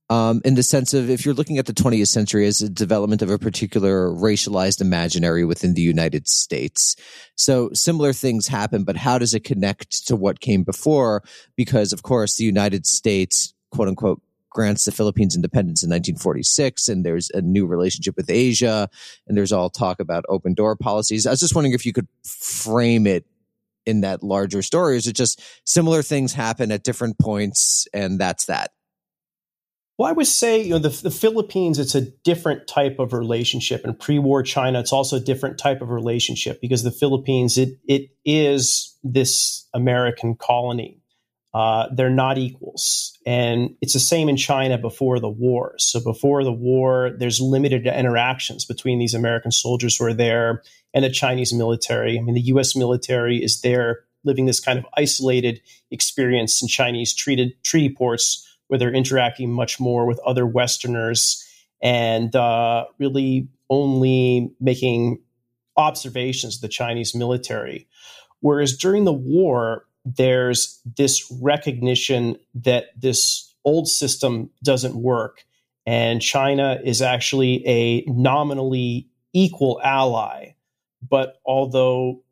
um, 0.09 0.41
in 0.43 0.55
the 0.55 0.63
sense 0.63 0.93
of 0.93 1.09
if 1.09 1.25
you're 1.25 1.33
looking 1.33 1.57
at 1.57 1.65
the 1.65 1.73
20th 1.73 2.07
century 2.07 2.45
as 2.45 2.61
a 2.61 2.69
development 2.69 3.21
of 3.21 3.29
a 3.29 3.39
particular 3.39 4.09
racialized 4.09 4.81
imaginary 4.81 5.45
within 5.45 5.73
the 5.73 5.81
United 5.81 6.27
States. 6.27 6.95
So 7.35 7.69
similar 7.73 8.13
things 8.13 8.47
happen, 8.47 8.83
but 8.83 8.97
how 8.97 9.17
does 9.17 9.33
it 9.33 9.43
connect 9.43 10.07
to 10.07 10.15
what 10.15 10.39
came 10.39 10.63
before? 10.63 11.23
Because 11.55 11.93
of 11.93 12.03
course, 12.03 12.35
the 12.35 12.43
United 12.43 12.85
States, 12.85 13.53
quote 13.71 13.87
unquote, 13.87 14.21
grants 14.53 14.85
the 14.85 14.91
Philippines 14.91 15.35
independence 15.35 15.83
in 15.83 15.89
1946, 15.89 16.87
and 16.87 17.03
there's 17.03 17.31
a 17.31 17.41
new 17.41 17.65
relationship 17.65 18.15
with 18.15 18.29
Asia, 18.29 18.87
and 19.27 19.35
there's 19.35 19.51
all 19.51 19.69
talk 19.69 19.99
about 19.99 20.25
open 20.29 20.53
door 20.53 20.75
policies. 20.75 21.25
I 21.25 21.31
was 21.31 21.39
just 21.39 21.55
wondering 21.55 21.73
if 21.73 21.85
you 21.85 21.93
could 21.93 22.07
frame 22.23 23.07
it 23.07 23.25
in 23.85 24.01
that 24.01 24.23
larger 24.23 24.61
story. 24.61 24.95
Is 24.95 25.07
it 25.07 25.15
just 25.15 25.41
similar 25.65 26.01
things 26.01 26.33
happen 26.33 26.71
at 26.71 26.83
different 26.83 27.17
points, 27.19 27.87
and 27.93 28.19
that's 28.19 28.45
that? 28.45 28.71
Well, 30.03 30.09
I 30.09 30.15
would 30.15 30.27
say, 30.27 30.61
you 30.61 30.71
know, 30.71 30.79
the, 30.79 30.89
the 30.89 31.09
Philippines, 31.09 31.79
it's 31.79 31.95
a 31.95 32.01
different 32.01 32.67
type 32.67 32.99
of 32.99 33.13
relationship. 33.13 33.85
And 33.85 33.97
pre-war 33.97 34.43
China, 34.43 34.81
it's 34.81 34.91
also 34.91 35.15
a 35.15 35.19
different 35.21 35.57
type 35.57 35.81
of 35.81 35.91
relationship 35.91 36.59
because 36.59 36.83
the 36.83 36.91
Philippines, 36.91 37.57
it 37.57 37.79
it 37.87 38.09
is 38.25 38.97
this 39.01 39.65
American 39.73 40.35
colony. 40.35 40.99
Uh, 41.53 41.87
they're 41.95 42.09
not 42.09 42.37
equals. 42.37 43.17
And 43.25 43.77
it's 43.79 43.93
the 43.93 43.99
same 44.01 44.27
in 44.27 44.35
China 44.35 44.77
before 44.77 45.21
the 45.21 45.29
war. 45.29 45.75
So 45.77 46.03
before 46.03 46.43
the 46.43 46.51
war, 46.51 47.11
there's 47.17 47.39
limited 47.39 47.87
interactions 47.87 48.65
between 48.65 48.99
these 48.99 49.13
American 49.13 49.51
soldiers 49.51 49.95
who 49.95 50.03
are 50.03 50.13
there 50.13 50.63
and 50.93 51.05
the 51.05 51.11
Chinese 51.11 51.53
military. 51.53 52.19
I 52.19 52.21
mean, 52.21 52.35
the 52.35 52.51
US 52.51 52.75
military 52.75 53.41
is 53.41 53.61
there 53.61 54.01
living 54.25 54.47
this 54.47 54.59
kind 54.59 54.77
of 54.77 54.85
isolated 54.97 55.61
experience 55.91 56.61
in 56.61 56.67
Chinese 56.67 57.13
treated 57.13 57.53
treaty 57.63 57.89
ports 57.89 58.49
where 58.73 58.79
they're 58.79 58.91
interacting 58.91 59.51
much 59.51 59.79
more 59.79 60.07
with 60.07 60.17
other 60.25 60.47
Westerners 60.47 61.47
and 61.79 62.35
uh, 62.35 62.85
really 62.97 63.47
only 63.69 64.49
making 64.59 65.21
observations 65.77 66.55
of 66.55 66.61
the 66.61 66.67
Chinese 66.67 67.13
military. 67.13 67.87
Whereas 68.39 68.75
during 68.75 69.03
the 69.03 69.13
war, 69.13 69.85
there's 70.05 70.81
this 70.97 71.31
recognition 71.39 72.35
that 72.55 72.99
this 72.99 73.53
old 73.63 73.87
system 73.87 74.49
doesn't 74.63 74.95
work. 74.95 75.45
And 75.85 76.19
China 76.19 76.79
is 76.83 76.99
actually 76.99 77.63
a 77.67 78.03
nominally 78.07 79.07
equal 79.33 79.79
ally. 79.83 80.55
But 81.07 81.35
although 81.45 82.22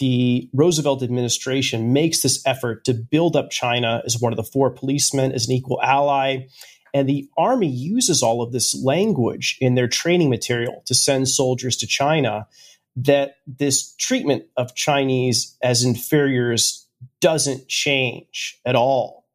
the 0.00 0.48
Roosevelt 0.54 1.02
administration 1.02 1.92
makes 1.92 2.22
this 2.22 2.44
effort 2.46 2.84
to 2.86 2.94
build 2.94 3.36
up 3.36 3.50
China 3.50 4.02
as 4.04 4.18
one 4.18 4.32
of 4.32 4.38
the 4.38 4.42
four 4.42 4.70
policemen, 4.70 5.30
as 5.30 5.46
an 5.46 5.52
equal 5.52 5.80
ally. 5.82 6.46
And 6.92 7.08
the 7.08 7.28
army 7.38 7.68
uses 7.68 8.22
all 8.22 8.42
of 8.42 8.50
this 8.50 8.74
language 8.82 9.58
in 9.60 9.74
their 9.74 9.86
training 9.86 10.30
material 10.30 10.82
to 10.86 10.94
send 10.94 11.28
soldiers 11.28 11.76
to 11.76 11.86
China. 11.86 12.48
That 12.96 13.36
this 13.46 13.94
treatment 13.96 14.46
of 14.56 14.74
Chinese 14.74 15.56
as 15.62 15.84
inferiors 15.84 16.88
doesn't 17.20 17.68
change 17.68 18.58
at 18.64 18.74
all. 18.74 19.26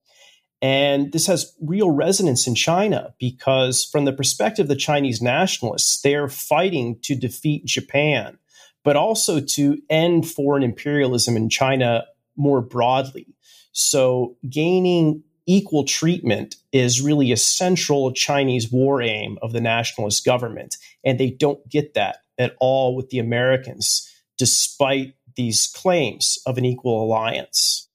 And 0.61 1.11
this 1.11 1.27
has 1.27 1.53
real 1.61 1.91
resonance 1.91 2.47
in 2.47 2.55
China 2.55 3.13
because, 3.19 3.85
from 3.85 4.05
the 4.05 4.13
perspective 4.13 4.65
of 4.65 4.69
the 4.69 4.75
Chinese 4.75 5.21
nationalists, 5.21 6.01
they're 6.01 6.27
fighting 6.27 6.97
to 7.03 7.15
defeat 7.15 7.65
Japan 7.65 8.39
but 8.85 8.95
also 8.95 9.41
to 9.41 9.77
end 9.89 10.29
foreign 10.29 10.63
imperialism 10.63 11.35
in 11.35 11.49
China 11.49 12.05
more 12.37 12.61
broadly. 12.61 13.27
So 13.73 14.37
gaining 14.47 15.23
equal 15.47 15.83
treatment 15.83 16.55
is 16.71 17.01
really 17.01 17.31
a 17.31 17.37
central 17.37 18.13
Chinese 18.13 18.71
war 18.71 19.01
aim 19.01 19.37
of 19.41 19.51
the 19.51 19.61
nationalist 19.61 20.23
government. 20.23 20.77
And 21.03 21.19
they 21.19 21.31
don't 21.31 21.67
get 21.67 21.95
that 21.95 22.19
at 22.37 22.55
all 22.59 22.95
with 22.95 23.09
the 23.09 23.19
Americans, 23.19 24.09
despite 24.37 25.15
these 25.35 25.67
claims 25.67 26.37
of 26.45 26.57
an 26.57 26.65
equal 26.65 27.03
alliance. 27.03 27.89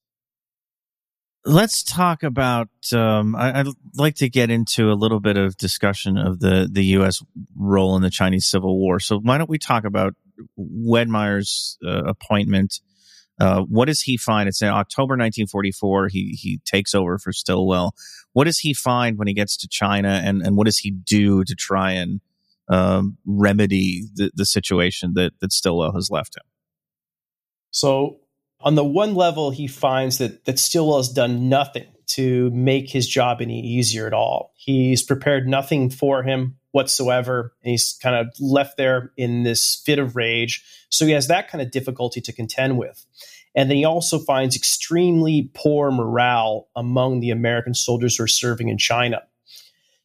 Let's 1.44 1.82
talk 1.82 2.22
about. 2.22 2.68
Um, 2.92 3.34
I, 3.34 3.62
would 3.62 3.74
like 3.96 4.16
to 4.16 4.28
get 4.28 4.50
into 4.50 4.90
a 4.90 4.94
little 4.94 5.20
bit 5.20 5.38
of 5.38 5.56
discussion 5.56 6.18
of 6.18 6.38
the 6.38 6.68
the 6.70 6.84
U.S. 6.96 7.22
role 7.56 7.96
in 7.96 8.02
the 8.02 8.10
Chinese 8.10 8.46
Civil 8.46 8.78
War. 8.78 9.00
So 9.00 9.18
why 9.18 9.38
don't 9.38 9.48
we 9.48 9.58
talk 9.58 9.84
about 9.84 10.14
Wedemeyer's 10.58 11.78
uh, 11.84 12.04
appointment? 12.04 12.80
Uh, 13.40 13.62
what 13.62 13.86
does 13.86 14.02
he 14.02 14.18
find? 14.18 14.50
It's 14.50 14.60
in 14.60 14.68
October 14.68 15.12
1944. 15.12 16.08
He 16.08 16.36
he 16.38 16.60
takes 16.66 16.94
over 16.94 17.18
for 17.18 17.32
Stilwell. 17.32 17.94
What 18.34 18.44
does 18.44 18.58
he 18.58 18.74
find 18.74 19.16
when 19.16 19.26
he 19.26 19.34
gets 19.34 19.56
to 19.58 19.68
China, 19.68 20.20
and 20.22 20.42
and 20.42 20.56
what 20.56 20.66
does 20.66 20.78
he 20.78 20.90
do 20.90 21.42
to 21.44 21.54
try 21.54 21.92
and 21.92 22.20
um, 22.68 23.16
remedy 23.24 24.04
the, 24.14 24.30
the 24.34 24.44
situation 24.44 25.14
that 25.14 25.32
that 25.40 25.52
Stilwell 25.52 25.94
has 25.94 26.10
left 26.10 26.36
him? 26.36 26.44
So 27.70 28.18
on 28.62 28.74
the 28.74 28.84
one 28.84 29.14
level, 29.14 29.50
he 29.50 29.66
finds 29.66 30.18
that 30.18 30.44
that 30.44 30.58
Stilwell 30.58 30.98
has 30.98 31.08
done 31.08 31.48
nothing 31.48 31.86
to 32.08 32.50
make 32.50 32.90
his 32.90 33.08
job 33.08 33.40
any 33.40 33.60
easier 33.60 34.06
at 34.06 34.12
all. 34.12 34.52
He's 34.56 35.02
prepared 35.02 35.46
nothing 35.46 35.90
for 35.90 36.22
him 36.22 36.56
whatsoever, 36.72 37.54
and 37.62 37.70
he's 37.70 37.98
kind 38.02 38.16
of 38.16 38.28
left 38.40 38.76
there 38.76 39.12
in 39.16 39.42
this 39.44 39.80
fit 39.84 39.98
of 39.98 40.16
rage. 40.16 40.64
So 40.88 41.06
he 41.06 41.12
has 41.12 41.28
that 41.28 41.48
kind 41.48 41.62
of 41.62 41.70
difficulty 41.70 42.20
to 42.20 42.32
contend 42.32 42.78
with. 42.78 43.06
And 43.54 43.68
then 43.68 43.76
he 43.76 43.84
also 43.84 44.18
finds 44.18 44.56
extremely 44.56 45.50
poor 45.54 45.90
morale 45.90 46.68
among 46.76 47.20
the 47.20 47.30
American 47.30 47.74
soldiers 47.74 48.16
who 48.16 48.24
are 48.24 48.28
serving 48.28 48.68
in 48.68 48.78
China. 48.78 49.22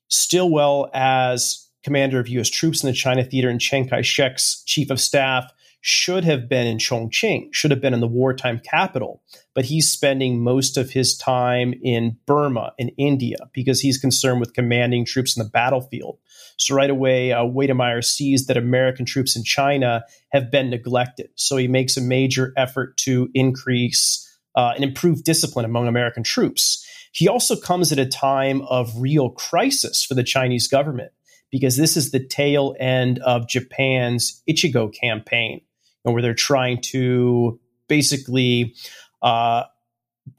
Stilwell, 0.08 0.90
as 0.94 1.68
commander 1.84 2.20
of 2.20 2.28
U.S. 2.28 2.50
troops 2.50 2.84
in 2.84 2.88
the 2.88 2.94
China 2.94 3.24
theater 3.24 3.50
and 3.50 3.62
Chiang 3.62 3.88
Kai 3.88 4.02
shek's 4.02 4.64
chief 4.66 4.90
of 4.90 5.00
staff, 5.00 5.52
should 5.88 6.24
have 6.24 6.50
been 6.50 6.66
in 6.66 6.80
Chongqing, 6.80 7.50
should 7.52 7.70
have 7.70 7.80
been 7.80 7.94
in 7.94 8.00
the 8.00 8.08
wartime 8.08 8.60
capital, 8.60 9.22
but 9.54 9.66
he's 9.66 9.88
spending 9.88 10.44
most 10.44 10.78
of 10.78 10.90
his 10.90 11.16
time 11.16 11.76
in 11.84 12.18
Burma, 12.26 12.74
in 12.80 12.90
India, 12.98 13.38
because 13.54 13.82
he's 13.82 14.00
concerned 14.00 14.40
with 14.40 14.56
commanding 14.56 15.06
troops 15.06 15.38
in 15.38 15.44
the 15.44 15.50
battlefield. 15.50 16.18
So 16.58 16.74
right 16.74 16.90
away, 16.90 17.34
uh, 17.34 17.44
Wedemeyer 17.44 18.04
sees 18.04 18.48
that 18.48 18.58
American 18.58 19.06
troops 19.06 19.36
in 19.36 19.44
China 19.44 20.04
have 20.32 20.50
been 20.50 20.72
neglected. 20.72 21.30
So 21.36 21.56
he 21.56 21.68
makes 21.68 21.98
a 21.98 22.02
major 22.02 22.52
effort 22.58 22.98
to 23.02 23.30
increase 23.36 24.28
uh, 24.56 24.72
and 24.74 24.84
improve 24.84 25.24
discipline 25.24 25.66
among 25.66 25.88
American 25.88 26.24
troops. 26.24 26.84
He 27.12 27.28
also 27.28 27.56
comes 27.56 27.92
at 27.92 28.00
a 28.00 28.08
time 28.08 28.64
of 28.64 28.92
real 28.98 29.30
crisis 29.30 30.04
for 30.04 30.16
the 30.16 30.24
Chinese 30.24 30.68
government 30.68 31.12
because 31.52 31.78
this 31.78 31.96
is 31.96 32.10
the 32.10 32.26
tail 32.26 32.76
end 32.80 33.20
of 33.20 33.48
Japan's 33.48 34.42
Ichigo 34.50 34.92
campaign 34.92 35.62
and 36.06 36.14
where 36.14 36.22
they're 36.22 36.34
trying 36.34 36.82
to 36.82 37.60
basically 37.88 38.76
uh, 39.22 39.64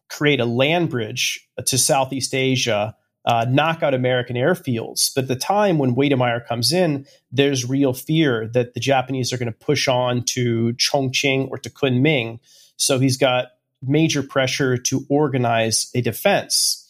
create 0.08 0.40
a 0.40 0.44
land 0.44 0.88
bridge 0.88 1.48
to 1.66 1.76
Southeast 1.76 2.34
Asia, 2.34 2.96
uh, 3.24 3.44
knock 3.48 3.82
out 3.82 3.92
American 3.92 4.36
airfields. 4.36 5.12
But 5.14 5.22
at 5.22 5.28
the 5.28 5.36
time 5.36 5.78
when 5.78 5.96
Wedemeyer 5.96 6.46
comes 6.46 6.72
in, 6.72 7.06
there's 7.32 7.68
real 7.68 7.92
fear 7.92 8.48
that 8.54 8.74
the 8.74 8.80
Japanese 8.80 9.32
are 9.32 9.38
going 9.38 9.52
to 9.52 9.58
push 9.58 9.88
on 9.88 10.22
to 10.26 10.72
Chongqing 10.74 11.48
or 11.50 11.58
to 11.58 11.70
Kunming. 11.70 12.38
So 12.76 12.98
he's 12.98 13.16
got 13.16 13.48
major 13.82 14.22
pressure 14.22 14.76
to 14.76 15.04
organize 15.08 15.90
a 15.94 16.00
defense. 16.00 16.82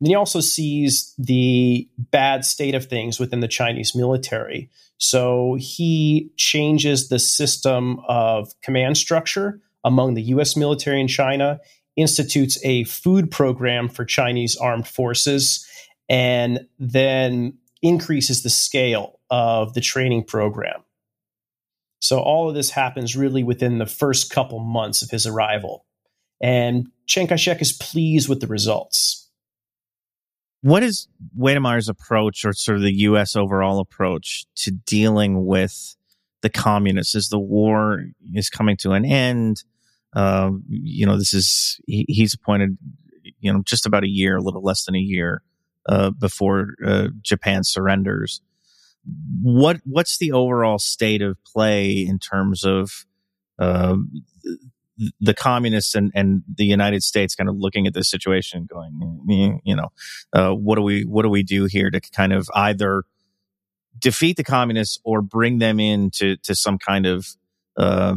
And 0.00 0.08
he 0.08 0.14
also 0.14 0.40
sees 0.40 1.14
the 1.16 1.88
bad 1.96 2.44
state 2.44 2.74
of 2.74 2.86
things 2.86 3.20
within 3.20 3.40
the 3.40 3.48
Chinese 3.48 3.94
military. 3.94 4.70
So 5.06 5.58
he 5.60 6.30
changes 6.38 7.10
the 7.10 7.18
system 7.18 8.00
of 8.08 8.58
command 8.62 8.96
structure 8.96 9.60
among 9.84 10.14
the 10.14 10.22
US 10.22 10.56
military 10.56 10.98
in 10.98 11.08
China, 11.08 11.60
institutes 11.94 12.58
a 12.64 12.84
food 12.84 13.30
program 13.30 13.90
for 13.90 14.06
Chinese 14.06 14.56
armed 14.56 14.88
forces, 14.88 15.68
and 16.08 16.66
then 16.78 17.58
increases 17.82 18.42
the 18.42 18.48
scale 18.48 19.20
of 19.28 19.74
the 19.74 19.82
training 19.82 20.24
program. 20.24 20.82
So 22.00 22.20
all 22.20 22.48
of 22.48 22.54
this 22.54 22.70
happens 22.70 23.14
really 23.14 23.42
within 23.42 23.76
the 23.76 23.86
first 23.86 24.30
couple 24.30 24.58
months 24.58 25.02
of 25.02 25.10
his 25.10 25.26
arrival. 25.26 25.84
And 26.40 26.88
Chiang 27.06 27.26
Kai 27.26 27.36
shek 27.36 27.60
is 27.60 27.74
pleased 27.74 28.30
with 28.30 28.40
the 28.40 28.46
results 28.46 29.23
what 30.64 30.82
is 30.82 31.08
Wedemeyer's 31.38 31.90
approach 31.90 32.42
or 32.46 32.54
sort 32.54 32.78
of 32.78 32.82
the 32.82 32.94
U.S. 33.00 33.36
overall 33.36 33.80
approach 33.80 34.46
to 34.56 34.70
dealing 34.70 35.44
with 35.44 35.94
the 36.40 36.48
communists 36.48 37.14
as 37.14 37.28
the 37.28 37.38
war 37.38 38.06
is 38.32 38.48
coming 38.48 38.78
to 38.78 38.92
an 38.92 39.04
end? 39.04 39.62
Uh, 40.16 40.52
you 40.66 41.04
know, 41.04 41.18
this 41.18 41.34
is, 41.34 41.78
he, 41.86 42.06
he's 42.08 42.32
appointed, 42.32 42.78
you 43.40 43.52
know, 43.52 43.60
just 43.66 43.84
about 43.84 44.04
a 44.04 44.08
year, 44.08 44.38
a 44.38 44.40
little 44.40 44.62
less 44.62 44.86
than 44.86 44.94
a 44.94 45.00
year 45.00 45.42
uh, 45.86 46.08
before 46.12 46.68
uh, 46.82 47.08
Japan 47.20 47.62
surrenders. 47.62 48.40
What 49.42 49.82
what's 49.84 50.16
the 50.16 50.32
overall 50.32 50.78
state 50.78 51.20
of 51.20 51.36
play 51.44 52.06
in 52.06 52.18
terms 52.18 52.64
of 52.64 53.04
um, 53.58 54.24
the 55.20 55.34
communists 55.34 55.94
and, 55.94 56.12
and 56.14 56.42
the 56.52 56.64
United 56.64 57.02
States 57.02 57.34
kind 57.34 57.48
of 57.48 57.56
looking 57.56 57.86
at 57.86 57.94
this 57.94 58.08
situation 58.08 58.66
going, 58.66 59.60
you 59.64 59.74
know, 59.76 59.88
uh, 60.32 60.50
what 60.50 60.76
do 60.76 60.82
we, 60.82 61.02
what 61.04 61.22
do 61.22 61.28
we 61.28 61.42
do 61.42 61.64
here 61.64 61.90
to 61.90 62.00
kind 62.00 62.32
of 62.32 62.48
either 62.54 63.02
defeat 63.98 64.36
the 64.36 64.44
communists 64.44 64.98
or 65.04 65.20
bring 65.20 65.58
them 65.58 65.80
into, 65.80 66.36
to 66.38 66.54
some 66.54 66.78
kind 66.78 67.06
of, 67.06 67.26
uh, 67.76 68.14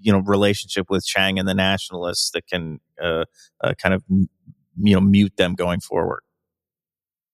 you 0.00 0.12
know, 0.12 0.18
relationship 0.18 0.90
with 0.90 1.04
Chiang 1.04 1.38
and 1.38 1.48
the 1.48 1.54
nationalists 1.54 2.30
that 2.30 2.46
can, 2.46 2.80
uh, 3.00 3.24
uh 3.60 3.74
kind 3.74 3.94
of, 3.94 4.02
you 4.08 4.94
know, 4.94 5.00
mute 5.00 5.36
them 5.36 5.54
going 5.54 5.80
forward? 5.80 6.20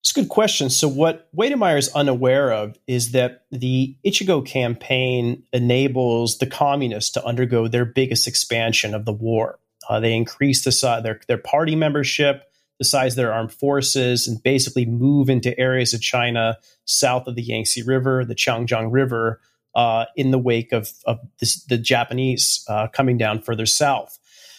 It's 0.02 0.10
a 0.10 0.14
good 0.14 0.30
question. 0.30 0.68
So, 0.68 0.88
what 0.88 1.32
Wedemeyer 1.32 1.78
is 1.78 1.88
unaware 1.90 2.52
of 2.52 2.76
is 2.88 3.12
that 3.12 3.44
the 3.52 3.96
Ichigo 4.04 4.44
campaign 4.44 5.44
enables 5.52 6.38
the 6.38 6.46
communists 6.46 7.12
to 7.12 7.24
undergo 7.24 7.68
their 7.68 7.84
biggest 7.84 8.26
expansion 8.26 8.94
of 8.94 9.04
the 9.04 9.12
war. 9.12 9.60
Uh, 9.88 10.00
they 10.00 10.14
increase 10.14 10.64
the 10.64 10.72
size 10.72 11.04
their 11.04 11.20
their 11.28 11.38
party 11.38 11.76
membership, 11.76 12.50
the 12.80 12.84
size 12.84 13.12
of 13.12 13.16
their 13.18 13.32
armed 13.32 13.52
forces, 13.52 14.26
and 14.26 14.42
basically 14.42 14.86
move 14.86 15.30
into 15.30 15.56
areas 15.56 15.94
of 15.94 16.00
China 16.00 16.58
south 16.84 17.28
of 17.28 17.36
the 17.36 17.42
Yangtze 17.42 17.82
River, 17.82 18.24
the 18.24 18.34
Changjiang 18.34 18.88
River, 18.90 19.40
uh, 19.76 20.06
in 20.16 20.32
the 20.32 20.38
wake 20.38 20.72
of, 20.72 20.90
of 21.06 21.20
this, 21.38 21.62
the 21.66 21.78
Japanese 21.78 22.64
uh, 22.68 22.88
coming 22.88 23.18
down 23.18 23.40
further 23.40 23.66
south. 23.66 24.18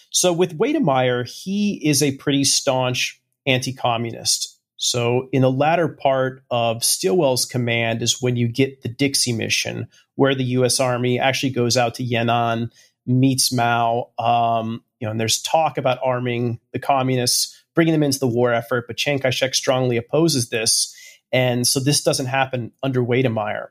So, 0.09 0.31
with 0.31 0.57
Wedemeyer, 0.57 1.27
he 1.27 1.85
is 1.85 2.01
a 2.01 2.15
pretty 2.15 2.45
staunch 2.45 3.21
anti-communist. 3.45 4.52
So, 4.85 5.29
in 5.31 5.43
the 5.43 5.49
latter 5.49 5.87
part 5.87 6.43
of 6.51 6.83
Stilwell's 6.83 7.45
command 7.45 8.01
is 8.01 8.21
when 8.21 8.35
you 8.35 8.49
get 8.49 8.81
the 8.81 8.89
Dixie 8.89 9.31
mission, 9.31 9.87
where 10.15 10.35
the 10.35 10.43
U.S. 10.43 10.81
Army 10.81 11.21
actually 11.21 11.51
goes 11.51 11.77
out 11.77 11.95
to 11.95 12.03
Yan'an, 12.03 12.69
meets 13.07 13.53
Mao. 13.53 14.09
Um, 14.19 14.83
you 14.99 15.07
know, 15.07 15.11
and 15.11 15.19
there's 15.21 15.41
talk 15.41 15.77
about 15.77 15.99
arming 16.03 16.59
the 16.73 16.79
communists, 16.79 17.63
bringing 17.73 17.93
them 17.93 18.03
into 18.03 18.19
the 18.19 18.27
war 18.27 18.51
effort, 18.51 18.85
but 18.85 18.97
Chiang 18.97 19.19
Kai-shek 19.19 19.55
strongly 19.55 19.95
opposes 19.95 20.49
this, 20.49 20.93
and 21.31 21.65
so 21.65 21.79
this 21.79 22.03
doesn't 22.03 22.25
happen 22.25 22.73
under 22.83 23.01
Wedemeyer. 23.01 23.67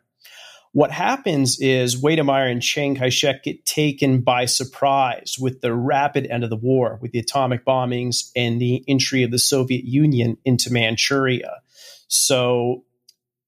What 0.72 0.90
happens 0.90 1.60
is 1.60 2.02
Wedemeyer 2.02 2.50
and 2.50 2.62
Chiang 2.62 2.94
Kai 2.94 3.10
shek 3.10 3.44
get 3.44 3.66
taken 3.66 4.22
by 4.22 4.46
surprise 4.46 5.36
with 5.38 5.60
the 5.60 5.74
rapid 5.74 6.26
end 6.26 6.44
of 6.44 6.50
the 6.50 6.56
war, 6.56 6.98
with 7.02 7.12
the 7.12 7.18
atomic 7.18 7.66
bombings 7.66 8.30
and 8.34 8.58
the 8.58 8.82
entry 8.88 9.22
of 9.22 9.30
the 9.30 9.38
Soviet 9.38 9.84
Union 9.84 10.38
into 10.46 10.72
Manchuria. 10.72 11.60
So 12.08 12.84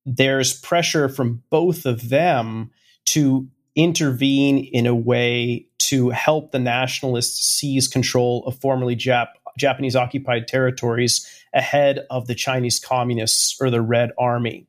there's 0.04 0.52
pressure 0.60 1.08
from 1.08 1.42
both 1.48 1.86
of 1.86 2.10
them 2.10 2.70
to 3.06 3.48
intervene 3.74 4.58
in 4.58 4.86
a 4.86 4.94
way 4.94 5.66
to 5.78 6.10
help 6.10 6.52
the 6.52 6.58
nationalists 6.58 7.58
seize 7.58 7.88
control 7.88 8.44
of 8.46 8.58
formerly 8.60 8.96
Jap- 8.96 9.32
Japanese 9.58 9.96
occupied 9.96 10.46
territories 10.46 11.26
ahead 11.54 12.00
of 12.10 12.26
the 12.26 12.34
Chinese 12.34 12.78
communists 12.78 13.56
or 13.60 13.70
the 13.70 13.80
Red 13.80 14.10
Army. 14.18 14.66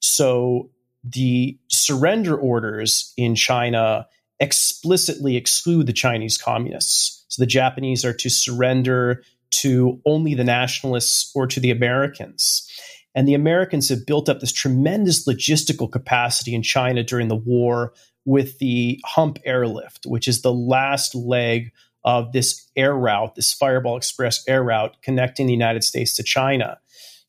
So 0.00 0.70
the 1.02 1.58
surrender 1.68 2.36
orders 2.36 3.12
in 3.16 3.34
China 3.34 4.06
explicitly 4.38 5.36
exclude 5.36 5.86
the 5.86 5.92
Chinese 5.92 6.38
communists. 6.38 7.24
So 7.28 7.42
the 7.42 7.46
Japanese 7.46 8.04
are 8.04 8.14
to 8.14 8.30
surrender 8.30 9.22
to 9.50 10.00
only 10.06 10.34
the 10.34 10.44
nationalists 10.44 11.30
or 11.34 11.46
to 11.46 11.60
the 11.60 11.70
Americans. 11.70 12.68
And 13.14 13.26
the 13.26 13.34
Americans 13.34 13.88
have 13.88 14.06
built 14.06 14.28
up 14.28 14.40
this 14.40 14.52
tremendous 14.52 15.26
logistical 15.26 15.90
capacity 15.90 16.54
in 16.54 16.62
China 16.62 17.02
during 17.02 17.28
the 17.28 17.36
war 17.36 17.92
with 18.24 18.58
the 18.58 19.00
Hump 19.04 19.38
Airlift, 19.44 20.06
which 20.06 20.28
is 20.28 20.42
the 20.42 20.52
last 20.52 21.14
leg 21.14 21.72
of 22.04 22.32
this 22.32 22.68
air 22.76 22.94
route, 22.94 23.34
this 23.34 23.52
Fireball 23.52 23.96
Express 23.96 24.42
air 24.48 24.62
route 24.62 24.96
connecting 25.02 25.46
the 25.46 25.52
United 25.52 25.84
States 25.84 26.14
to 26.16 26.22
China. 26.22 26.78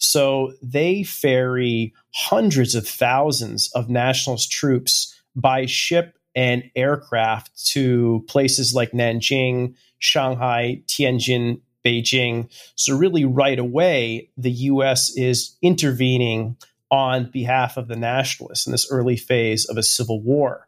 So 0.02 0.54
they 0.64 1.04
ferry 1.04 1.94
hundreds 2.14 2.74
of 2.74 2.88
thousands 2.88 3.72
of 3.76 3.88
nationalist 3.88 4.52
troops 4.52 5.16
by 5.36 5.68
ship 5.68 6.18
and 6.36 6.64
aircraft 6.76 7.52
to 7.68 8.26
places 8.28 8.74
like 8.74 8.92
Nanjing, 8.92 9.76
Shanghai, 10.00 10.82
Tianjin, 10.88 11.62
Beijing. 11.86 12.52
So, 12.76 12.98
really, 12.98 13.26
right 13.26 13.60
away, 13.60 14.30
the 14.38 14.52
US 14.52 15.16
is 15.16 15.56
intervening 15.62 16.58
on 16.90 17.30
behalf 17.32 17.78
of 17.78 17.88
the 17.88 17.96
nationalists 17.96 18.66
in 18.66 18.72
this 18.72 18.92
early 18.92 19.18
phase 19.18 19.66
of 19.66 19.78
a 19.78 19.84
civil 19.84 20.22
war. 20.22 20.68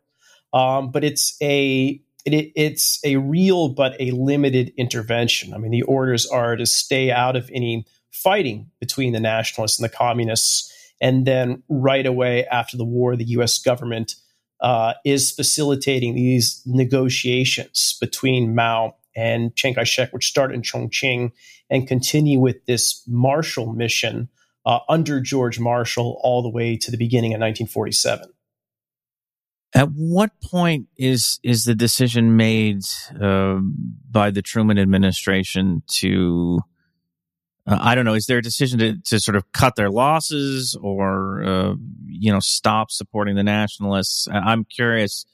Um, 0.54 0.92
but 0.92 1.04
it's 1.04 1.36
a 1.42 2.00
it, 2.26 2.52
it's 2.56 3.00
a 3.04 3.18
real 3.18 3.70
but 3.70 3.96
a 4.00 4.12
limited 4.12 4.74
intervention. 4.78 5.54
I 5.54 5.58
mean, 5.58 5.72
the 5.72 5.82
orders 5.82 6.26
are 6.28 6.56
to 6.56 6.66
stay 6.66 7.12
out 7.12 7.36
of 7.36 7.50
any 7.52 7.86
fighting 8.14 8.70
between 8.80 9.14
the 9.14 9.20
nationalists 9.20 9.80
and 9.80 9.84
the 9.84 9.96
communists. 9.96 10.72
And 11.02 11.26
then 11.26 11.64
right 11.68 12.06
away 12.06 12.46
after 12.46 12.78
the 12.78 12.86
war, 12.86 13.16
the 13.16 13.26
US 13.26 13.60
government 13.60 14.16
uh, 14.62 14.94
is 15.04 15.32
facilitating 15.32 16.16
these 16.16 16.62
negotiations 16.66 17.98
between 18.00 18.56
Mao 18.56 18.96
and 19.16 19.56
Chiang 19.56 19.76
Kai 19.76 19.84
shek, 19.84 20.14
which 20.14 20.28
start 20.28 20.54
in 20.54 20.62
Chongqing 20.62 21.32
and 21.70 21.88
continue 21.88 22.40
with 22.40 22.66
this 22.66 23.04
Marshall 23.08 23.74
mission 23.74 24.30
uh, 24.66 24.80
under 24.88 25.20
George 25.20 25.60
Marshall 25.60 26.20
all 26.24 26.42
the 26.42 26.50
way 26.50 26.78
to 26.78 26.92
the 26.92 26.98
beginning 26.98 27.34
of 27.34 27.42
1947. 27.42 28.30
At 29.76 29.90
what 29.90 30.32
point 30.40 30.88
is 30.98 31.40
is 31.42 31.64
the 31.64 31.74
decision 31.74 32.38
made 32.38 32.84
uh, 33.20 33.58
by 34.10 34.30
the 34.30 34.44
Truman 34.44 34.78
administration 34.78 35.82
to 35.96 36.60
uh, 37.66 37.78
I 37.80 37.96
don't 37.96 38.06
know. 38.06 38.14
Is 38.14 38.26
there 38.26 38.40
a 38.40 38.42
decision 38.42 38.80
to, 38.80 38.98
to 39.06 39.20
sort 39.20 39.36
of 39.36 39.52
cut 39.54 39.76
their 39.76 39.90
losses 39.90 40.78
or, 40.82 41.44
uh, 41.44 41.74
you 42.06 42.32
know, 42.32 42.40
stop 42.40 42.92
supporting 42.92 43.36
the 43.36 43.44
nationalists? 43.44 44.28
I'm 44.32 44.66
curious, 44.66 45.26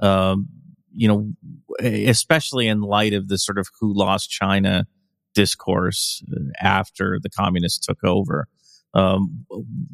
um, 0.00 0.48
you 0.94 1.08
know, 1.08 1.32
especially 1.80 2.68
in 2.68 2.82
light 2.82 3.14
of 3.14 3.28
the 3.28 3.38
sort 3.38 3.58
of 3.58 3.66
who 3.80 3.96
lost 3.96 4.30
China 4.30 4.86
discourse 5.34 6.22
uh, 6.32 6.40
after 6.60 7.18
the 7.20 7.30
communists 7.30 7.84
took 7.84 8.04
over. 8.04 8.46
Um, 8.94 9.46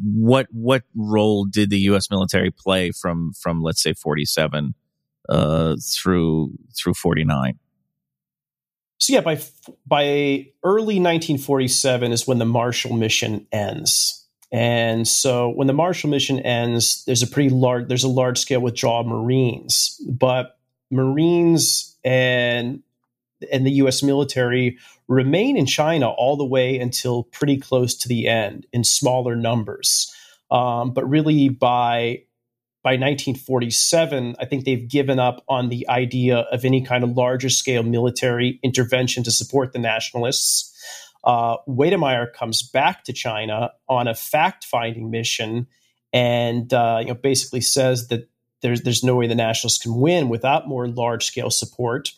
what 0.03 0.49
what 0.51 0.82
role 0.97 1.45
did 1.45 1.70
the 1.70 1.78
U.S. 1.80 2.11
military 2.11 2.51
play 2.51 2.91
from 2.91 3.32
from 3.41 3.62
let's 3.62 3.80
say 3.80 3.93
47 3.93 4.74
uh, 5.28 5.76
through 5.95 6.51
through 6.76 6.95
49? 6.95 7.61
So 8.99 9.13
yeah, 9.13 9.21
by 9.21 9.41
by 9.87 10.49
early 10.63 11.01
1947 11.01 12.13
is 12.13 12.27
when 12.27 12.39
the 12.39 12.45
Marshall 12.45 12.97
Mission 12.97 13.47
ends, 13.53 14.27
and 14.51 15.07
so 15.07 15.51
when 15.51 15.67
the 15.67 15.73
Marshall 15.73 16.11
Mission 16.11 16.41
ends, 16.41 17.05
there's 17.05 17.23
a 17.23 17.27
pretty 17.27 17.51
large 17.51 17.89
there's 17.89 18.05
a 18.05 18.09
large 18.09 18.39
scale 18.39 18.61
withdrawal 18.61 19.01
of 19.01 19.07
Marines, 19.07 20.01
but 20.09 20.59
Marines 20.91 21.97
and 22.05 22.83
and 23.53 23.65
the 23.65 23.73
U.S. 23.73 24.03
military 24.03 24.79
remain 25.07 25.57
in 25.57 25.67
China 25.67 26.09
all 26.11 26.37
the 26.37 26.45
way 26.45 26.79
until 26.79 27.25
pretty 27.25 27.57
close 27.57 27.95
to 27.95 28.09
the 28.09 28.27
end 28.27 28.67
in 28.73 28.83
smaller 28.83 29.37
numbers. 29.37 30.13
Um, 30.51 30.93
but 30.93 31.09
really, 31.09 31.49
by 31.49 32.25
by 32.89 32.93
1947, 32.93 34.36
I 34.39 34.47
think 34.47 34.64
they've 34.64 34.89
given 34.89 35.18
up 35.18 35.45
on 35.47 35.68
the 35.68 35.86
idea 35.91 36.39
of 36.39 36.64
any 36.64 36.82
kind 36.82 37.05
of 37.05 37.11
larger 37.11 37.51
scale 37.51 37.82
military 37.82 38.59
intervention 38.62 39.22
to 39.24 39.30
support 39.30 39.74
the 39.74 39.78
nationalists. 39.78 40.74
Uh, 41.22 41.59
Wedemeyer 41.68 42.32
comes 42.32 42.62
back 42.62 43.05
to 43.05 43.12
China 43.12 43.72
on 43.91 44.09
a 44.09 44.14
fact 44.14 44.64
finding 44.64 45.11
mission 45.11 45.66
and 46.14 46.72
uh, 46.72 47.01
you 47.03 47.09
know, 47.09 47.14
basically 47.14 47.61
says 47.61 48.09
that 48.09 48.26
there's, 48.62 48.80
there's 48.80 49.05
no 49.05 49.16
way 49.16 49.26
the 49.26 49.34
nationalists 49.34 49.82
can 49.82 49.95
win 49.95 50.30
without 50.30 50.66
more 50.66 50.89
large 50.89 51.26
scale 51.26 51.51
support. 51.51 52.12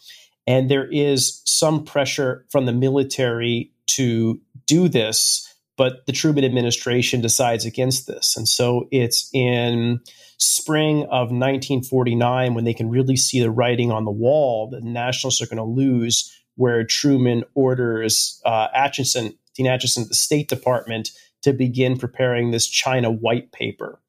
And 0.46 0.70
there 0.70 0.86
is 0.86 1.42
some 1.46 1.84
pressure 1.84 2.46
from 2.48 2.66
the 2.66 2.72
military 2.72 3.72
to 3.96 4.40
do 4.66 4.86
this, 4.86 5.49
but 5.76 6.04
the 6.06 6.12
Truman 6.12 6.44
administration 6.44 7.20
decides 7.20 7.64
against 7.64 8.06
this. 8.06 8.36
And 8.36 8.46
so 8.46 8.88
it's 8.90 9.30
in 9.32 10.00
spring 10.38 11.02
of 11.04 11.30
1949 11.30 12.54
when 12.54 12.64
they 12.64 12.74
can 12.74 12.88
really 12.88 13.16
see 13.16 13.40
the 13.40 13.50
writing 13.50 13.90
on 13.92 14.04
the 14.04 14.10
wall 14.10 14.70
that 14.70 14.82
the 14.82 14.88
nationalists 14.88 15.42
are 15.42 15.46
going 15.46 15.56
to 15.56 15.64
lose, 15.64 16.34
where 16.56 16.84
Truman 16.84 17.44
orders 17.54 18.40
uh, 18.44 18.68
Acheson, 18.76 19.36
Dean 19.54 19.66
Acheson, 19.66 20.08
the 20.08 20.14
State 20.14 20.48
Department, 20.48 21.10
to 21.42 21.52
begin 21.52 21.98
preparing 21.98 22.50
this 22.50 22.68
China 22.68 23.10
white 23.10 23.52
paper. 23.52 24.00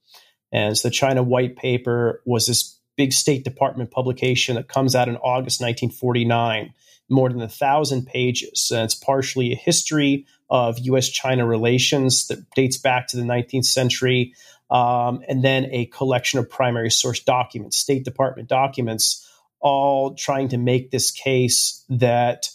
And 0.51 0.78
so 0.78 0.89
the 0.89 0.93
China 0.93 1.24
white 1.24 1.55
paper 1.55 2.22
was 2.26 2.47
this 2.47 2.80
big 2.97 3.14
State 3.14 3.43
Department 3.43 3.91
publication 3.91 4.55
that 4.55 4.68
comes 4.68 4.95
out 4.95 5.07
in 5.07 5.16
August 5.18 5.62
1949, 5.62 6.74
more 7.09 7.30
than 7.30 7.41
a 7.41 7.49
thousand 7.49 8.05
pages. 8.05 8.70
And 8.74 8.84
it's 8.84 8.95
partially 8.95 9.53
a 9.53 9.55
history 9.55 10.26
of 10.52 10.78
U.S. 10.80 11.10
China 11.10 11.47
relations 11.47 12.28
that 12.28 12.47
dates 12.52 12.78
back 12.78 13.08
to 13.08 13.18
the 13.18 13.24
19th 13.24 13.66
century 13.66 14.36
um, 14.70 15.22
and 15.28 15.43
then 15.43 15.68
a 15.72 15.86
collection 15.88 16.39
of 16.39 16.49
primary 16.49 16.91
source 16.91 17.22
documents, 17.22 17.78
State 17.78 18.06
Department 18.06 18.47
documents, 18.47 19.28
all 19.60 20.14
trying 20.14 20.49
to 20.49 20.58
make 20.58 20.91
this 20.91 21.10
case 21.10 21.84
that 21.89 22.49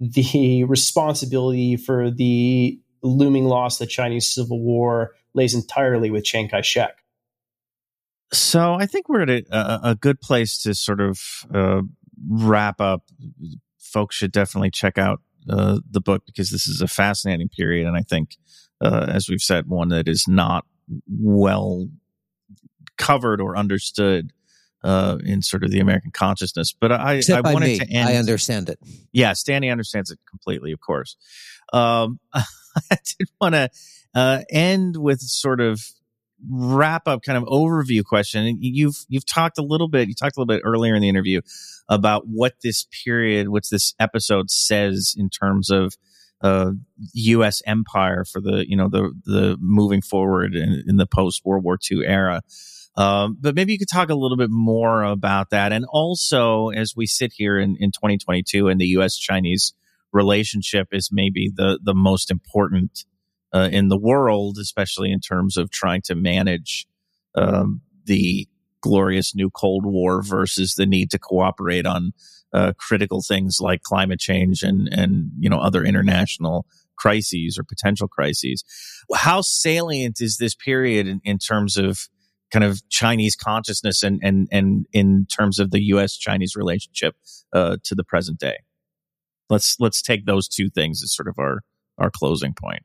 the 0.00 0.64
responsibility 0.68 1.76
for 1.76 2.10
the 2.10 2.80
looming 3.02 3.44
loss 3.44 3.80
of 3.80 3.86
the 3.86 3.90
Chinese 3.90 4.32
Civil 4.32 4.60
War 4.60 5.12
lays 5.34 5.54
entirely 5.54 6.10
with 6.10 6.24
Chiang 6.24 6.48
Kai 6.48 6.62
shek. 6.62 6.98
So 8.32 8.74
I 8.74 8.86
think 8.86 9.08
we're 9.08 9.22
at 9.22 9.30
a, 9.30 9.90
a 9.90 9.94
good 9.94 10.20
place 10.20 10.62
to 10.62 10.74
sort 10.74 11.00
of 11.00 11.20
uh, 11.52 11.82
wrap 12.28 12.80
up. 12.80 13.02
Folks 13.78 14.16
should 14.16 14.32
definitely 14.32 14.70
check 14.70 14.96
out 14.96 15.20
uh, 15.48 15.80
the 15.90 16.00
book 16.00 16.24
because 16.26 16.50
this 16.50 16.66
is 16.66 16.80
a 16.80 16.88
fascinating 16.88 17.48
period, 17.48 17.86
and 17.86 17.96
I 17.96 18.02
think, 18.02 18.36
uh, 18.80 19.06
as 19.08 19.28
we've 19.28 19.40
said, 19.40 19.66
one 19.68 19.88
that 19.88 20.08
is 20.08 20.26
not 20.28 20.64
well 21.08 21.88
covered 22.98 23.40
or 23.40 23.56
understood 23.56 24.32
uh, 24.84 25.18
in 25.24 25.42
sort 25.42 25.64
of 25.64 25.70
the 25.70 25.80
American 25.80 26.10
consciousness. 26.10 26.74
But 26.78 26.92
I, 26.92 27.14
Except 27.14 27.46
I 27.46 27.52
wanted 27.52 27.66
me. 27.66 27.78
to 27.78 27.90
end. 27.90 28.08
I 28.08 28.16
understand 28.16 28.68
it. 28.68 28.78
Yes, 29.12 29.42
Danny 29.42 29.70
understands 29.70 30.10
it 30.10 30.18
completely, 30.28 30.72
of 30.72 30.80
course. 30.80 31.16
Um, 31.72 32.18
I 32.34 32.96
did 33.18 33.28
want 33.40 33.54
to 33.54 33.70
uh, 34.14 34.42
end 34.50 34.96
with 34.96 35.20
sort 35.20 35.60
of 35.60 35.84
wrap 36.50 37.06
up 37.06 37.22
kind 37.22 37.38
of 37.38 37.44
overview 37.44 38.04
question. 38.04 38.58
You've 38.60 39.04
you've 39.08 39.26
talked 39.26 39.58
a 39.58 39.62
little 39.62 39.88
bit. 39.88 40.08
You 40.08 40.14
talked 40.14 40.36
a 40.36 40.40
little 40.40 40.54
bit 40.54 40.62
earlier 40.64 40.94
in 40.94 41.02
the 41.02 41.08
interview 41.08 41.40
about 41.88 42.24
what 42.26 42.54
this 42.62 42.86
period, 43.04 43.48
what 43.48 43.64
this 43.70 43.94
episode 43.98 44.50
says 44.50 45.14
in 45.16 45.28
terms 45.28 45.70
of 45.70 45.94
uh, 46.42 46.72
U.S. 47.14 47.62
empire 47.66 48.24
for 48.24 48.40
the 48.40 48.64
you 48.68 48.76
know 48.76 48.88
the 48.88 49.12
the 49.24 49.56
moving 49.60 50.02
forward 50.02 50.54
in, 50.54 50.82
in 50.86 50.96
the 50.96 51.06
post 51.06 51.42
World 51.44 51.64
War 51.64 51.78
II 51.90 52.04
era. 52.04 52.42
Um, 52.94 53.38
but 53.40 53.54
maybe 53.54 53.72
you 53.72 53.78
could 53.78 53.88
talk 53.88 54.10
a 54.10 54.14
little 54.14 54.36
bit 54.36 54.50
more 54.50 55.02
about 55.02 55.50
that, 55.50 55.72
and 55.72 55.86
also 55.88 56.68
as 56.68 56.94
we 56.96 57.06
sit 57.06 57.32
here 57.34 57.58
in, 57.58 57.76
in 57.80 57.90
2022, 57.90 58.68
and 58.68 58.80
the 58.80 58.86
U.S. 58.88 59.16
Chinese 59.16 59.72
relationship 60.12 60.88
is 60.92 61.10
maybe 61.12 61.50
the 61.54 61.78
the 61.82 61.94
most 61.94 62.30
important 62.30 63.04
uh, 63.54 63.68
in 63.70 63.88
the 63.88 63.98
world, 63.98 64.58
especially 64.58 65.12
in 65.12 65.20
terms 65.20 65.56
of 65.56 65.70
trying 65.70 66.02
to 66.02 66.14
manage 66.14 66.86
um, 67.34 67.80
the 68.04 68.48
glorious 68.82 69.34
new 69.34 69.50
Cold 69.50 69.86
War 69.86 70.22
versus 70.22 70.74
the 70.74 70.86
need 70.86 71.10
to 71.12 71.18
cooperate 71.18 71.86
on 71.86 72.12
uh, 72.52 72.72
critical 72.76 73.22
things 73.22 73.58
like 73.60 73.82
climate 73.82 74.20
change 74.20 74.62
and 74.62 74.88
and 74.92 75.30
you 75.38 75.48
know 75.48 75.58
other 75.58 75.84
international 75.84 76.66
crises 76.96 77.58
or 77.58 77.64
potential 77.64 78.08
crises. 78.08 78.64
How 79.14 79.40
salient 79.40 80.20
is 80.20 80.36
this 80.36 80.54
period 80.54 81.06
in, 81.06 81.20
in 81.24 81.38
terms 81.38 81.76
of 81.76 82.08
kind 82.52 82.64
of 82.64 82.86
Chinese 82.90 83.34
consciousness 83.34 84.02
and 84.02 84.20
and 84.22 84.48
and 84.52 84.86
in 84.92 85.26
terms 85.26 85.58
of 85.58 85.70
the 85.70 85.82
U.S. 85.84 86.16
Chinese 86.16 86.54
relationship 86.54 87.16
uh, 87.52 87.78
to 87.84 87.94
the 87.94 88.04
present 88.04 88.38
day? 88.38 88.58
Let's 89.48 89.76
let's 89.80 90.02
take 90.02 90.26
those 90.26 90.48
two 90.48 90.68
things 90.68 91.02
as 91.02 91.14
sort 91.14 91.28
of 91.28 91.38
our 91.38 91.60
our 91.98 92.10
closing 92.10 92.54
point. 92.54 92.82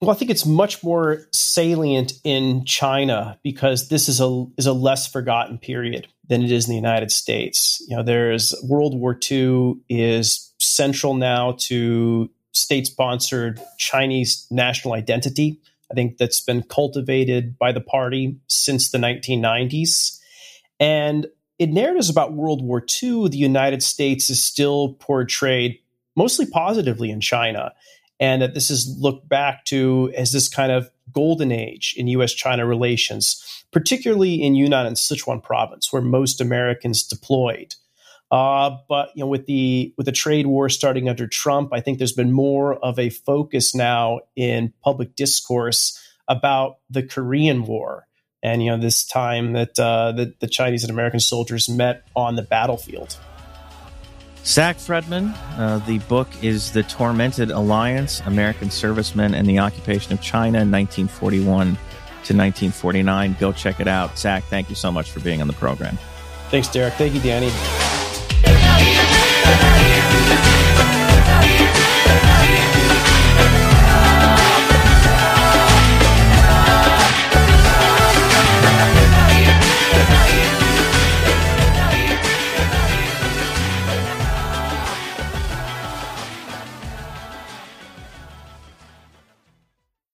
Well, 0.00 0.10
I 0.10 0.14
think 0.14 0.30
it's 0.30 0.46
much 0.46 0.84
more 0.84 1.26
salient 1.32 2.12
in 2.22 2.64
China 2.64 3.38
because 3.42 3.88
this 3.88 4.08
is 4.08 4.20
a 4.20 4.46
is 4.56 4.66
a 4.66 4.72
less 4.72 5.10
forgotten 5.10 5.58
period 5.58 6.06
than 6.28 6.42
it 6.42 6.52
is 6.52 6.66
in 6.66 6.70
the 6.70 6.76
United 6.76 7.10
States. 7.10 7.84
You 7.88 7.96
know, 7.96 8.02
there's 8.04 8.54
World 8.62 8.96
War 8.96 9.18
II 9.30 9.74
is 9.88 10.52
central 10.58 11.14
now 11.14 11.56
to 11.58 12.30
state 12.52 12.86
sponsored 12.86 13.60
Chinese 13.78 14.46
national 14.50 14.94
identity. 14.94 15.60
I 15.90 15.94
think 15.94 16.18
that's 16.18 16.40
been 16.40 16.62
cultivated 16.62 17.58
by 17.58 17.72
the 17.72 17.80
party 17.80 18.36
since 18.46 18.90
the 18.90 18.98
1990s. 18.98 20.20
And 20.78 21.26
in 21.58 21.74
narratives 21.74 22.08
about 22.08 22.34
World 22.34 22.62
War 22.62 22.84
II, 23.02 23.28
the 23.28 23.38
United 23.38 23.82
States 23.82 24.30
is 24.30 24.42
still 24.42 24.94
portrayed 25.00 25.78
mostly 26.14 26.46
positively 26.46 27.10
in 27.10 27.20
China 27.20 27.72
and 28.20 28.42
that 28.42 28.54
this 28.54 28.70
is 28.70 28.96
looked 28.98 29.28
back 29.28 29.64
to 29.66 30.12
as 30.16 30.32
this 30.32 30.48
kind 30.48 30.72
of 30.72 30.90
golden 31.12 31.52
age 31.52 31.94
in 31.96 32.08
US 32.08 32.32
China 32.32 32.66
relations, 32.66 33.64
particularly 33.72 34.42
in 34.42 34.54
Yunnan 34.54 34.86
and 34.86 34.96
Sichuan 34.96 35.42
province, 35.42 35.92
where 35.92 36.02
most 36.02 36.40
Americans 36.40 37.02
deployed. 37.02 37.74
Uh, 38.30 38.76
but 38.88 39.10
you 39.14 39.24
know, 39.24 39.28
with 39.28 39.46
the 39.46 39.94
with 39.96 40.06
the 40.06 40.12
trade 40.12 40.46
war 40.46 40.68
starting 40.68 41.08
under 41.08 41.26
Trump, 41.26 41.72
I 41.72 41.80
think 41.80 41.98
there's 41.98 42.12
been 42.12 42.32
more 42.32 42.74
of 42.84 42.98
a 42.98 43.08
focus 43.08 43.74
now 43.74 44.20
in 44.36 44.72
public 44.82 45.16
discourse 45.16 45.98
about 46.28 46.78
the 46.90 47.02
Korean 47.02 47.64
War, 47.64 48.06
and 48.42 48.62
you 48.62 48.70
know, 48.70 48.76
this 48.76 49.06
time 49.06 49.54
that 49.54 49.78
uh, 49.78 50.12
that 50.12 50.40
the 50.40 50.46
Chinese 50.46 50.84
and 50.84 50.90
American 50.90 51.20
soldiers 51.20 51.70
met 51.70 52.04
on 52.14 52.36
the 52.36 52.42
battlefield. 52.42 53.16
Zach 54.44 54.76
Fredman, 54.76 55.34
uh, 55.58 55.78
the 55.78 55.98
book 56.00 56.28
is 56.42 56.72
The 56.72 56.82
Tormented 56.82 57.50
Alliance 57.50 58.20
American 58.20 58.70
Servicemen 58.70 59.34
and 59.34 59.46
the 59.46 59.58
Occupation 59.58 60.12
of 60.12 60.20
China, 60.20 60.58
1941 60.58 61.66
to 62.28 62.34
1949. 62.34 63.36
Go 63.38 63.52
check 63.52 63.80
it 63.80 63.88
out. 63.88 64.18
Zach, 64.18 64.44
thank 64.44 64.70
you 64.70 64.74
so 64.74 64.90
much 64.90 65.10
for 65.10 65.20
being 65.20 65.40
on 65.40 65.46
the 65.46 65.52
program. 65.54 65.98
Thanks, 66.50 66.68
Derek. 66.68 66.94
Thank 66.94 67.14
you, 67.14 67.20
Danny. 67.20 67.50